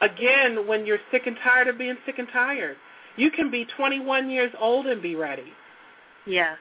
again, 0.00 0.66
when 0.66 0.86
you're 0.86 0.98
sick 1.10 1.22
and 1.26 1.36
tired 1.42 1.68
of 1.68 1.78
being 1.78 1.96
sick 2.06 2.18
and 2.18 2.28
tired, 2.32 2.76
you 3.16 3.30
can 3.30 3.50
be 3.50 3.66
21 3.76 4.30
years 4.30 4.52
old 4.58 4.86
and 4.86 5.02
be 5.02 5.14
ready. 5.16 5.52
yeah. 6.26 6.54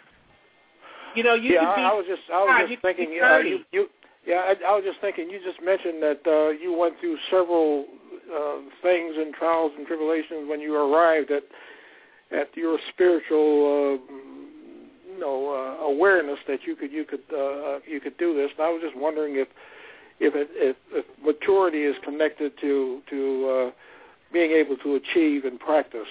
You 1.16 1.24
know, 1.24 1.34
you 1.34 1.54
yeah, 1.54 1.60
could 1.66 1.76
be. 1.76 1.82
I, 1.82 1.94
was 1.94 2.06
just, 2.08 2.22
I 2.32 2.44
was 2.44 2.70
just 2.70 2.82
thinking. 2.82 3.20
Uh, 3.22 3.38
you, 3.40 3.60
you, 3.72 3.88
yeah, 4.26 4.54
I, 4.54 4.56
I 4.68 4.76
was 4.76 4.84
just 4.86 5.02
thinking. 5.02 5.30
You 5.30 5.40
just 5.44 5.62
mentioned 5.64 6.02
that 6.04 6.22
uh, 6.26 6.50
you 6.50 6.76
went 6.78 7.00
through 7.00 7.18
several 7.30 7.86
uh, 8.34 8.58
things 8.82 9.16
and 9.18 9.34
trials 9.34 9.72
and 9.78 9.88
tribulations 9.88 10.50
when 10.50 10.60
you 10.60 10.76
arrived 10.76 11.32
at 11.32 11.44
at 12.32 12.56
your 12.56 12.78
spiritual, 12.94 14.00
uh, 14.00 14.14
you 15.12 15.20
know, 15.20 15.52
uh, 15.52 15.86
awareness 15.86 16.40
that 16.48 16.60
you 16.66 16.76
could 16.76 16.92
you 16.92 17.06
could 17.06 17.24
uh, 17.34 17.80
you 17.88 18.00
could 18.00 18.18
do 18.18 18.36
this. 18.36 18.52
And 18.58 18.66
I 18.66 18.70
was 18.70 18.82
just 18.84 18.96
wondering 18.96 19.36
if 19.36 19.48
if 20.20 20.36
it, 20.36 20.50
if, 20.54 20.76
if 20.92 21.06
maturity 21.26 21.84
is 21.84 21.96
connected 22.04 22.54
to 22.62 23.02
to 23.10 23.50
uh, 23.50 23.72
being 24.32 24.52
able 24.52 24.78
to 24.78 24.96
achieve 24.96 25.46
in 25.46 25.58
practice? 25.58 26.08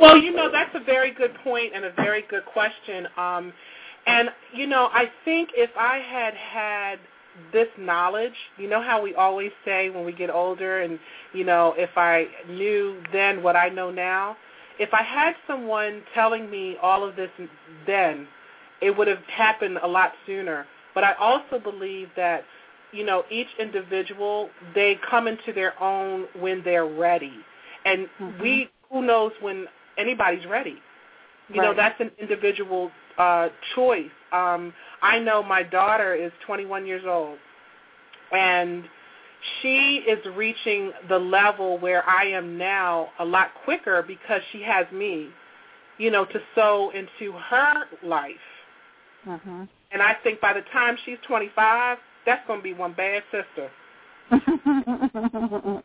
Well, 0.00 0.18
you 0.18 0.32
know, 0.32 0.50
that's 0.50 0.74
a 0.74 0.84
very 0.84 1.12
good 1.12 1.34
point 1.44 1.72
and 1.74 1.84
a 1.84 1.92
very 1.92 2.24
good 2.28 2.44
question. 2.46 3.06
Um, 3.16 3.52
and, 4.06 4.30
you 4.54 4.66
know, 4.66 4.88
I 4.92 5.10
think 5.24 5.50
if 5.54 5.70
I 5.78 5.98
had 5.98 6.34
had 6.34 6.98
this 7.52 7.68
knowledge, 7.78 8.34
you 8.58 8.68
know 8.68 8.82
how 8.82 9.02
we 9.02 9.14
always 9.14 9.50
say 9.64 9.90
when 9.90 10.04
we 10.04 10.12
get 10.12 10.30
older 10.30 10.82
and, 10.82 10.98
you 11.32 11.44
know, 11.44 11.74
if 11.76 11.90
I 11.96 12.26
knew 12.48 13.02
then 13.12 13.42
what 13.42 13.56
I 13.56 13.68
know 13.68 13.90
now, 13.90 14.36
if 14.78 14.92
I 14.92 15.02
had 15.02 15.34
someone 15.46 16.02
telling 16.14 16.50
me 16.50 16.76
all 16.82 17.04
of 17.04 17.16
this 17.16 17.30
then, 17.86 18.26
it 18.80 18.96
would 18.96 19.08
have 19.08 19.24
happened 19.26 19.78
a 19.82 19.88
lot 19.88 20.12
sooner. 20.26 20.66
But 20.94 21.04
I 21.04 21.14
also 21.14 21.58
believe 21.58 22.08
that, 22.16 22.44
you 22.92 23.04
know, 23.04 23.24
each 23.30 23.48
individual, 23.58 24.50
they 24.74 24.98
come 25.08 25.26
into 25.26 25.52
their 25.52 25.80
own 25.82 26.26
when 26.38 26.62
they're 26.64 26.86
ready. 26.86 27.32
And 27.84 28.08
Mhm. 28.20 28.40
we, 28.40 28.70
who 28.90 29.02
knows 29.02 29.32
when 29.40 29.66
anybody's 29.98 30.46
ready. 30.46 30.76
You 31.52 31.60
know, 31.60 31.74
that's 31.74 32.00
an 32.00 32.10
individual 32.18 32.90
uh, 33.18 33.48
choice. 33.74 34.10
Um, 34.32 34.72
I 35.02 35.18
know 35.18 35.42
my 35.42 35.62
daughter 35.62 36.14
is 36.14 36.32
21 36.46 36.86
years 36.86 37.04
old, 37.06 37.38
and 38.32 38.84
she 39.60 40.02
is 40.08 40.24
reaching 40.34 40.92
the 41.08 41.18
level 41.18 41.78
where 41.78 42.08
I 42.08 42.24
am 42.24 42.56
now 42.56 43.08
a 43.18 43.24
lot 43.24 43.50
quicker 43.64 44.02
because 44.02 44.40
she 44.52 44.62
has 44.62 44.86
me, 44.92 45.28
you 45.98 46.10
know, 46.10 46.24
to 46.24 46.40
sow 46.54 46.90
into 46.90 47.32
her 47.32 47.84
life. 48.02 48.36
Mhm. 49.26 49.68
And 49.92 50.02
I 50.02 50.14
think 50.14 50.40
by 50.40 50.52
the 50.52 50.62
time 50.72 50.96
she's 51.04 51.18
25, 51.20 51.98
that's 52.26 52.44
going 52.46 52.58
to 52.60 52.64
be 52.64 52.72
one 52.72 52.92
bad 52.92 53.22
sister. 53.30 53.70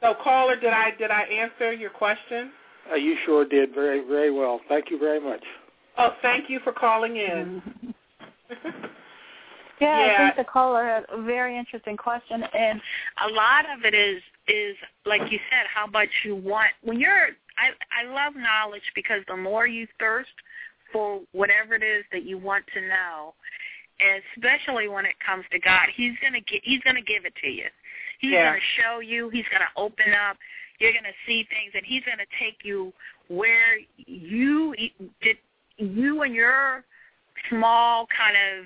So, 0.00 0.14
caller, 0.22 0.54
did 0.54 0.72
I 0.72 0.92
did 0.96 1.10
I 1.10 1.22
answer 1.22 1.72
your 1.72 1.90
question? 1.90 2.52
Uh, 2.90 2.94
you 2.94 3.16
sure 3.26 3.44
did 3.44 3.74
very, 3.74 4.00
very 4.06 4.30
well. 4.30 4.60
Thank 4.68 4.90
you 4.90 4.98
very 4.98 5.20
much. 5.20 5.42
Oh, 5.98 6.14
thank 6.22 6.48
you 6.48 6.60
for 6.62 6.72
calling 6.72 7.16
in. 7.16 7.62
Yeah, 8.52 8.56
Yeah. 9.80 10.14
I 10.14 10.16
think 10.16 10.36
the 10.46 10.50
caller 10.50 10.84
had 10.84 11.04
a 11.12 11.22
very 11.22 11.58
interesting 11.58 11.96
question, 11.96 12.42
and 12.42 12.80
a 13.24 13.32
lot 13.32 13.64
of 13.76 13.84
it 13.84 13.94
is 13.94 14.22
is 14.48 14.76
like 15.04 15.20
you 15.30 15.38
said 15.50 15.66
how 15.72 15.86
much 15.86 16.08
you 16.24 16.34
want 16.34 16.70
when 16.82 16.98
you're 16.98 17.28
i 17.58 17.68
i 17.92 18.10
love 18.10 18.34
knowledge 18.34 18.82
because 18.94 19.22
the 19.28 19.36
more 19.36 19.66
you 19.66 19.86
thirst 20.00 20.30
for 20.90 21.20
whatever 21.32 21.74
it 21.74 21.82
is 21.82 22.04
that 22.12 22.24
you 22.24 22.38
want 22.38 22.64
to 22.72 22.80
know 22.80 23.34
especially 24.34 24.88
when 24.88 25.04
it 25.04 25.14
comes 25.24 25.44
to 25.52 25.58
god 25.58 25.88
he's 25.94 26.14
going 26.20 26.32
to 26.32 26.40
get 26.40 26.60
he's 26.64 26.80
going 26.80 26.96
to 26.96 27.02
give 27.02 27.26
it 27.26 27.34
to 27.42 27.48
you 27.48 27.66
he's 28.20 28.32
Yeah. 28.32 28.50
going 28.50 28.60
to 28.60 28.80
show 28.82 29.00
you 29.00 29.28
he's 29.28 29.44
going 29.50 29.60
to 29.60 29.80
open 29.80 30.14
up 30.28 30.38
you're 30.78 30.92
going 30.92 31.04
to 31.04 31.18
see 31.26 31.46
things 31.50 31.72
and 31.74 31.84
he's 31.84 32.04
going 32.04 32.18
to 32.18 32.26
take 32.40 32.64
you 32.64 32.92
where 33.28 33.76
you 33.96 34.74
did 35.20 35.36
you 35.78 36.22
and 36.22 36.34
your 36.34 36.84
small 37.48 38.06
kind 38.16 38.36
of 38.36 38.64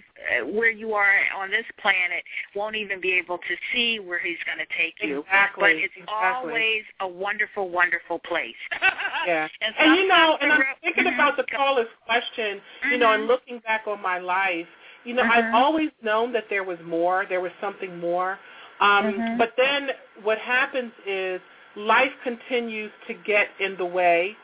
uh, 0.48 0.50
where 0.58 0.70
you 0.70 0.94
are 0.94 1.12
on 1.36 1.50
this 1.50 1.64
planet 1.80 2.24
won't 2.56 2.74
even 2.74 3.00
be 3.00 3.12
able 3.12 3.36
to 3.38 3.54
see 3.72 4.00
where 4.00 4.18
he's 4.18 4.38
going 4.46 4.58
to 4.58 4.66
take 4.82 4.94
you. 5.02 5.20
Exactly. 5.20 5.60
But 5.60 5.70
it's 5.76 5.94
exactly. 5.96 6.50
always 6.50 6.82
a 7.00 7.08
wonderful, 7.08 7.68
wonderful 7.68 8.18
place. 8.18 8.54
Yeah. 9.24 9.46
and, 9.60 9.72
And 9.78 9.94
you 10.00 10.08
know, 10.08 10.36
and 10.40 10.52
I'm 10.52 10.58
real- 10.60 10.68
thinking 10.82 11.04
Mhm. 11.04 11.14
about 11.14 11.36
the 11.36 11.44
caller's 11.44 11.86
question, 12.04 12.60
you 12.90 12.98
know, 12.98 13.12
and 13.12 13.22
Mhm. 13.24 13.28
looking 13.28 13.58
back 13.60 13.86
on 13.86 14.02
my 14.02 14.18
life, 14.18 14.66
you 15.04 15.14
know, 15.14 15.22
I've 15.22 15.44
Mhm. 15.44 15.54
always 15.54 15.90
known 16.02 16.32
that 16.32 16.48
there 16.48 16.64
was 16.64 16.80
more, 16.80 17.24
there 17.26 17.40
was 17.40 17.52
something 17.60 18.00
more. 18.00 18.40
Um, 18.80 19.04
Mhm. 19.12 19.38
But 19.38 19.54
then 19.56 19.94
what 20.24 20.38
happens 20.38 20.92
is 21.06 21.40
life 21.76 22.12
continues 22.24 22.90
to 23.06 23.14
get 23.14 23.50
in 23.60 23.76
the 23.76 23.84
way. 23.86 24.36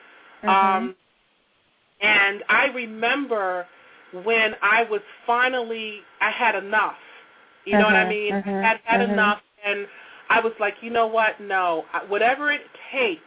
Mm-hmm. 0.45 0.49
Um, 0.77 0.97
and 2.01 2.45
I 2.49 2.67
remember 2.67 3.67
when 4.25 4.55
I 4.63 4.85
was 4.85 5.01
finally, 5.27 6.01
I 6.21 6.31
had 6.31 6.55
enough. 6.55 6.97
You 7.65 7.77
know 7.79 7.85
what 7.87 7.97
I 7.97 8.05
Mhm, 8.05 8.09
mean? 8.09 8.35
mhm, 8.35 8.65
I 8.65 8.67
had 8.69 8.81
had 8.85 9.01
mhm. 9.01 9.13
enough, 9.13 9.43
and 9.65 9.87
I 10.31 10.41
was 10.41 10.53
like, 10.61 10.75
you 10.83 10.91
know 10.91 11.07
what? 11.07 11.41
No, 11.41 11.85
whatever 12.09 12.53
it 12.53 12.63
takes 12.93 13.23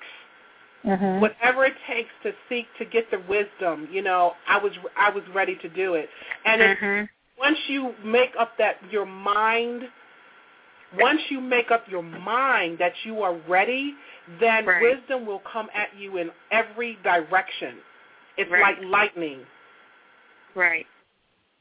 Mhm. 0.86 1.20
whatever 1.20 1.66
it 1.66 1.76
takes 1.88 2.10
to 2.24 2.34
seek 2.50 2.68
to 2.78 2.86
get 2.86 3.10
the 3.12 3.20
wisdom, 3.30 3.88
you 3.92 4.02
know, 4.02 4.34
I 4.48 4.58
was 4.58 4.72
I 4.98 5.10
was 5.12 5.24
ready 5.34 5.56
to 5.58 5.70
do 5.70 5.96
it. 5.96 6.10
And 6.46 6.62
it, 6.62 6.78
Mhm. 6.80 7.10
once 7.38 7.60
you 7.68 7.96
make 8.04 8.36
up 8.40 8.58
that 8.58 8.78
your 8.92 9.06
mind, 9.06 9.90
once 10.98 11.22
you 11.30 11.42
make 11.42 11.72
up 11.72 11.88
your 11.90 12.04
mind 12.04 12.80
that 12.80 12.94
you 13.06 13.22
are 13.24 13.36
ready, 13.48 13.96
then 14.40 14.66
Right. 14.66 14.82
wisdom 14.82 15.26
will 15.26 15.42
come 15.52 15.70
at 15.74 15.96
you 15.98 16.18
in 16.18 16.32
every 16.52 16.96
direction. 17.04 17.78
It's 18.38 18.50
Right. 18.50 18.62
like 18.62 18.84
lightning. 18.86 19.46
Right. 20.56 20.88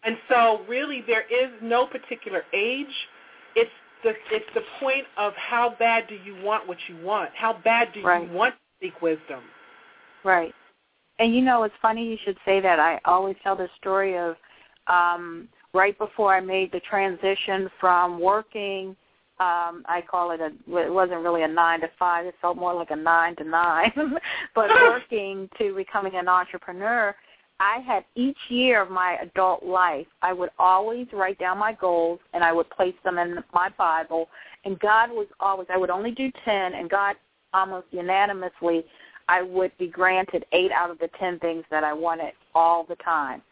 And 0.02 0.16
so 0.28 0.64
really 0.68 1.02
there 1.02 1.22
is 1.30 1.50
no 1.60 1.86
particular 1.86 2.44
age. 2.52 3.08
It's 3.54 3.70
the 4.02 4.14
it's 4.30 4.48
the 4.54 4.62
point 4.78 5.06
of 5.16 5.34
how 5.36 5.70
bad 5.78 6.08
do 6.08 6.14
you 6.14 6.36
want 6.42 6.66
what 6.66 6.78
you 6.88 6.96
want? 6.98 7.30
How 7.34 7.52
bad 7.52 7.92
do 7.92 8.02
Right. 8.02 8.26
you 8.26 8.32
want 8.32 8.54
to 8.54 8.86
seek 8.86 9.02
wisdom? 9.02 9.42
Right. 10.24 10.54
And 11.18 11.34
you 11.34 11.42
know, 11.42 11.64
it's 11.64 11.74
funny 11.82 12.08
you 12.08 12.16
should 12.24 12.38
say 12.44 12.60
that. 12.60 12.80
I 12.80 12.98
always 13.04 13.36
tell 13.42 13.56
the 13.56 13.68
story 13.78 14.16
of 14.16 14.36
um 14.86 15.48
right 15.72 15.96
before 15.98 16.34
I 16.34 16.40
made 16.40 16.72
the 16.72 16.80
transition 16.80 17.70
from 17.78 18.18
working 18.18 18.96
um 19.40 19.84
I 19.86 20.02
call 20.08 20.30
it 20.32 20.40
a 20.40 20.46
it 20.78 20.92
wasn't 20.92 21.22
really 21.22 21.42
a 21.42 21.48
9 21.48 21.80
to 21.80 21.90
5, 21.98 22.26
it 22.26 22.34
felt 22.40 22.56
more 22.56 22.74
like 22.74 22.90
a 22.90 22.96
9 22.96 23.36
to 23.36 23.44
9, 23.44 23.92
but 24.54 24.70
working 24.82 25.48
to 25.58 25.74
becoming 25.74 26.14
an 26.14 26.28
entrepreneur, 26.28 27.14
I 27.58 27.78
had 27.80 28.04
each 28.14 28.38
year 28.48 28.82
of 28.82 28.90
my 28.90 29.18
adult 29.20 29.64
life, 29.64 30.06
I 30.22 30.32
would 30.32 30.50
always 30.58 31.06
write 31.12 31.38
down 31.38 31.58
my 31.58 31.72
goals 31.72 32.20
and 32.32 32.44
I 32.44 32.52
would 32.52 32.70
place 32.70 32.94
them 33.04 33.18
in 33.18 33.38
my 33.52 33.68
Bible. 33.76 34.28
And 34.64 34.78
God 34.78 35.10
was 35.10 35.26
always 35.40 35.66
I 35.72 35.76
would 35.76 35.90
only 35.90 36.12
do 36.12 36.30
10 36.44 36.74
and 36.74 36.88
God 36.88 37.16
almost 37.52 37.86
unanimously 37.90 38.84
I 39.30 39.42
would 39.42 39.70
be 39.78 39.86
granted 39.86 40.44
eight 40.50 40.72
out 40.72 40.90
of 40.90 40.98
the 40.98 41.08
ten 41.18 41.38
things 41.38 41.64
that 41.70 41.84
I 41.84 41.92
wanted 41.92 42.32
all 42.52 42.84
the 42.84 42.96
time. 42.96 43.42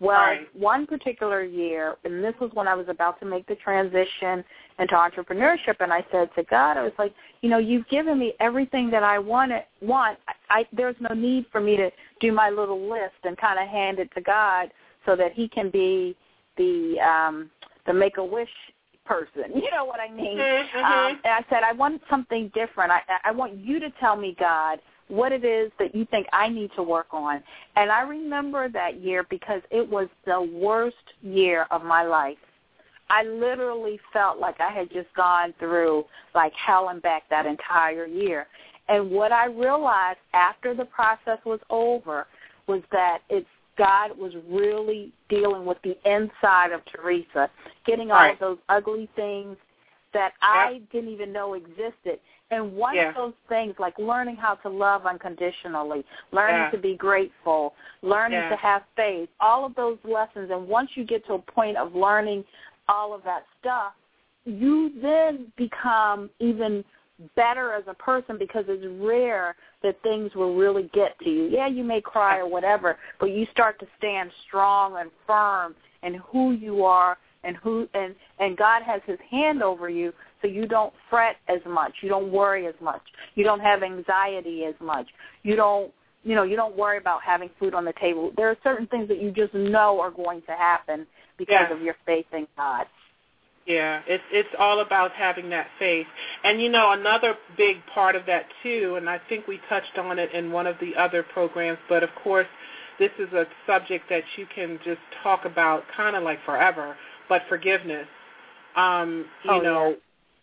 Well, 0.00 0.20
Right. 0.20 0.54
one 0.54 0.86
particular 0.86 1.42
year, 1.42 1.96
and 2.04 2.22
this 2.22 2.34
was 2.40 2.52
when 2.54 2.68
I 2.68 2.74
was 2.74 2.88
about 2.88 3.18
to 3.20 3.26
make 3.26 3.46
the 3.46 3.56
transition 3.56 4.44
into 4.78 4.94
entrepreneurship, 4.94 5.76
and 5.80 5.92
I 5.92 6.04
said 6.12 6.32
to 6.36 6.44
God, 6.44 6.76
I 6.76 6.82
was 6.82 6.92
like, 6.98 7.12
you 7.40 7.50
know, 7.50 7.58
you've 7.58 7.88
given 7.88 8.18
me 8.18 8.34
everything 8.38 8.90
that 8.90 9.02
I 9.02 9.18
wanted. 9.18 9.64
Want 9.80 10.18
I, 10.28 10.60
I 10.60 10.66
there's 10.72 10.96
no 11.00 11.14
need 11.14 11.46
for 11.50 11.60
me 11.60 11.76
to 11.76 11.90
do 12.20 12.32
my 12.32 12.48
little 12.50 12.88
list 12.88 13.16
and 13.24 13.36
kind 13.36 13.58
of 13.58 13.68
hand 13.68 13.98
it 13.98 14.10
to 14.14 14.20
God 14.20 14.70
so 15.04 15.16
that 15.16 15.32
He 15.32 15.48
can 15.48 15.68
be 15.70 16.16
the 16.56 17.00
um, 17.00 17.50
the 17.86 17.92
make 17.92 18.18
a 18.18 18.24
wish 18.24 18.48
person. 19.04 19.44
You 19.54 19.70
know 19.72 19.84
what 19.84 19.98
I 20.00 20.10
mean? 20.12 20.38
Mhm, 20.38 20.68
mhm. 20.76 20.84
Um, 20.84 21.20
and 21.24 21.32
I 21.32 21.44
said, 21.50 21.62
I 21.64 21.72
want 21.72 22.02
something 22.08 22.50
different. 22.54 22.92
I, 22.92 23.00
I 23.24 23.32
want 23.32 23.54
you 23.56 23.80
to 23.80 23.90
tell 23.98 24.14
me, 24.16 24.36
God, 24.38 24.78
what 25.08 25.32
it 25.32 25.44
is 25.44 25.70
that 25.78 25.94
you 25.94 26.04
think 26.06 26.26
I 26.32 26.48
need 26.48 26.70
to 26.76 26.82
work 26.82 27.08
on. 27.12 27.42
And 27.76 27.90
I 27.90 28.02
remember 28.02 28.68
that 28.68 29.00
year 29.00 29.24
because 29.28 29.62
it 29.70 29.88
was 29.88 30.08
the 30.26 30.40
worst 30.40 30.96
year 31.22 31.66
of 31.70 31.82
my 31.84 32.02
life. 32.02 32.38
I 33.10 33.24
literally 33.24 33.98
felt 34.12 34.38
like 34.38 34.60
I 34.60 34.70
had 34.70 34.90
just 34.90 35.12
gone 35.16 35.54
through 35.58 36.04
like 36.34 36.52
hell 36.52 36.90
and 36.90 37.00
back 37.00 37.24
that 37.30 37.46
entire 37.46 38.06
year. 38.06 38.46
And 38.88 39.10
what 39.10 39.32
I 39.32 39.46
realized 39.46 40.18
after 40.34 40.74
the 40.74 40.84
process 40.84 41.38
was 41.44 41.60
over 41.70 42.26
was 42.66 42.82
that 42.92 43.20
it's 43.28 43.46
God 43.76 44.18
was 44.18 44.32
really 44.48 45.12
dealing 45.28 45.64
with 45.64 45.78
the 45.84 45.96
inside 46.04 46.72
of 46.72 46.80
Teresa, 46.86 47.48
getting 47.86 48.10
all 48.10 48.18
Right. 48.18 48.32
of 48.32 48.38
those 48.40 48.58
ugly 48.68 49.08
things 49.14 49.56
that 50.12 50.32
I 50.42 50.82
didn't 50.90 51.10
even 51.10 51.32
know 51.32 51.54
existed. 51.54 52.18
And 52.50 52.74
one 52.76 52.94
Yeah. 52.94 53.10
of 53.10 53.14
those 53.14 53.34
things, 53.48 53.78
like 53.78 53.98
learning 53.98 54.36
how 54.36 54.54
to 54.56 54.68
love 54.68 55.06
unconditionally, 55.06 56.04
learning 56.32 56.62
Yeah. 56.62 56.70
to 56.70 56.78
be 56.78 56.96
grateful, 56.96 57.74
learning 58.02 58.40
Yeah. 58.40 58.48
to 58.48 58.56
have 58.56 58.84
faith, 58.96 59.28
all 59.38 59.64
of 59.66 59.74
those 59.74 59.98
lessons. 60.04 60.50
And 60.50 60.66
once 60.66 60.96
you 60.96 61.04
get 61.04 61.26
to 61.26 61.34
a 61.34 61.38
point 61.38 61.76
of 61.76 61.94
learning 61.94 62.44
all 62.88 63.12
of 63.12 63.22
that 63.24 63.44
stuff, 63.60 63.92
you 64.44 64.88
then 65.00 65.52
become 65.56 66.30
even 66.38 66.84
better 67.34 67.72
as 67.72 67.86
a 67.86 67.94
person 67.94 68.38
because 68.38 68.64
it's 68.68 68.86
rare 69.00 69.56
that 69.82 70.00
things 70.02 70.34
will 70.34 70.54
really 70.54 70.84
get 70.94 71.18
to 71.18 71.30
you. 71.30 71.44
Yeah, 71.44 71.66
you 71.66 71.84
may 71.84 72.00
cry 72.00 72.38
or 72.38 72.46
whatever, 72.46 72.96
but 73.18 73.30
you 73.30 73.44
start 73.46 73.78
to 73.80 73.86
stand 73.98 74.32
strong 74.46 74.96
and 74.96 75.10
firm 75.26 75.74
in 76.02 76.14
who 76.14 76.52
you 76.52 76.84
are 76.84 77.18
and 77.44 77.56
who 77.56 77.88
and 77.94 78.14
and 78.38 78.56
God 78.56 78.82
has 78.82 79.02
his 79.06 79.18
hand 79.30 79.62
over 79.62 79.88
you 79.88 80.12
so 80.40 80.48
you 80.48 80.66
don't 80.66 80.92
fret 81.10 81.36
as 81.48 81.60
much. 81.68 81.92
You 82.02 82.08
don't 82.08 82.30
worry 82.32 82.66
as 82.66 82.74
much. 82.80 83.02
You 83.34 83.44
don't 83.44 83.60
have 83.60 83.82
anxiety 83.82 84.64
as 84.64 84.74
much. 84.80 85.06
You 85.42 85.56
don't 85.56 85.92
you 86.24 86.34
know, 86.34 86.42
you 86.42 86.56
don't 86.56 86.76
worry 86.76 86.98
about 86.98 87.22
having 87.22 87.48
food 87.58 87.74
on 87.74 87.84
the 87.84 87.92
table. 88.00 88.32
There 88.36 88.48
are 88.50 88.56
certain 88.62 88.86
things 88.88 89.08
that 89.08 89.22
you 89.22 89.30
just 89.30 89.54
know 89.54 90.00
are 90.00 90.10
going 90.10 90.42
to 90.42 90.52
happen 90.52 91.06
because 91.38 91.68
Yeah. 91.70 91.72
of 91.72 91.80
your 91.80 91.94
faith 92.04 92.26
in 92.32 92.46
God. 92.56 92.86
Yeah, 93.66 94.02
it's 94.06 94.24
it's 94.32 94.48
all 94.58 94.80
about 94.80 95.12
having 95.12 95.50
that 95.50 95.68
faith. 95.78 96.06
And 96.42 96.60
you 96.60 96.70
know, 96.70 96.92
another 96.92 97.36
big 97.56 97.84
part 97.86 98.16
of 98.16 98.24
that 98.26 98.46
too, 98.62 98.94
and 98.96 99.10
I 99.10 99.18
think 99.28 99.46
we 99.46 99.60
touched 99.68 99.98
on 99.98 100.18
it 100.18 100.32
in 100.32 100.50
one 100.50 100.66
of 100.66 100.78
the 100.80 100.96
other 100.96 101.22
programs, 101.22 101.78
but 101.86 102.02
of 102.02 102.08
course, 102.14 102.46
this 102.98 103.10
is 103.18 103.30
a 103.34 103.46
subject 103.66 104.08
that 104.08 104.24
you 104.36 104.46
can 104.54 104.80
just 104.84 105.00
talk 105.22 105.44
about 105.44 105.84
kind 105.94 106.16
of 106.16 106.22
like 106.22 106.42
forever, 106.46 106.96
but 107.28 107.42
forgiveness. 107.48 108.08
Um, 108.74 109.26
you 109.44 109.50
oh, 109.50 109.60
know, 109.60 109.88
yeah. 109.90 109.96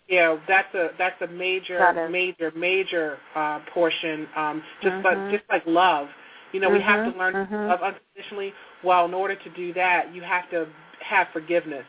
Yeah, 0.08 0.38
that's 0.48 0.74
a 0.76 0.90
that's 0.98 1.20
a 1.22 1.28
major 1.28 2.10
major 2.10 2.52
major 2.56 3.18
uh 3.36 3.60
portion 3.74 4.28
um 4.36 4.64
just 4.82 4.94
mm-hmm. 4.94 5.06
like 5.06 5.32
just 5.32 5.50
like 5.50 5.64
love. 5.66 6.08
You 6.52 6.60
know, 6.60 6.68
mm-hmm. 6.68 6.78
we 6.78 6.84
have 6.84 7.12
to 7.12 7.18
learn 7.18 7.34
mm-hmm. 7.34 7.54
to 7.54 7.68
love 7.68 7.80
unconditionally. 7.82 8.54
Well, 8.84 9.06
in 9.06 9.14
order 9.14 9.36
to 9.36 9.50
do 9.56 9.74
that, 9.74 10.14
you 10.14 10.22
have 10.22 10.50
to 10.52 10.68
have 11.02 11.28
forgiveness. 11.34 11.86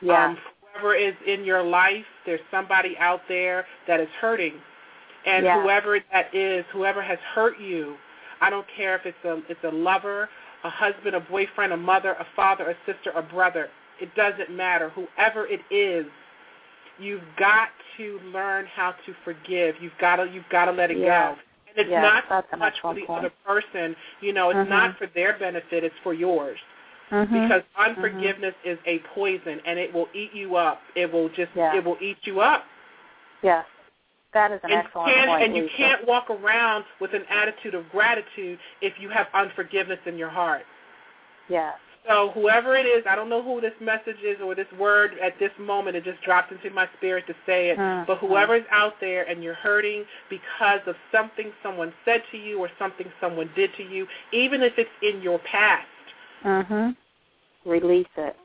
Yeah. 0.00 0.26
Um, 0.28 0.38
whoever 0.72 0.94
is 0.94 1.14
in 1.26 1.44
your 1.44 1.62
life, 1.62 2.04
there's 2.26 2.40
somebody 2.50 2.96
out 2.98 3.20
there 3.28 3.66
that 3.86 4.00
is 4.00 4.08
hurting. 4.20 4.54
And 5.26 5.44
yeah. 5.44 5.62
whoever 5.62 5.98
that 6.12 6.34
is, 6.34 6.64
whoever 6.72 7.02
has 7.02 7.18
hurt 7.34 7.60
you, 7.60 7.96
I 8.40 8.48
don't 8.48 8.66
care 8.74 8.96
if 8.96 9.04
it's 9.04 9.24
a 9.24 9.42
it's 9.50 9.62
a 9.64 9.70
lover, 9.70 10.28
a 10.64 10.70
husband, 10.70 11.14
a 11.14 11.20
boyfriend, 11.20 11.72
a 11.72 11.76
mother, 11.76 12.12
a 12.12 12.26
father, 12.34 12.70
a 12.70 12.74
sister, 12.86 13.10
a 13.14 13.22
brother. 13.22 13.68
It 14.00 14.14
doesn't 14.14 14.50
matter. 14.50 14.90
Whoever 14.90 15.46
it 15.46 15.60
is, 15.70 16.06
you've 17.00 17.22
got 17.38 17.68
to 17.96 18.20
learn 18.32 18.66
how 18.66 18.94
to 19.06 19.14
forgive. 19.24 19.76
You've 19.80 19.92
got 20.00 20.16
to 20.16 20.30
you've 20.32 20.48
got 20.50 20.66
to 20.66 20.72
let 20.72 20.90
it 20.90 20.98
yeah. 20.98 21.32
go. 21.32 21.38
And 21.68 21.78
it's 21.78 21.90
yeah, 21.90 22.00
not 22.00 22.46
so 22.50 22.56
much 22.56 22.74
for 22.82 22.94
the 22.94 23.02
point. 23.06 23.20
other 23.20 23.32
person. 23.46 23.94
You 24.20 24.32
know, 24.32 24.50
it's 24.50 24.56
mm-hmm. 24.56 24.70
not 24.70 24.98
for 24.98 25.06
their 25.14 25.38
benefit. 25.38 25.84
It's 25.84 25.94
for 26.02 26.14
yours. 26.14 26.58
Mm-hmm. 27.10 27.42
Because 27.42 27.62
unforgiveness 27.76 28.54
is 28.64 28.78
a 28.86 29.00
poison, 29.14 29.60
and 29.66 29.78
it 29.78 29.92
will 29.92 30.06
eat 30.14 30.30
you 30.32 30.56
up. 30.56 30.80
It 30.94 31.12
will 31.12 31.28
just 31.28 31.50
yeah. 31.56 31.76
it 31.76 31.84
will 31.84 31.98
eat 32.00 32.18
you 32.22 32.40
up. 32.40 32.64
Yeah. 33.42 33.62
That 34.32 34.52
is 34.52 34.60
an 34.62 34.70
and 34.70 34.86
excellent 34.86 35.12
can, 35.12 35.28
point. 35.28 35.42
And 35.42 35.56
you 35.56 35.62
Lisa. 35.64 35.76
can't 35.76 36.06
walk 36.06 36.30
around 36.30 36.84
with 37.00 37.14
an 37.14 37.24
attitude 37.28 37.74
of 37.74 37.88
gratitude 37.90 38.58
if 38.80 38.92
you 39.00 39.08
have 39.08 39.26
unforgiveness 39.34 39.98
in 40.06 40.16
your 40.16 40.30
heart. 40.30 40.62
Yeah. 41.48 41.72
So 42.08 42.30
whoever 42.34 42.76
it 42.76 42.86
is, 42.86 43.04
I 43.08 43.14
don't 43.14 43.28
know 43.28 43.42
who 43.42 43.60
this 43.60 43.74
message 43.80 44.22
is 44.24 44.38
or 44.42 44.54
this 44.54 44.66
word 44.78 45.12
at 45.22 45.38
this 45.38 45.50
moment, 45.58 45.96
it 45.96 46.04
just 46.04 46.22
dropped 46.22 46.50
into 46.50 46.70
my 46.70 46.88
spirit 46.96 47.26
to 47.26 47.34
say 47.44 47.70
it. 47.70 47.78
Mm-hmm. 47.78 48.06
But 48.06 48.18
whoever's 48.18 48.64
out 48.70 48.94
there 49.00 49.28
and 49.28 49.44
you're 49.44 49.54
hurting 49.54 50.04
because 50.30 50.80
of 50.86 50.96
something 51.12 51.52
someone 51.62 51.92
said 52.04 52.22
to 52.32 52.38
you 52.38 52.58
or 52.58 52.70
something 52.78 53.06
someone 53.20 53.50
did 53.54 53.70
to 53.76 53.82
you, 53.82 54.06
even 54.32 54.62
if 54.62 54.72
it's 54.78 54.90
in 55.02 55.20
your 55.22 55.38
past, 55.40 55.86
Mhm. 56.44 56.96
Release 57.66 58.06
it. 58.16 58.36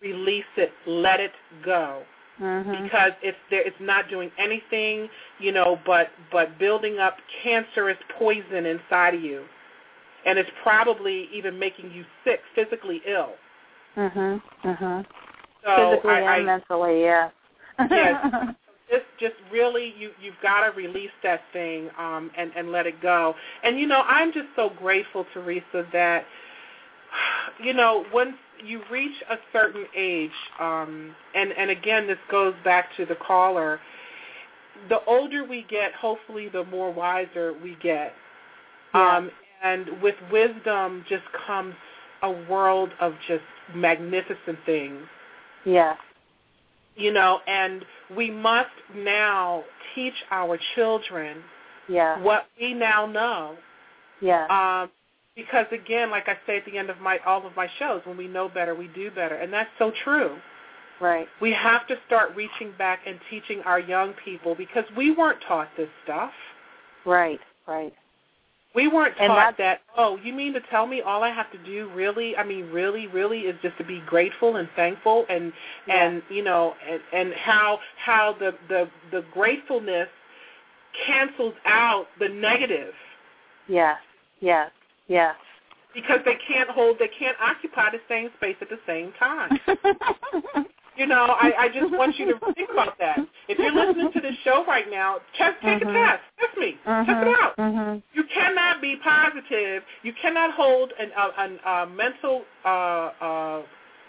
release 0.00 0.44
it. 0.56 0.72
Let 0.86 1.20
it 1.20 1.34
go. 1.62 2.04
Mhm. 2.40 2.82
because 2.82 3.12
it's 3.20 3.36
there 3.50 3.60
it's 3.60 3.78
not 3.78 4.08
doing 4.08 4.32
anything 4.38 5.08
you 5.38 5.52
know 5.52 5.78
but 5.84 6.10
but 6.32 6.58
building 6.58 6.98
up 6.98 7.18
cancerous 7.42 7.98
poison 8.18 8.64
inside 8.64 9.14
of 9.14 9.22
you 9.22 9.44
and 10.26 10.38
it's 10.38 10.50
probably 10.62 11.28
even 11.32 11.58
making 11.58 11.90
you 11.92 12.04
sick 12.24 12.40
physically 12.54 13.02
ill 13.06 13.34
Mhm. 13.96 14.42
Mhm. 14.64 15.06
so 15.64 15.76
Physically 15.76 16.10
I, 16.10 16.18
and 16.20 16.28
I 16.28 16.40
mentally, 16.42 17.02
yeah. 17.02 17.30
Yes. 17.90 18.54
just 18.90 19.04
just 19.18 19.34
really 19.50 19.94
you 19.98 20.10
you've 20.20 20.40
got 20.42 20.64
to 20.68 20.70
release 20.76 21.10
that 21.22 21.40
thing 21.52 21.88
um 21.98 22.30
and 22.36 22.52
and 22.56 22.70
let 22.70 22.86
it 22.86 23.00
go 23.00 23.34
and 23.64 23.78
you 23.78 23.86
know 23.86 24.02
i'm 24.06 24.32
just 24.32 24.48
so 24.54 24.68
grateful 24.78 25.24
teresa 25.32 25.86
that 25.92 26.26
you 27.64 27.72
know 27.72 28.04
once 28.12 28.36
you 28.64 28.82
reach 28.90 29.16
a 29.30 29.36
certain 29.52 29.86
age 29.96 30.30
um 30.60 31.14
and 31.34 31.52
and 31.52 31.70
again 31.70 32.06
this 32.06 32.18
goes 32.30 32.54
back 32.64 32.94
to 32.96 33.06
the 33.06 33.16
caller 33.16 33.80
the 34.88 35.02
older 35.06 35.44
we 35.44 35.64
get 35.70 35.94
hopefully 35.94 36.48
the 36.48 36.64
more 36.64 36.92
wiser 36.92 37.54
we 37.62 37.76
get 37.82 38.12
Yeah. 38.94 39.16
um 39.16 39.30
and 39.62 40.00
with 40.02 40.16
wisdom 40.30 41.04
just 41.08 41.24
comes 41.46 41.74
a 42.22 42.30
world 42.30 42.90
of 43.00 43.14
just 43.28 43.42
magnificent 43.74 44.58
things 44.66 45.02
yeah. 45.64 45.94
you 46.96 47.12
know, 47.12 47.40
and 47.46 47.84
we 48.16 48.30
must 48.30 48.70
now 48.94 49.64
teach 49.94 50.14
our 50.30 50.58
children 50.74 51.38
Yeah. 51.88 52.18
what 52.20 52.46
we 52.60 52.74
now 52.74 53.06
know. 53.06 53.56
Yeah. 54.20 54.46
Um, 54.46 54.90
because 55.36 55.66
again, 55.72 56.10
like 56.10 56.28
I 56.28 56.36
say 56.46 56.58
at 56.58 56.64
the 56.66 56.76
end 56.76 56.90
of 56.90 57.00
my 57.00 57.18
all 57.24 57.46
of 57.46 57.56
my 57.56 57.68
shows, 57.78 58.02
when 58.04 58.16
we 58.16 58.28
know 58.28 58.48
better, 58.48 58.74
we 58.74 58.88
do 58.88 59.10
better, 59.10 59.36
and 59.36 59.52
that's 59.52 59.70
so 59.78 59.92
true. 60.04 60.36
right. 61.00 61.28
We 61.40 61.52
have 61.52 61.86
to 61.88 61.96
start 62.06 62.34
reaching 62.36 62.72
back 62.78 63.00
and 63.06 63.18
teaching 63.30 63.60
our 63.64 63.80
young 63.80 64.12
people 64.24 64.54
because 64.54 64.84
we 64.96 65.10
weren't 65.12 65.40
taught 65.48 65.68
this 65.76 65.88
stuff. 66.04 66.32
Right. 67.06 67.40
Right. 67.66 67.94
We 68.74 68.88
weren't 68.88 69.16
taught 69.16 69.58
that, 69.58 69.80
oh, 69.98 70.18
you 70.24 70.32
mean 70.32 70.54
to 70.54 70.60
tell 70.70 70.86
me 70.86 71.02
all 71.02 71.22
I 71.22 71.30
have 71.30 71.50
to 71.52 71.58
do 71.58 71.90
really, 71.94 72.36
I 72.36 72.44
mean 72.44 72.70
really, 72.70 73.06
really 73.06 73.40
is 73.40 73.56
just 73.62 73.76
to 73.78 73.84
be 73.84 74.02
grateful 74.06 74.56
and 74.56 74.68
thankful 74.76 75.26
and 75.28 75.52
Yeah. 75.86 76.06
and 76.08 76.22
you 76.30 76.42
know, 76.42 76.74
and, 76.88 77.00
and 77.12 77.34
how 77.34 77.80
how 77.98 78.34
the, 78.38 78.54
the 78.68 78.88
the 79.10 79.24
gratefulness 79.32 80.08
cancels 81.06 81.54
out 81.66 82.06
the 82.18 82.28
negative 82.28 82.94
Yes. 83.68 83.98
Yes. 84.40 84.70
Yes. 85.08 85.34
because 85.94 86.20
they 86.24 86.36
can't 86.48 86.70
hold 86.70 86.98
they 86.98 87.08
can't 87.18 87.36
occupy 87.40 87.90
the 87.90 88.00
same 88.08 88.30
space 88.38 88.56
at 88.60 88.68
the 88.70 88.78
same 88.86 89.12
time. 89.18 89.58
You 90.96 91.06
know, 91.06 91.34
I, 91.40 91.52
I 91.58 91.68
just 91.68 91.90
want 91.90 92.18
you 92.18 92.26
to 92.26 92.52
think 92.54 92.68
about 92.70 92.98
that. 92.98 93.18
If 93.48 93.58
you're 93.58 93.72
listening 93.72 94.12
to 94.12 94.20
this 94.20 94.34
show 94.44 94.64
right 94.66 94.90
now, 94.90 95.18
test, 95.38 95.56
take 95.62 95.82
Mhm. 95.82 95.90
a 95.90 95.92
test. 95.92 96.22
Test 96.38 96.58
me. 96.58 96.72
Test 96.84 97.08
Mhm. 97.08 97.22
it 97.28 97.38
out. 97.40 97.56
Mhm. 97.56 98.02
You 98.12 98.24
cannot 98.24 98.80
be 98.82 98.96
positive. 98.96 99.84
You 100.02 100.12
cannot 100.12 100.52
hold 100.52 100.92
an, 100.98 101.10
a, 101.16 101.40
an, 101.40 101.60
a 101.64 101.86
mental 101.86 102.44
uh, 102.64 102.68
uh, 102.68 103.62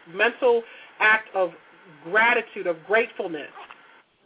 mental 0.08 0.64
act 1.00 1.34
of 1.34 1.54
gratitude, 2.04 2.68
of 2.68 2.86
gratefulness, 2.86 3.52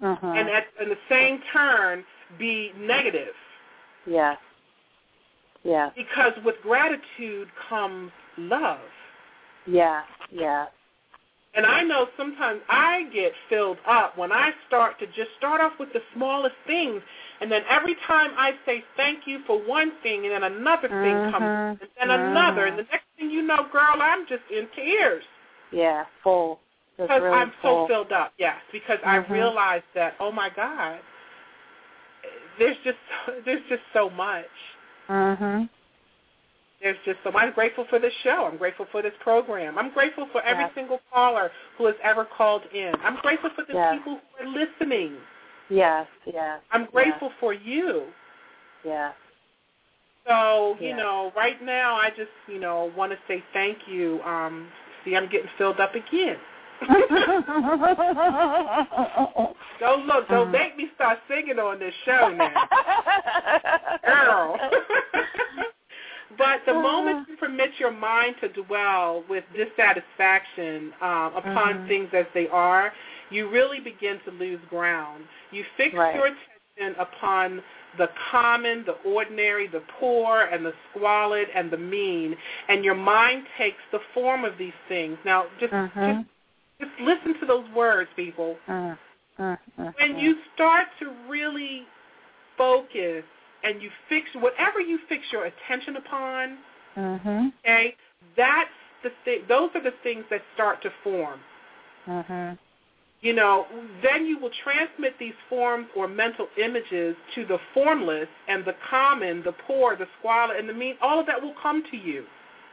Mhm. 0.01 0.35
and 0.35 0.49
at 0.49 0.67
in 0.79 0.89
the 0.89 0.97
same 1.09 1.41
turn 1.53 2.03
be 2.39 2.73
negative. 2.75 3.35
Yes. 4.05 4.37
Yes. 5.63 5.91
Because 5.95 6.33
with 6.43 6.59
gratitude 6.63 7.49
comes 7.69 8.11
love. 8.37 8.79
Yeah. 9.65 10.03
Yeah. 10.31 10.67
And 11.57 11.65
I 11.65 11.81
know 11.81 12.07
sometimes 12.15 12.61
I 12.69 13.09
get 13.11 13.31
filled 13.49 13.79
up 13.87 14.15
when 14.15 14.31
I 14.31 14.51
start 14.67 14.99
to 14.99 15.07
just 15.07 15.31
start 15.39 15.59
off 15.59 15.73
with 15.79 15.91
the 15.91 16.01
smallest 16.13 16.55
things, 16.67 17.01
and 17.41 17.51
then 17.51 17.63
every 17.67 17.95
time 18.05 18.29
I 18.37 18.51
say 18.63 18.83
thank 18.95 19.25
you 19.25 19.39
for 19.47 19.57
one 19.57 19.91
thing, 20.03 20.25
and 20.27 20.33
then 20.35 20.43
another 20.43 20.87
thing 21.01 21.19
Mhm. 21.19 21.31
comes, 21.31 21.49
and 21.81 21.89
then 21.97 22.11
another, 22.11 22.65
and 22.67 22.77
the 22.77 22.83
next 22.83 23.05
thing 23.17 23.31
you 23.31 23.41
know, 23.41 23.63
girl, 23.71 23.99
I'm 23.99 24.27
just 24.27 24.43
in 24.51 24.67
tears 24.69 25.25
Yeah. 25.71 26.05
Full. 26.23 26.59
Because 26.95 27.21
really 27.21 27.35
I'm 27.37 27.51
full. 27.61 27.85
so 27.85 27.87
filled 27.87 28.11
up. 28.11 28.33
Yes, 28.37 28.61
because 28.71 28.99
I 29.03 29.17
Mhm. 29.17 29.29
realized 29.29 29.85
that 29.95 30.15
oh 30.19 30.31
my 30.31 30.49
God, 30.49 30.99
there's 32.59 32.77
just 32.83 32.99
there's 33.45 33.63
just 33.67 33.83
so 33.93 34.11
much. 34.11 34.49
Mhm. 35.09 35.69
There's 36.81 36.97
just 37.05 37.17
so 37.23 37.31
I'm 37.35 37.53
grateful 37.53 37.85
for 37.89 37.97
this 37.99 38.13
show. 38.23 38.45
I'm 38.49 38.57
grateful 38.57 38.85
for 38.91 39.01
this 39.01 39.13
program. 39.21 39.77
I'm 39.77 39.91
grateful 39.91 40.27
for 40.31 40.41
every 40.43 40.63
Yes. 40.65 40.73
single 40.75 41.01
caller 41.11 41.51
who 41.77 41.85
has 41.85 41.95
ever 42.03 42.23
called 42.25 42.63
in. 42.73 42.93
I'm 43.03 43.15
grateful 43.17 43.49
for 43.51 43.63
the 43.63 43.73
Yes. 43.73 43.95
people 43.95 44.19
who 44.37 44.43
are 44.45 44.47
listening. 44.49 45.17
Yes. 45.69 46.07
Yes. 46.25 46.61
I'm 46.71 46.85
grateful 46.85 47.31
for 47.39 47.53
you. 47.53 48.13
Yes. 48.83 49.15
So, 50.27 50.77
you 50.79 50.93
know, 50.95 51.31
right 51.35 51.61
now 51.61 51.95
I 51.95 52.09
just, 52.11 52.31
you 52.47 52.59
know, 52.59 52.91
want 52.95 53.11
to 53.11 53.17
say 53.27 53.41
thank 53.53 53.87
you. 53.87 54.21
Um, 54.23 54.69
see, 55.03 55.15
I'm 55.15 55.27
getting 55.29 55.49
filled 55.57 55.79
up 55.79 55.95
again. 55.95 56.37
Don't 59.79 60.05
look, 60.05 60.27
don't 60.29 60.47
Mhm. 60.49 60.51
make 60.51 60.75
me 60.77 60.89
start 60.95 61.19
singing 61.27 61.59
on 61.59 61.79
this 61.79 61.93
show 62.05 62.29
now. 62.29 62.67
Girl. 64.05 64.59
but 66.37 66.59
the 66.65 66.73
moment 66.73 67.27
you 67.29 67.37
permit 67.37 67.71
your 67.79 67.91
mind 67.91 68.35
to 68.41 68.49
dwell 68.49 69.23
with 69.29 69.43
dissatisfaction 69.55 70.93
um, 71.01 71.35
upon 71.35 71.79
Mhm. 71.79 71.87
things 71.87 72.13
as 72.13 72.25
they 72.33 72.47
are, 72.49 72.93
you 73.29 73.47
really 73.47 73.79
begin 73.79 74.19
to 74.21 74.31
lose 74.31 74.59
ground. 74.69 75.27
You 75.51 75.63
fix 75.77 75.95
Right. 75.95 76.15
your 76.15 76.25
attention 76.27 76.99
upon 76.99 77.63
the 77.97 78.07
common, 78.29 78.83
the 78.83 78.93
ordinary, 79.03 79.67
the 79.67 79.79
poor, 79.99 80.41
and 80.41 80.65
the 80.65 80.73
squalid, 80.89 81.49
and 81.53 81.71
the 81.71 81.77
mean, 81.77 82.37
and 82.67 82.83
your 82.83 82.95
mind 82.95 83.47
takes 83.57 83.81
the 83.91 83.99
form 84.13 84.43
of 84.43 84.57
these 84.57 84.75
things. 84.87 85.17
Now, 85.23 85.47
just 85.59 85.73
Mhm. 85.73 86.25
just, 86.79 86.89
just 86.89 86.99
listen 86.99 87.39
to 87.39 87.45
those 87.45 87.67
words, 87.69 88.09
people 88.15 88.59
Mhm. 88.67 88.97
Mhm. 89.39 89.93
when 89.97 90.19
you 90.19 90.37
start 90.53 90.87
to 90.99 91.09
really 91.27 91.87
focus 92.57 93.23
and 93.67 93.81
you 93.81 93.89
fix 94.09 94.23
whatever 94.35 94.79
you 94.79 94.97
fix 95.09 95.21
your 95.31 95.45
attention 95.45 95.95
upon, 95.97 96.57
Mhm. 96.97 97.51
okay, 97.63 97.95
that's 98.35 98.69
the 99.03 99.11
thing. 99.25 99.43
Those 99.47 99.69
are 99.75 99.81
the 99.81 99.91
things 100.03 100.25
that 100.29 100.41
start 100.53 100.81
to 100.81 100.89
form. 101.03 101.39
Mhm. 102.07 102.57
you 103.21 103.33
know, 103.33 103.65
then 104.03 104.27
you 104.27 104.37
will 104.37 104.51
transmit 104.63 105.17
these 105.17 105.33
forms 105.49 105.87
or 105.95 106.07
mental 106.07 106.47
images 106.55 107.15
to 107.33 107.45
the 107.45 107.57
formless 107.73 108.29
and 108.47 108.63
the 108.63 108.73
common, 108.73 109.41
the 109.41 109.51
poor, 109.53 109.95
the 109.95 110.07
squalor, 110.19 110.53
and 110.53 110.69
the 110.69 110.73
mean. 110.73 110.95
All 111.01 111.19
of 111.19 111.25
that 111.25 111.41
will 111.41 111.55
come 111.55 111.81
to 111.85 111.97
you. 111.97 112.27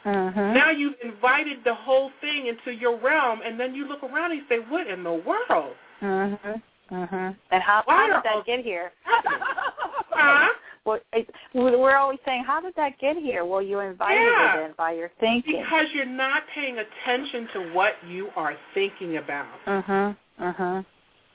Mhm. 0.05 0.53
Now 0.53 0.68
you've 0.70 1.01
invited 1.03 1.64
the 1.64 1.74
whole 1.74 2.11
thing 2.20 2.47
into 2.47 2.72
your 2.74 2.95
realm, 2.97 3.40
and 3.42 3.59
then 3.59 3.74
you 3.74 3.86
look 3.86 4.03
around 4.05 4.32
and 4.32 4.40
you 4.40 4.47
say, 4.47 4.59
"What 4.59 4.86
in 4.86 5.03
the 5.03 5.14
world?" 5.14 5.76
Mhm. 6.03 6.61
Mhm. 6.90 7.36
And 7.51 7.62
how, 7.62 7.80
Why 7.86 7.95
how 7.95 8.03
are 8.03 8.07
did 8.09 8.16
all- 8.16 8.22
that 8.40 8.45
get 8.45 8.61
here? 8.61 8.92
Huh? 10.11 10.51
Well, 10.85 11.01
it, 11.12 11.28
we're 11.55 11.97
always 11.97 12.18
saying, 12.26 12.45
how 12.47 12.61
did 12.61 12.74
that 12.76 12.99
get 12.99 13.16
here? 13.16 13.45
Well, 13.45 13.62
you 13.62 13.80
invited 13.80 14.20
Yeah. 14.22 14.62
it 14.62 14.66
in 14.66 14.72
by 14.76 14.93
your 14.93 15.11
thinking. 15.20 15.61
Because 15.62 15.87
you're 15.95 16.05
not 16.05 16.47
paying 16.55 16.78
attention 16.78 17.49
to 17.55 17.72
what 17.72 17.95
you 18.07 18.30
are 18.37 18.57
thinking 18.74 19.16
about. 19.16 19.64
Mhm. 19.66 20.16
Mhm. 20.41 20.85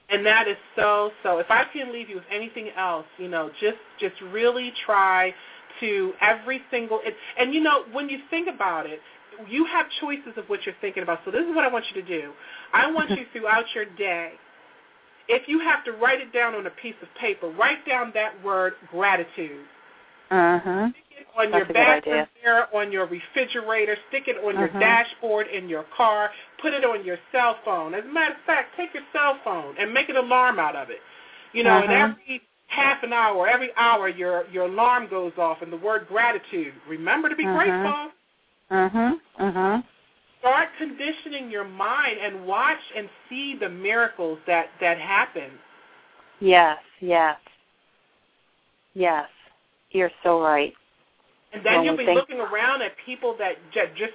And 0.09 0.25
that 0.25 0.47
is 0.47 0.57
so 0.75 1.13
so. 1.23 1.37
If 1.39 1.51
I 1.51 1.65
can 1.65 1.91
leave 1.91 2.09
you 2.09 2.15
with 2.17 2.25
anything 2.31 2.69
else, 2.71 3.05
you 3.17 3.27
know, 3.27 3.49
just 3.59 3.77
just 3.99 4.19
really 4.21 4.71
try 4.71 5.33
to 5.79 6.13
every 6.19 6.63
single 6.71 6.99
it, 7.03 7.15
and 7.37 7.53
you 7.53 7.61
know 7.61 7.83
when 7.91 8.09
you 8.09 8.19
think 8.29 8.47
about 8.47 8.85
it, 8.87 9.01
you 9.47 9.65
have 9.65 9.89
choices 10.01 10.35
of 10.37 10.49
what 10.49 10.65
you're 10.65 10.75
thinking 10.81 11.03
about. 11.03 11.23
So 11.25 11.31
this 11.31 11.45
is 11.45 11.55
what 11.55 11.63
I 11.63 11.67
want 11.69 11.85
you 11.93 12.01
to 12.01 12.07
do. 12.07 12.33
I 12.73 12.91
want 12.91 13.09
you 13.17 13.25
throughout 13.31 13.65
your 13.75 13.85
day, 13.85 14.33
if 15.29 15.47
you 15.47 15.59
have 15.59 15.85
to 15.85 15.91
write 15.93 16.19
it 16.19 16.33
down 16.33 16.55
on 16.55 16.65
a 16.65 16.71
piece 16.71 16.95
of 17.01 17.07
paper, 17.21 17.49
write 17.49 17.85
down 17.87 18.11
that 18.15 18.33
word 18.43 18.73
gratitude. 18.91 19.65
Mhm. 20.31 20.91
Stick 20.91 21.05
it 21.11 21.27
on 21.37 21.51
That's 21.51 21.67
your 21.67 21.73
bathroom 21.73 22.27
mirror, 22.43 22.67
on 22.73 22.91
your 22.91 23.05
refrigerator, 23.05 23.95
stick 24.09 24.27
it 24.27 24.43
on 24.43 24.57
your 24.59 24.69
Mhm. 24.69 24.79
dashboard 24.79 25.47
in 25.47 25.69
your 25.69 25.83
car, 25.83 26.31
put 26.57 26.73
it 26.73 26.83
on 26.83 27.05
your 27.05 27.19
cell 27.31 27.59
phone. 27.63 27.93
As 27.93 28.03
a 28.03 28.07
matter 28.07 28.33
of 28.33 28.41
fact, 28.41 28.75
take 28.75 28.93
your 28.93 29.03
cell 29.13 29.35
phone 29.43 29.75
and 29.77 29.93
make 29.93 30.09
an 30.09 30.17
alarm 30.17 30.59
out 30.59 30.75
of 30.75 30.89
it. 30.89 31.01
You 31.53 31.63
know, 31.63 31.81
and 31.81 31.91
Uh-huh. 31.91 32.13
every 32.17 32.41
half 32.67 33.03
an 33.03 33.13
hour, 33.13 33.47
every 33.47 33.75
hour 33.75 34.07
your 34.09 34.45
your 34.51 34.65
alarm 34.65 35.07
goes 35.07 35.37
off 35.37 35.61
and 35.61 35.71
the 35.71 35.77
word 35.77 36.07
gratitude. 36.07 36.73
Remember 36.87 37.29
to 37.29 37.35
be 37.35 37.45
Mhm. 37.45 37.55
grateful. 37.55 38.11
Mhm. 38.71 39.21
Mhm. 39.39 39.83
Start 40.39 40.69
conditioning 40.77 41.51
your 41.51 41.65
mind 41.65 42.17
and 42.21 42.45
watch 42.45 42.79
and 42.95 43.09
see 43.29 43.55
the 43.59 43.69
miracles 43.69 44.39
that 44.47 44.67
that 44.79 44.97
happen. 44.99 45.51
Yes. 46.39 46.77
Yes. 47.01 47.37
Yes. 48.93 49.27
You're 49.91 50.11
so 50.23 50.41
right. 50.41 50.73
And 51.51 51.65
then 51.65 51.75
Well, 51.75 51.85
you'll 51.85 51.97
be 51.97 52.05
think- 52.05 52.15
looking 52.17 52.39
around 52.39 52.81
at 52.81 52.93
people 53.05 53.35
that 53.39 53.55
ju- 53.73 53.89
just 53.97 54.13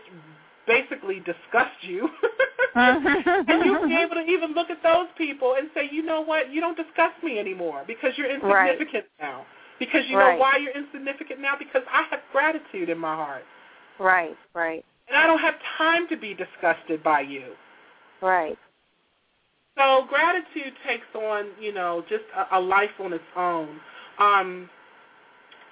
basically 0.67 1.17
disgust 1.21 1.77
you. 1.83 2.09
And 2.77 3.65
you'll 3.65 3.87
be 3.87 3.95
able 3.97 4.17
to 4.17 4.25
even 4.27 4.53
look 4.55 4.69
at 4.71 4.83
those 4.83 5.07
people 5.17 5.55
and 5.59 5.69
say, 5.75 5.89
you 5.93 6.03
know 6.03 6.23
what, 6.23 6.51
you 6.53 6.61
don't 6.61 6.77
disgust 6.77 7.23
me 7.23 7.39
anymore 7.39 7.85
because 7.87 8.13
you're 8.17 8.27
Right. 8.41 8.71
insignificant 8.73 9.05
now. 9.21 9.47
Because 9.79 10.03
you 10.09 10.19
Right. 10.19 10.35
know 10.35 10.41
why 10.41 10.57
you're 10.57 10.73
insignificant 10.73 11.41
now? 11.41 11.55
Because 11.57 11.83
I 11.93 12.03
have 12.11 12.21
gratitude 12.33 12.89
in 12.89 12.99
my 12.99 13.15
heart. 13.15 13.45
Right. 13.99 14.37
Right. 14.55 14.85
And 15.09 15.17
I 15.17 15.27
don't 15.27 15.41
have 15.41 15.55
time 15.79 16.09
to 16.09 16.17
be 16.17 16.35
disgusted 16.35 17.03
by 17.03 17.21
you. 17.21 17.53
Right. 18.23 18.59
So 19.77 20.07
gratitude 20.09 20.73
takes 20.87 21.07
on, 21.15 21.47
you 21.61 21.73
know, 21.73 22.05
just 22.09 22.25
a, 22.37 22.59
a 22.59 22.61
life 22.61 22.91
on 23.01 23.13
its 23.13 23.25
own. 23.37 23.81
Um, 24.19 24.71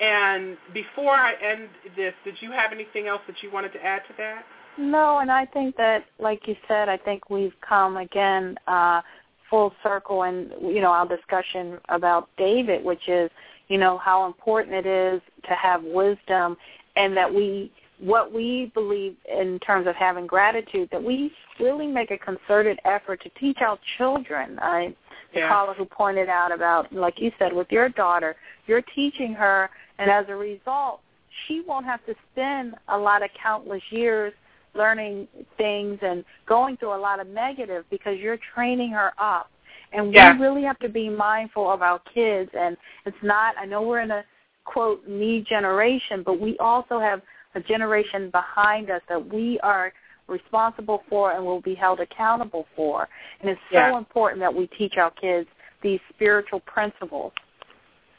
and 0.00 0.56
before 0.74 1.14
I 1.14 1.34
end 1.34 1.68
this, 1.96 2.12
did 2.24 2.34
you 2.40 2.50
have 2.50 2.72
anything 2.72 3.06
else 3.06 3.22
that 3.28 3.36
you 3.42 3.52
wanted 3.52 3.72
to 3.74 3.84
add 3.84 4.02
to 4.08 4.14
that? 4.18 4.44
No, 4.78 5.18
and 5.18 5.30
I 5.30 5.46
think 5.46 5.76
that, 5.76 6.04
like 6.18 6.48
you 6.48 6.56
said, 6.66 6.88
I 6.88 6.96
think 6.96 7.30
we've 7.30 7.54
come 7.66 7.96
again 7.98 8.56
uh, 8.66 9.02
full 9.48 9.72
circle, 9.82 10.22
and 10.22 10.50
you 10.62 10.80
know 10.80 10.90
our 10.90 11.06
discussion 11.06 11.78
about 11.90 12.28
David, 12.38 12.82
which 12.82 13.06
is 13.06 13.30
you 13.68 13.76
know 13.76 13.98
how 13.98 14.26
important 14.26 14.74
it 14.74 14.86
is 14.86 15.20
to 15.44 15.54
have 15.54 15.84
wisdom, 15.84 16.56
and 16.96 17.14
that 17.16 17.32
we 17.32 17.70
what 18.02 18.32
we 18.32 18.70
believe 18.74 19.14
in 19.30 19.60
terms 19.60 19.86
of 19.86 19.94
having 19.94 20.26
gratitude, 20.26 20.88
that 20.90 21.02
we 21.02 21.32
really 21.60 21.86
make 21.86 22.10
a 22.10 22.18
concerted 22.18 22.78
effort 22.84 23.22
to 23.22 23.28
teach 23.40 23.58
our 23.60 23.78
children. 23.96 24.58
I, 24.60 24.94
the 25.32 25.40
Yeah. 25.40 25.48
caller 25.48 25.72
who 25.74 25.84
pointed 25.84 26.28
out 26.28 26.50
about, 26.52 26.92
like 26.92 27.20
you 27.20 27.30
said, 27.38 27.52
with 27.52 27.70
your 27.70 27.88
daughter, 27.88 28.34
you're 28.66 28.82
teaching 28.82 29.32
her, 29.34 29.70
and 29.98 30.10
as 30.10 30.28
a 30.28 30.34
result, 30.34 31.00
she 31.46 31.60
won't 31.60 31.86
have 31.86 32.04
to 32.06 32.14
spend 32.32 32.74
a 32.88 32.98
lot 32.98 33.22
of 33.22 33.30
countless 33.34 33.82
years 33.90 34.32
learning 34.74 35.28
things 35.56 35.98
and 36.02 36.24
going 36.46 36.76
through 36.78 36.94
a 36.94 36.98
lot 36.98 37.20
of 37.20 37.26
negative 37.28 37.84
because 37.90 38.18
you're 38.18 38.38
training 38.54 38.90
her 38.90 39.12
up. 39.18 39.48
And 39.92 40.12
Yeah. 40.12 40.32
we 40.32 40.40
really 40.40 40.62
have 40.64 40.78
to 40.80 40.88
be 40.88 41.08
mindful 41.08 41.70
of 41.70 41.82
our 41.82 42.00
kids. 42.00 42.50
And 42.54 42.76
it's 43.04 43.22
not, 43.22 43.54
I 43.58 43.64
know 43.66 43.82
we're 43.82 44.00
in 44.00 44.10
a, 44.10 44.24
quote, 44.64 45.06
me 45.06 45.40
generation, 45.42 46.22
but 46.22 46.40
we 46.40 46.56
also 46.58 46.98
have 46.98 47.22
a 47.54 47.60
generation 47.60 48.30
behind 48.30 48.90
us 48.90 49.02
that 49.08 49.32
we 49.32 49.58
are 49.60 49.92
responsible 50.28 51.02
for 51.08 51.32
and 51.32 51.44
will 51.44 51.60
be 51.60 51.74
held 51.74 52.00
accountable 52.00 52.66
for. 52.76 53.08
And 53.40 53.50
it's 53.50 53.60
so 53.70 53.78
Yeah. 53.78 53.98
important 53.98 54.40
that 54.40 54.54
we 54.54 54.66
teach 54.68 54.96
our 54.96 55.10
kids 55.10 55.48
these 55.82 56.00
spiritual 56.10 56.60
principles. 56.60 57.32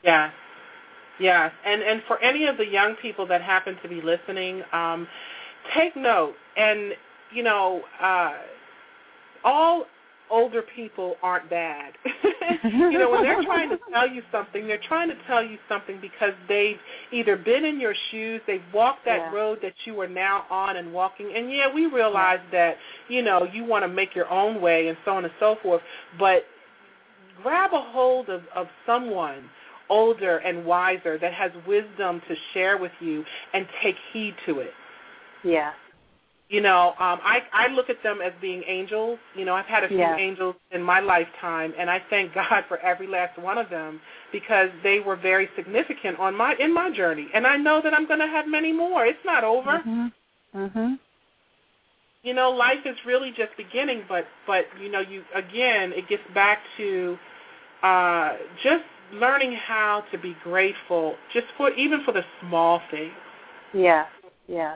Yeah. 0.04 0.32
Yes. 1.20 1.54
And 1.64 1.82
and 1.82 2.04
for 2.04 2.20
any 2.20 2.48
of 2.48 2.58
the 2.58 2.66
young 2.66 2.96
people 2.96 3.26
that 3.28 3.42
happen 3.42 3.78
to 3.78 3.88
be 3.88 4.02
listening, 4.02 4.64
um, 4.74 5.08
take 5.74 5.96
note. 5.96 6.36
And 6.58 6.96
you 7.32 7.44
know, 7.44 7.86
uh, 8.00 8.34
all 9.44 9.86
older 10.34 10.64
people 10.76 11.16
aren't 11.22 11.48
bad. 11.48 11.94
you 12.64 12.98
know, 12.98 13.12
when 13.12 13.22
they're 13.22 13.44
trying 13.44 13.70
to 13.70 13.78
tell 13.94 14.10
you 14.10 14.24
something, 14.32 14.68
they're 14.68 14.82
trying 14.88 15.08
to 15.08 15.16
tell 15.28 15.46
you 15.46 15.60
something 15.70 16.02
because 16.02 16.34
they've 16.50 16.80
either 17.12 17.38
been 17.38 17.64
in 17.64 17.80
your 17.80 17.94
shoes, 18.10 18.42
they've 18.48 18.64
walked 18.74 19.06
that 19.06 19.18
Yeah. 19.18 19.32
road 19.32 19.60
that 19.62 19.76
you 19.86 20.02
are 20.02 20.08
now 20.08 20.46
on 20.50 20.78
and 20.78 20.92
walking. 20.92 21.32
And 21.36 21.52
yeah, 21.52 21.72
we 21.72 21.86
realize 21.86 22.40
that, 22.52 22.78
you 23.08 23.22
know, 23.22 23.48
you 23.54 23.64
want 23.64 23.84
to 23.84 23.88
make 23.88 24.16
your 24.16 24.28
own 24.30 24.60
way 24.60 24.88
and 24.88 24.98
so 25.06 25.12
on 25.12 25.24
and 25.24 25.34
so 25.40 25.56
forth, 25.62 25.84
but 26.18 26.46
grab 27.44 27.72
a 27.74 27.82
hold 27.82 28.30
of, 28.30 28.42
of 28.56 28.68
someone 28.88 29.50
older 29.90 30.38
and 30.38 30.66
wiser 30.66 31.20
that 31.20 31.34
has 31.34 31.52
wisdom 31.68 32.22
to 32.28 32.36
share 32.54 32.78
with 32.80 32.92
you 33.00 33.24
and 33.54 33.68
take 33.84 33.96
heed 34.12 34.34
to 34.48 34.60
it. 34.60 34.72
Yeah. 35.44 35.74
You 36.54 36.62
know, 36.62 36.89
um, 36.99 37.20
I 37.24 37.41
I 37.51 37.68
look 37.70 37.89
at 37.89 38.04
them 38.04 38.20
as 38.24 38.32
being 38.39 38.62
angels. 38.68 39.18
You 39.36 39.43
know, 39.43 39.56
I've 39.56 39.66
had 39.66 39.84
a 39.84 39.88
few 39.88 39.97
Yeah. 39.97 40.18
angels 40.18 40.56
in 40.70 40.84
my 40.84 40.99
lifetime, 40.99 41.74
and 41.80 41.89
I 41.89 41.99
thank 42.12 42.32
God 42.41 42.66
for 42.68 42.78
every 42.78 43.08
last 43.08 43.39
one 43.39 43.58
of 43.58 43.72
them 43.72 43.99
because 44.32 44.70
they 44.84 44.99
were 44.99 45.16
very 45.16 45.49
significant 45.56 46.20
on 46.20 46.36
my 46.36 46.54
in 46.60 46.72
my 46.72 46.91
journey. 46.91 47.28
And 47.34 47.47
I 47.47 47.58
know 47.58 47.82
that 47.82 47.91
I'm 47.91 48.06
going 48.06 48.20
to 48.20 48.28
have 48.28 48.45
many 48.47 48.72
more. 48.72 49.04
It's 49.04 49.26
not 49.26 49.43
over. 49.43 49.82
Mhm. 49.84 50.12
Mhm. 50.56 50.99
You 52.22 52.36
know, 52.36 52.51
life 52.51 52.86
is 52.86 53.04
really 53.04 53.32
just 53.32 53.58
beginning. 53.58 54.04
But 54.08 54.28
but 54.45 54.68
you 54.80 54.89
know, 54.89 54.99
you 54.99 55.24
again, 55.34 55.91
it 55.93 56.08
gets 56.08 56.28
back 56.36 56.60
to 56.78 57.18
uh, 57.82 58.38
just 58.62 58.86
learning 59.12 59.54
how 59.54 60.04
to 60.12 60.20
be 60.20 60.36
grateful, 60.43 61.18
just 61.34 61.47
for 61.58 61.72
even 61.72 62.04
for 62.04 62.12
the 62.12 62.24
small 62.41 62.80
things. 62.91 63.14
Yeah. 63.74 64.06
Yeah. 64.47 64.76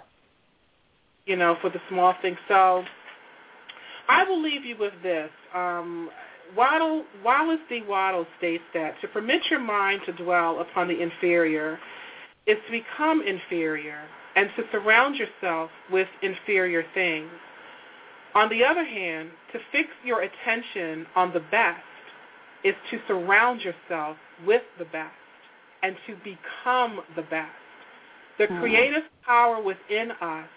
You 1.28 1.36
know, 1.36 1.58
for 1.62 1.70
the 1.70 1.80
small 1.90 2.16
things. 2.22 2.38
So 2.48 2.84
I 4.08 4.24
will 4.24 4.42
leave 4.42 4.66
you 4.66 4.78
with 4.80 4.94
this. 5.04 5.30
Um, 5.54 6.10
Wattles, 6.56 7.06
Wallace 7.24 7.60
D. 7.70 7.84
Wattles 7.88 8.28
states 8.38 8.64
that 8.74 9.00
to 9.02 9.08
permit 9.10 9.42
your 9.50 9.60
mind 9.60 10.02
to 10.06 10.14
dwell 10.14 10.62
upon 10.62 10.88
the 10.88 11.00
inferior 11.02 11.78
is 12.46 12.58
to 12.66 12.72
become 12.72 13.22
inferior 13.22 14.02
and 14.36 14.50
to 14.56 14.64
surround 14.72 15.18
yourself 15.18 15.70
with 15.92 16.08
inferior 16.22 16.86
things. 16.94 17.30
On 18.36 18.50
the 18.50 18.64
other 18.64 18.86
hand, 18.86 19.30
to 19.52 19.60
fix 19.72 19.90
your 20.06 20.22
attention 20.22 21.06
on 21.16 21.34
the 21.34 21.42
best 21.52 21.82
is 22.64 22.76
to 22.92 23.00
surround 23.08 23.62
yourself 23.62 24.16
with 24.46 24.62
the 24.80 24.86
best 24.86 25.12
and 25.84 25.96
to 26.08 26.16
become 26.24 27.02
the 27.16 27.24
best. 27.24 27.52
The 28.38 28.48
Mhm. 28.48 28.60
creative 28.60 29.04
power 29.26 29.60
within 29.62 30.12
us 30.12 30.48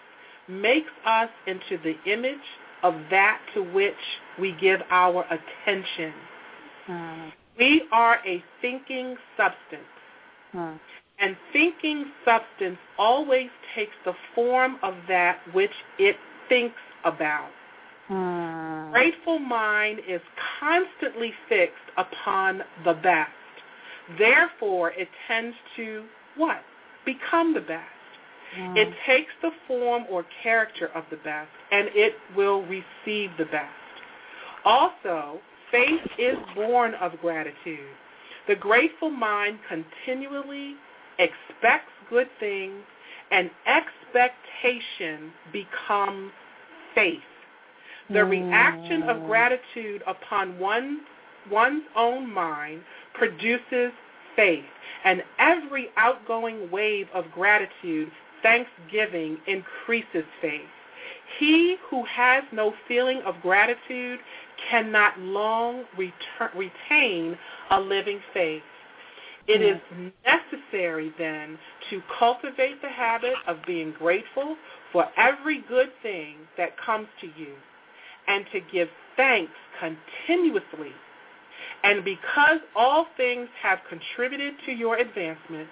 makes 0.51 0.91
us 1.05 1.29
into 1.47 1.77
the 1.83 1.95
image 2.11 2.37
of 2.83 2.95
that 3.09 3.39
to 3.53 3.63
which 3.63 3.93
we 4.39 4.55
give 4.59 4.81
our 4.89 5.25
attention. 5.25 6.13
Mm. 6.87 7.31
We 7.57 7.83
are 7.91 8.19
a 8.25 8.43
thinking 8.61 9.17
substance, 9.37 9.83
Mm. 10.53 10.79
and 11.19 11.37
thinking 11.53 12.11
substance 12.25 12.79
always 12.97 13.49
takes 13.75 13.95
the 14.03 14.13
form 14.35 14.79
of 14.83 14.95
that 15.07 15.39
which 15.53 15.73
it 15.97 16.17
thinks 16.49 16.79
about. 17.03 17.51
Mm. 18.09 18.91
Grateful 18.91 19.39
mind 19.39 19.99
is 20.07 20.21
constantly 20.59 21.33
fixed 21.47 21.89
upon 21.97 22.63
the 22.83 22.93
best. 22.93 23.31
Therefore, 24.17 24.91
it 24.91 25.07
tends 25.27 25.55
to 25.77 26.03
what? 26.35 26.63
Become 27.05 27.53
the 27.53 27.61
best. 27.61 28.00
Mm. 28.57 28.77
It 28.77 28.93
takes 29.05 29.31
the 29.41 29.51
form 29.67 30.05
or 30.09 30.25
character 30.43 30.89
of 30.93 31.05
the 31.09 31.17
best, 31.17 31.49
and 31.71 31.89
it 31.93 32.13
will 32.35 32.63
receive 32.63 33.31
the 33.37 33.45
best. 33.45 33.71
Also, 34.65 35.39
faith 35.71 36.01
is 36.17 36.37
born 36.55 36.93
of 36.95 37.13
gratitude. 37.21 37.89
The 38.47 38.55
grateful 38.55 39.09
mind 39.09 39.59
continually 39.69 40.75
expects 41.17 41.91
good 42.09 42.27
things, 42.39 42.81
and 43.31 43.49
expectation 43.65 45.31
becomes 45.53 46.31
faith. 46.93 47.19
The 48.09 48.25
reaction 48.25 49.03
of 49.03 49.25
gratitude 49.25 50.03
upon 50.05 50.59
one, 50.59 51.01
one's 51.49 51.83
own 51.95 52.31
mind 52.31 52.81
produces 53.13 53.93
faith, 54.35 54.65
and 55.05 55.23
every 55.39 55.89
outgoing 55.95 56.69
wave 56.69 57.07
of 57.13 57.31
gratitude, 57.31 58.11
thanksgiving, 58.41 59.37
increases 59.47 60.25
faith. 60.41 60.61
He 61.39 61.77
who 61.89 62.03
has 62.05 62.43
no 62.51 62.73
feeling 62.87 63.21
of 63.25 63.35
gratitude 63.41 64.19
cannot 64.69 65.17
long 65.19 65.85
return, 65.97 66.49
retain 66.55 67.37
a 67.69 67.79
living 67.79 68.19
faith. 68.33 68.63
It 69.47 69.61
is 69.61 69.77
mm-hmm. 69.93 70.09
necessary 70.25 71.13
then 71.17 71.57
to 71.89 72.01
cultivate 72.19 72.81
the 72.81 72.89
habit 72.89 73.33
of 73.47 73.57
being 73.65 73.91
grateful 73.97 74.55
for 74.91 75.07
every 75.17 75.61
good 75.67 75.89
thing 76.03 76.35
that 76.57 76.77
comes 76.77 77.07
to 77.21 77.27
you 77.27 77.53
and 78.27 78.45
to 78.51 78.59
give 78.71 78.89
thanks 79.17 79.53
continuously. 79.79 80.91
And 81.83 82.03
because 82.05 82.59
all 82.75 83.07
things 83.17 83.49
have 83.61 83.79
contributed 83.89 84.53
to 84.65 84.71
your 84.71 84.97
advancement, 84.97 85.67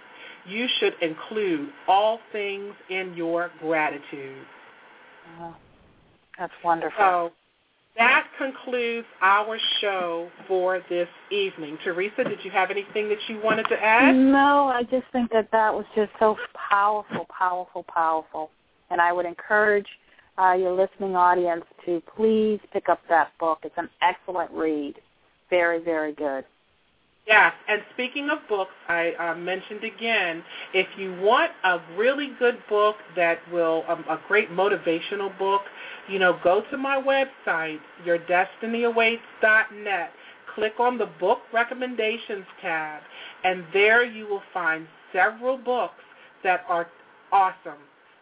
you 0.50 0.68
should 0.80 0.94
include 1.02 1.70
all 1.88 2.20
things 2.32 2.74
in 2.90 3.14
your 3.16 3.52
gratitude. 3.60 4.46
Oh, 5.40 5.56
that's 6.38 6.54
wonderful. 6.64 6.98
So 7.00 7.32
that 7.98 8.28
concludes 8.38 9.08
our 9.22 9.58
show 9.82 10.30
for 10.48 10.82
this 10.90 11.10
evening. 11.32 11.78
Teresa, 11.84 12.24
did 12.24 12.40
you 12.44 12.52
have 12.52 12.72
anything 12.72 13.10
that 13.10 13.18
you 13.28 13.42
wanted 13.44 13.64
to 13.64 13.76
add? 13.76 14.16
No, 14.16 14.72
I 14.74 14.84
just 14.84 15.06
think 15.12 15.32
that 15.32 15.50
that 15.52 15.74
was 15.74 15.86
just 15.96 16.12
so 16.20 16.38
powerful, 16.70 17.28
powerful, 17.38 17.84
powerful. 17.94 18.52
And 18.90 19.02
I 19.02 19.12
would 19.12 19.26
encourage 19.26 19.88
uh, 20.40 20.54
your 20.54 20.72
listening 20.72 21.16
audience 21.16 21.66
to 21.86 22.02
please 22.16 22.60
pick 22.72 22.88
up 22.90 23.02
that 23.10 23.32
book. 23.40 23.60
It's 23.64 23.76
an 23.78 23.90
excellent 24.02 24.52
read. 24.52 24.96
Very, 25.50 25.84
very 25.84 26.14
good. 26.14 26.46
Yes, 27.30 27.54
and 27.68 27.82
speaking 27.94 28.30
of 28.32 28.40
books, 28.50 28.72
I 28.88 29.12
uh, 29.20 29.36
mentioned 29.36 29.84
again, 29.84 30.42
if 30.74 30.88
you 30.98 31.14
want 31.22 31.52
a 31.64 31.78
really 31.96 32.32
good 32.40 32.58
book 32.68 32.96
that 33.16 33.38
will, 33.54 33.84
um, 33.88 34.04
a 34.10 34.18
great 34.28 34.50
motivational 34.52 35.38
book, 35.38 35.62
you 36.10 36.18
know, 36.20 36.40
go 36.44 36.64
to 36.72 36.78
my 36.78 37.00
website, 37.00 37.78
yourdestinyawaits.net. 38.06 40.12
Click 40.56 40.74
on 40.80 40.98
the 40.98 41.06
book 41.20 41.40
recommendations 41.54 42.46
tab, 42.62 43.04
and 43.44 43.64
there 43.74 44.04
you 44.04 44.26
will 44.28 44.42
find 44.52 44.88
several 45.14 45.56
books 45.58 45.94
that 46.44 46.66
are 46.68 46.88
awesome. 47.32 47.78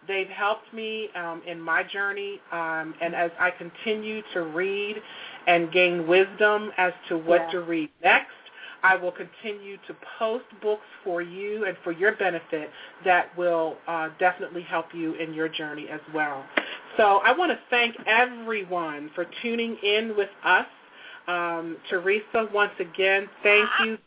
They've 0.08 0.28
helped 0.28 0.72
me 0.74 1.08
um, 1.16 1.42
in 1.48 1.60
my 1.62 1.84
journey, 1.84 2.42
um, 2.52 2.94
and 3.02 3.16
as 3.16 3.32
I 3.40 3.52
continue 3.52 4.22
to 4.34 4.42
read 4.44 4.98
and 5.48 5.72
gain 5.72 6.06
wisdom 6.08 6.72
as 6.78 6.92
to 7.10 7.18
what 7.18 7.42
Yeah. 7.46 7.52
to 7.52 7.62
read 7.62 7.90
next, 8.04 8.32
I 8.84 8.96
will 8.96 9.12
continue 9.12 9.78
to 9.88 9.96
post 10.20 10.46
books 10.62 10.86
for 11.04 11.22
you 11.22 11.66
and 11.66 11.78
for 11.84 11.92
your 11.92 12.16
benefit 12.16 12.70
that 13.06 13.36
will 13.38 13.78
uh, 13.88 14.10
definitely 14.20 14.64
help 14.64 14.88
you 14.94 15.14
in 15.16 15.34
your 15.34 15.50
journey 15.50 15.88
as 15.90 16.02
well. 16.14 16.44
So 16.98 17.22
I 17.24 17.36
want 17.36 17.52
to 17.52 17.60
thank 17.70 17.96
everyone 18.06 19.12
for 19.16 19.26
tuning 19.42 19.78
in 19.84 20.16
with 20.16 20.30
us. 20.44 20.66
Um, 21.28 21.78
Teresa, 21.90 22.50
once 22.54 22.72
again, 22.80 23.28
thank 23.44 23.70
you. 23.84 23.98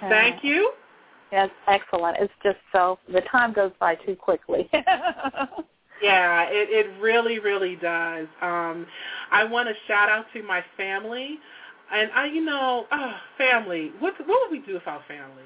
Thank 0.00 0.44
you. 0.44 0.72
Yes, 1.32 1.50
excellent. 1.66 2.18
It's 2.20 2.32
just 2.42 2.58
so 2.72 2.98
the 3.12 3.22
time 3.22 3.52
goes 3.52 3.72
by 3.80 3.94
too 3.96 4.16
quickly. 4.16 4.70
Yeah, 6.02 6.44
it, 6.50 6.68
it 6.70 7.00
really, 7.00 7.38
really 7.38 7.76
does. 7.76 8.26
Um, 8.42 8.86
I 9.30 9.44
want 9.44 9.68
to 9.68 9.74
shout 9.88 10.08
out 10.08 10.26
to 10.34 10.42
my 10.42 10.62
family, 10.76 11.38
and 11.92 12.10
I, 12.14 12.26
you 12.26 12.44
know, 12.44 12.86
oh, 12.90 13.12
family. 13.38 13.92
What 13.98 14.14
what 14.26 14.50
would 14.50 14.50
we 14.50 14.64
do 14.66 14.74
without 14.74 15.06
family? 15.06 15.44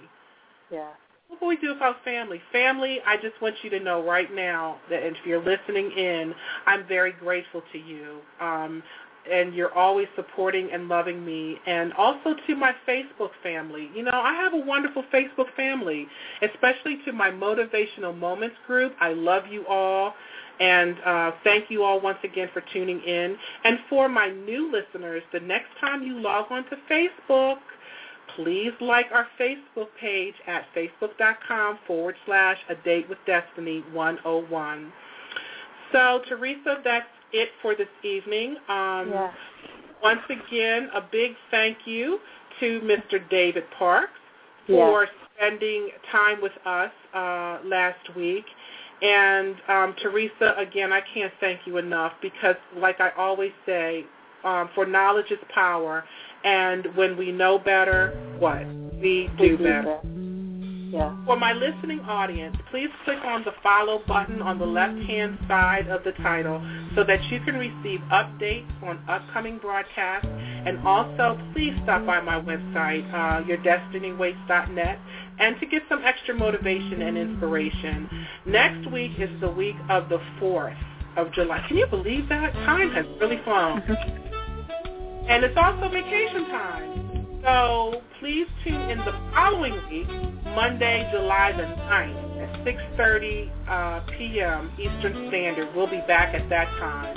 yeah. 0.70 0.90
What 1.28 1.40
would 1.42 1.48
we 1.48 1.56
do 1.58 1.74
without 1.74 2.02
family? 2.02 2.40
Family, 2.50 2.98
I 3.06 3.16
just 3.16 3.40
want 3.40 3.54
you 3.62 3.70
to 3.70 3.78
know 3.78 4.02
right 4.04 4.34
now 4.34 4.78
that 4.90 5.04
if 5.04 5.14
you're 5.24 5.42
listening 5.42 5.92
in, 5.92 6.34
I'm 6.66 6.86
very 6.88 7.12
grateful 7.12 7.62
to 7.72 7.78
you. 7.78 8.18
Um, 8.40 8.82
and 9.30 9.54
you're 9.54 9.72
always 9.72 10.08
supporting 10.16 10.70
and 10.72 10.88
loving 10.88 11.24
me. 11.24 11.58
And 11.66 11.92
also 11.92 12.34
to 12.46 12.56
my 12.56 12.72
Facebook 12.88 13.30
family. 13.42 13.90
You 13.94 14.02
know, 14.02 14.12
I 14.12 14.32
have 14.34 14.54
a 14.54 14.64
wonderful 14.64 15.04
Facebook 15.12 15.54
family, 15.56 16.08
especially 16.42 16.98
to 17.04 17.12
my 17.12 17.30
Motivational 17.30 18.16
Moments 18.16 18.56
group. 18.66 18.94
I 19.00 19.12
love 19.12 19.44
you 19.48 19.64
all. 19.68 20.14
And 20.60 20.96
uh, 21.04 21.32
thank 21.42 21.70
you 21.70 21.82
all 21.82 22.00
once 22.00 22.18
again 22.22 22.48
for 22.52 22.62
tuning 22.72 23.00
in. 23.00 23.36
And 23.64 23.78
for 23.88 24.08
my 24.08 24.28
new 24.30 24.70
listeners, 24.70 25.22
the 25.32 25.40
next 25.40 25.68
time 25.80 26.02
you 26.02 26.20
log 26.20 26.46
on 26.50 26.64
to 26.64 26.76
Facebook, 26.90 27.56
please 28.36 28.72
like 28.80 29.06
our 29.12 29.26
Facebook 29.40 29.88
page 29.98 30.34
at 30.46 30.66
facebook.com 30.76 31.78
forward 31.86 32.14
slash 32.26 32.58
a 32.68 32.74
date 32.84 33.08
with 33.08 33.18
destiny 33.26 33.82
101. 33.92 34.92
So, 35.92 36.20
Teresa, 36.28 36.80
that's 36.84 37.06
it 37.32 37.48
for 37.62 37.74
this 37.74 37.88
evening. 38.04 38.56
Um, 38.68 39.10
Yeah. 39.10 39.32
Once 40.02 40.20
again, 40.30 40.88
a 40.94 41.00
big 41.12 41.32
thank 41.50 41.76
you 41.86 42.18
to 42.58 42.80
Mr. 42.80 43.18
David 43.28 43.64
Parks 43.78 44.12
for 44.66 45.06
spending 45.36 45.90
time 46.10 46.40
with 46.40 46.52
us 46.64 46.90
uh, 47.14 47.58
last 47.64 48.14
week. 48.16 48.44
And 49.02 49.56
um, 49.68 49.94
Teresa, 50.02 50.54
again, 50.58 50.92
I 50.92 51.00
can't 51.14 51.32
thank 51.40 51.60
you 51.66 51.78
enough 51.78 52.12
because, 52.20 52.56
like 52.76 53.00
I 53.00 53.10
always 53.16 53.52
say, 53.64 54.04
um, 54.44 54.70
for 54.74 54.86
knowledge 54.86 55.30
is 55.30 55.38
power, 55.54 56.04
and 56.44 56.86
when 56.96 57.16
we 57.16 57.32
know 57.32 57.58
better, 57.58 58.14
what 58.38 58.66
we 59.02 59.30
do 59.38 59.56
better. 59.56 60.00
Yeah. 60.90 61.14
For 61.24 61.36
my 61.36 61.52
listening 61.52 62.00
audience, 62.00 62.56
please 62.68 62.88
click 63.04 63.20
on 63.24 63.44
the 63.44 63.52
follow 63.62 64.02
button 64.08 64.42
on 64.42 64.58
the 64.58 64.66
left-hand 64.66 65.38
side 65.46 65.86
of 65.86 66.02
the 66.02 66.10
title 66.12 66.60
so 66.96 67.04
that 67.04 67.22
you 67.30 67.38
can 67.40 67.54
receive 67.54 68.00
updates 68.10 68.66
on 68.82 68.98
upcoming 69.08 69.58
broadcasts. 69.58 70.26
And 70.28 70.84
also, 70.86 71.38
please 71.52 71.74
stop 71.84 72.04
by 72.04 72.20
my 72.20 72.40
website, 72.40 73.08
uh, 73.14 73.44
yourdestinyawaits.net, 73.44 74.98
and 75.38 75.60
to 75.60 75.66
get 75.66 75.82
some 75.88 76.02
extra 76.04 76.34
motivation 76.34 77.02
and 77.02 77.16
inspiration. 77.16 78.10
Next 78.46 78.90
week 78.90 79.12
is 79.18 79.30
the 79.40 79.50
week 79.50 79.76
of 79.88 80.08
the 80.08 80.18
4th 80.40 80.76
of 81.16 81.32
July. 81.32 81.64
Can 81.68 81.76
you 81.76 81.86
believe 81.86 82.28
that? 82.30 82.52
Time 82.52 82.90
has 82.90 83.06
really 83.20 83.40
flown. 83.44 83.80
And 85.28 85.44
it's 85.44 85.56
also 85.56 85.88
vacation 85.88 86.46
time. 86.46 87.10
So 87.42 88.02
please 88.18 88.46
tune 88.64 88.90
in 88.90 88.98
the 88.98 89.14
following 89.32 89.72
week, 89.90 90.08
Monday, 90.54 91.08
July 91.12 91.52
the 91.52 91.62
9th 91.62 92.30
at 92.42 92.64
6.30 92.64 93.50
uh, 93.68 94.00
p.m. 94.18 94.72
Eastern 94.78 95.28
Standard. 95.28 95.74
We'll 95.74 95.86
be 95.86 96.02
back 96.06 96.34
at 96.34 96.48
that 96.48 96.68
time. 96.78 97.16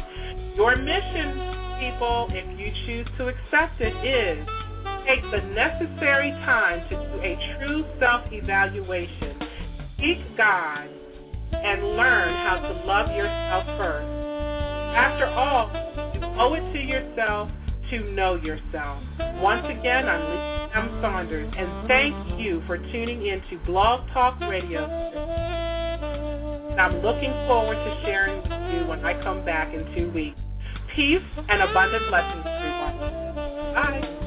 Your 0.55 0.75
mission, 0.75 1.33
people, 1.79 2.27
if 2.31 2.59
you 2.59 2.71
choose 2.85 3.07
to 3.17 3.27
accept 3.27 3.81
it, 3.81 3.93
is 4.05 4.47
take 5.07 5.23
the 5.31 5.41
necessary 5.53 6.31
time 6.45 6.87
to 6.89 6.95
do 6.95 7.21
a 7.21 7.57
true 7.57 7.85
self-evaluation. 7.99 9.39
Seek 9.99 10.37
God 10.37 10.89
and 11.51 11.81
learn 11.95 12.33
how 12.45 12.59
to 12.61 12.85
love 12.85 13.09
yourself 13.15 13.65
first. 13.77 14.07
After 14.95 15.25
all, 15.25 15.71
you 16.13 16.21
owe 16.39 16.53
it 16.53 16.73
to 16.73 16.79
yourself 16.79 17.49
to 17.93 18.11
know 18.13 18.35
yourself. 18.35 19.03
Once 19.39 19.65
again, 19.65 20.09
I'm 20.09 20.21
Lisa 20.21 20.69
M. 20.73 20.99
Saunders, 20.99 21.53
and 21.55 21.87
thank 21.87 22.39
you 22.39 22.63
for 22.65 22.79
tuning 22.79 23.27
in 23.27 23.39
to 23.51 23.57
Blog 23.67 24.09
Talk 24.11 24.39
Radio. 24.41 24.85
And 26.71 26.81
I'm 26.81 27.03
looking 27.03 27.31
forward 27.45 27.75
to 27.75 28.01
sharing 28.03 28.41
with 28.41 28.73
you 28.73 28.87
when 28.87 29.05
I 29.05 29.21
come 29.21 29.45
back 29.45 29.75
in 29.75 29.85
two 29.95 30.09
weeks. 30.11 30.39
Peace 30.95 31.21
and 31.49 31.61
abundant 31.61 32.09
blessings, 32.09 32.43
everyone. 32.47 32.97
Bye. 33.75 34.22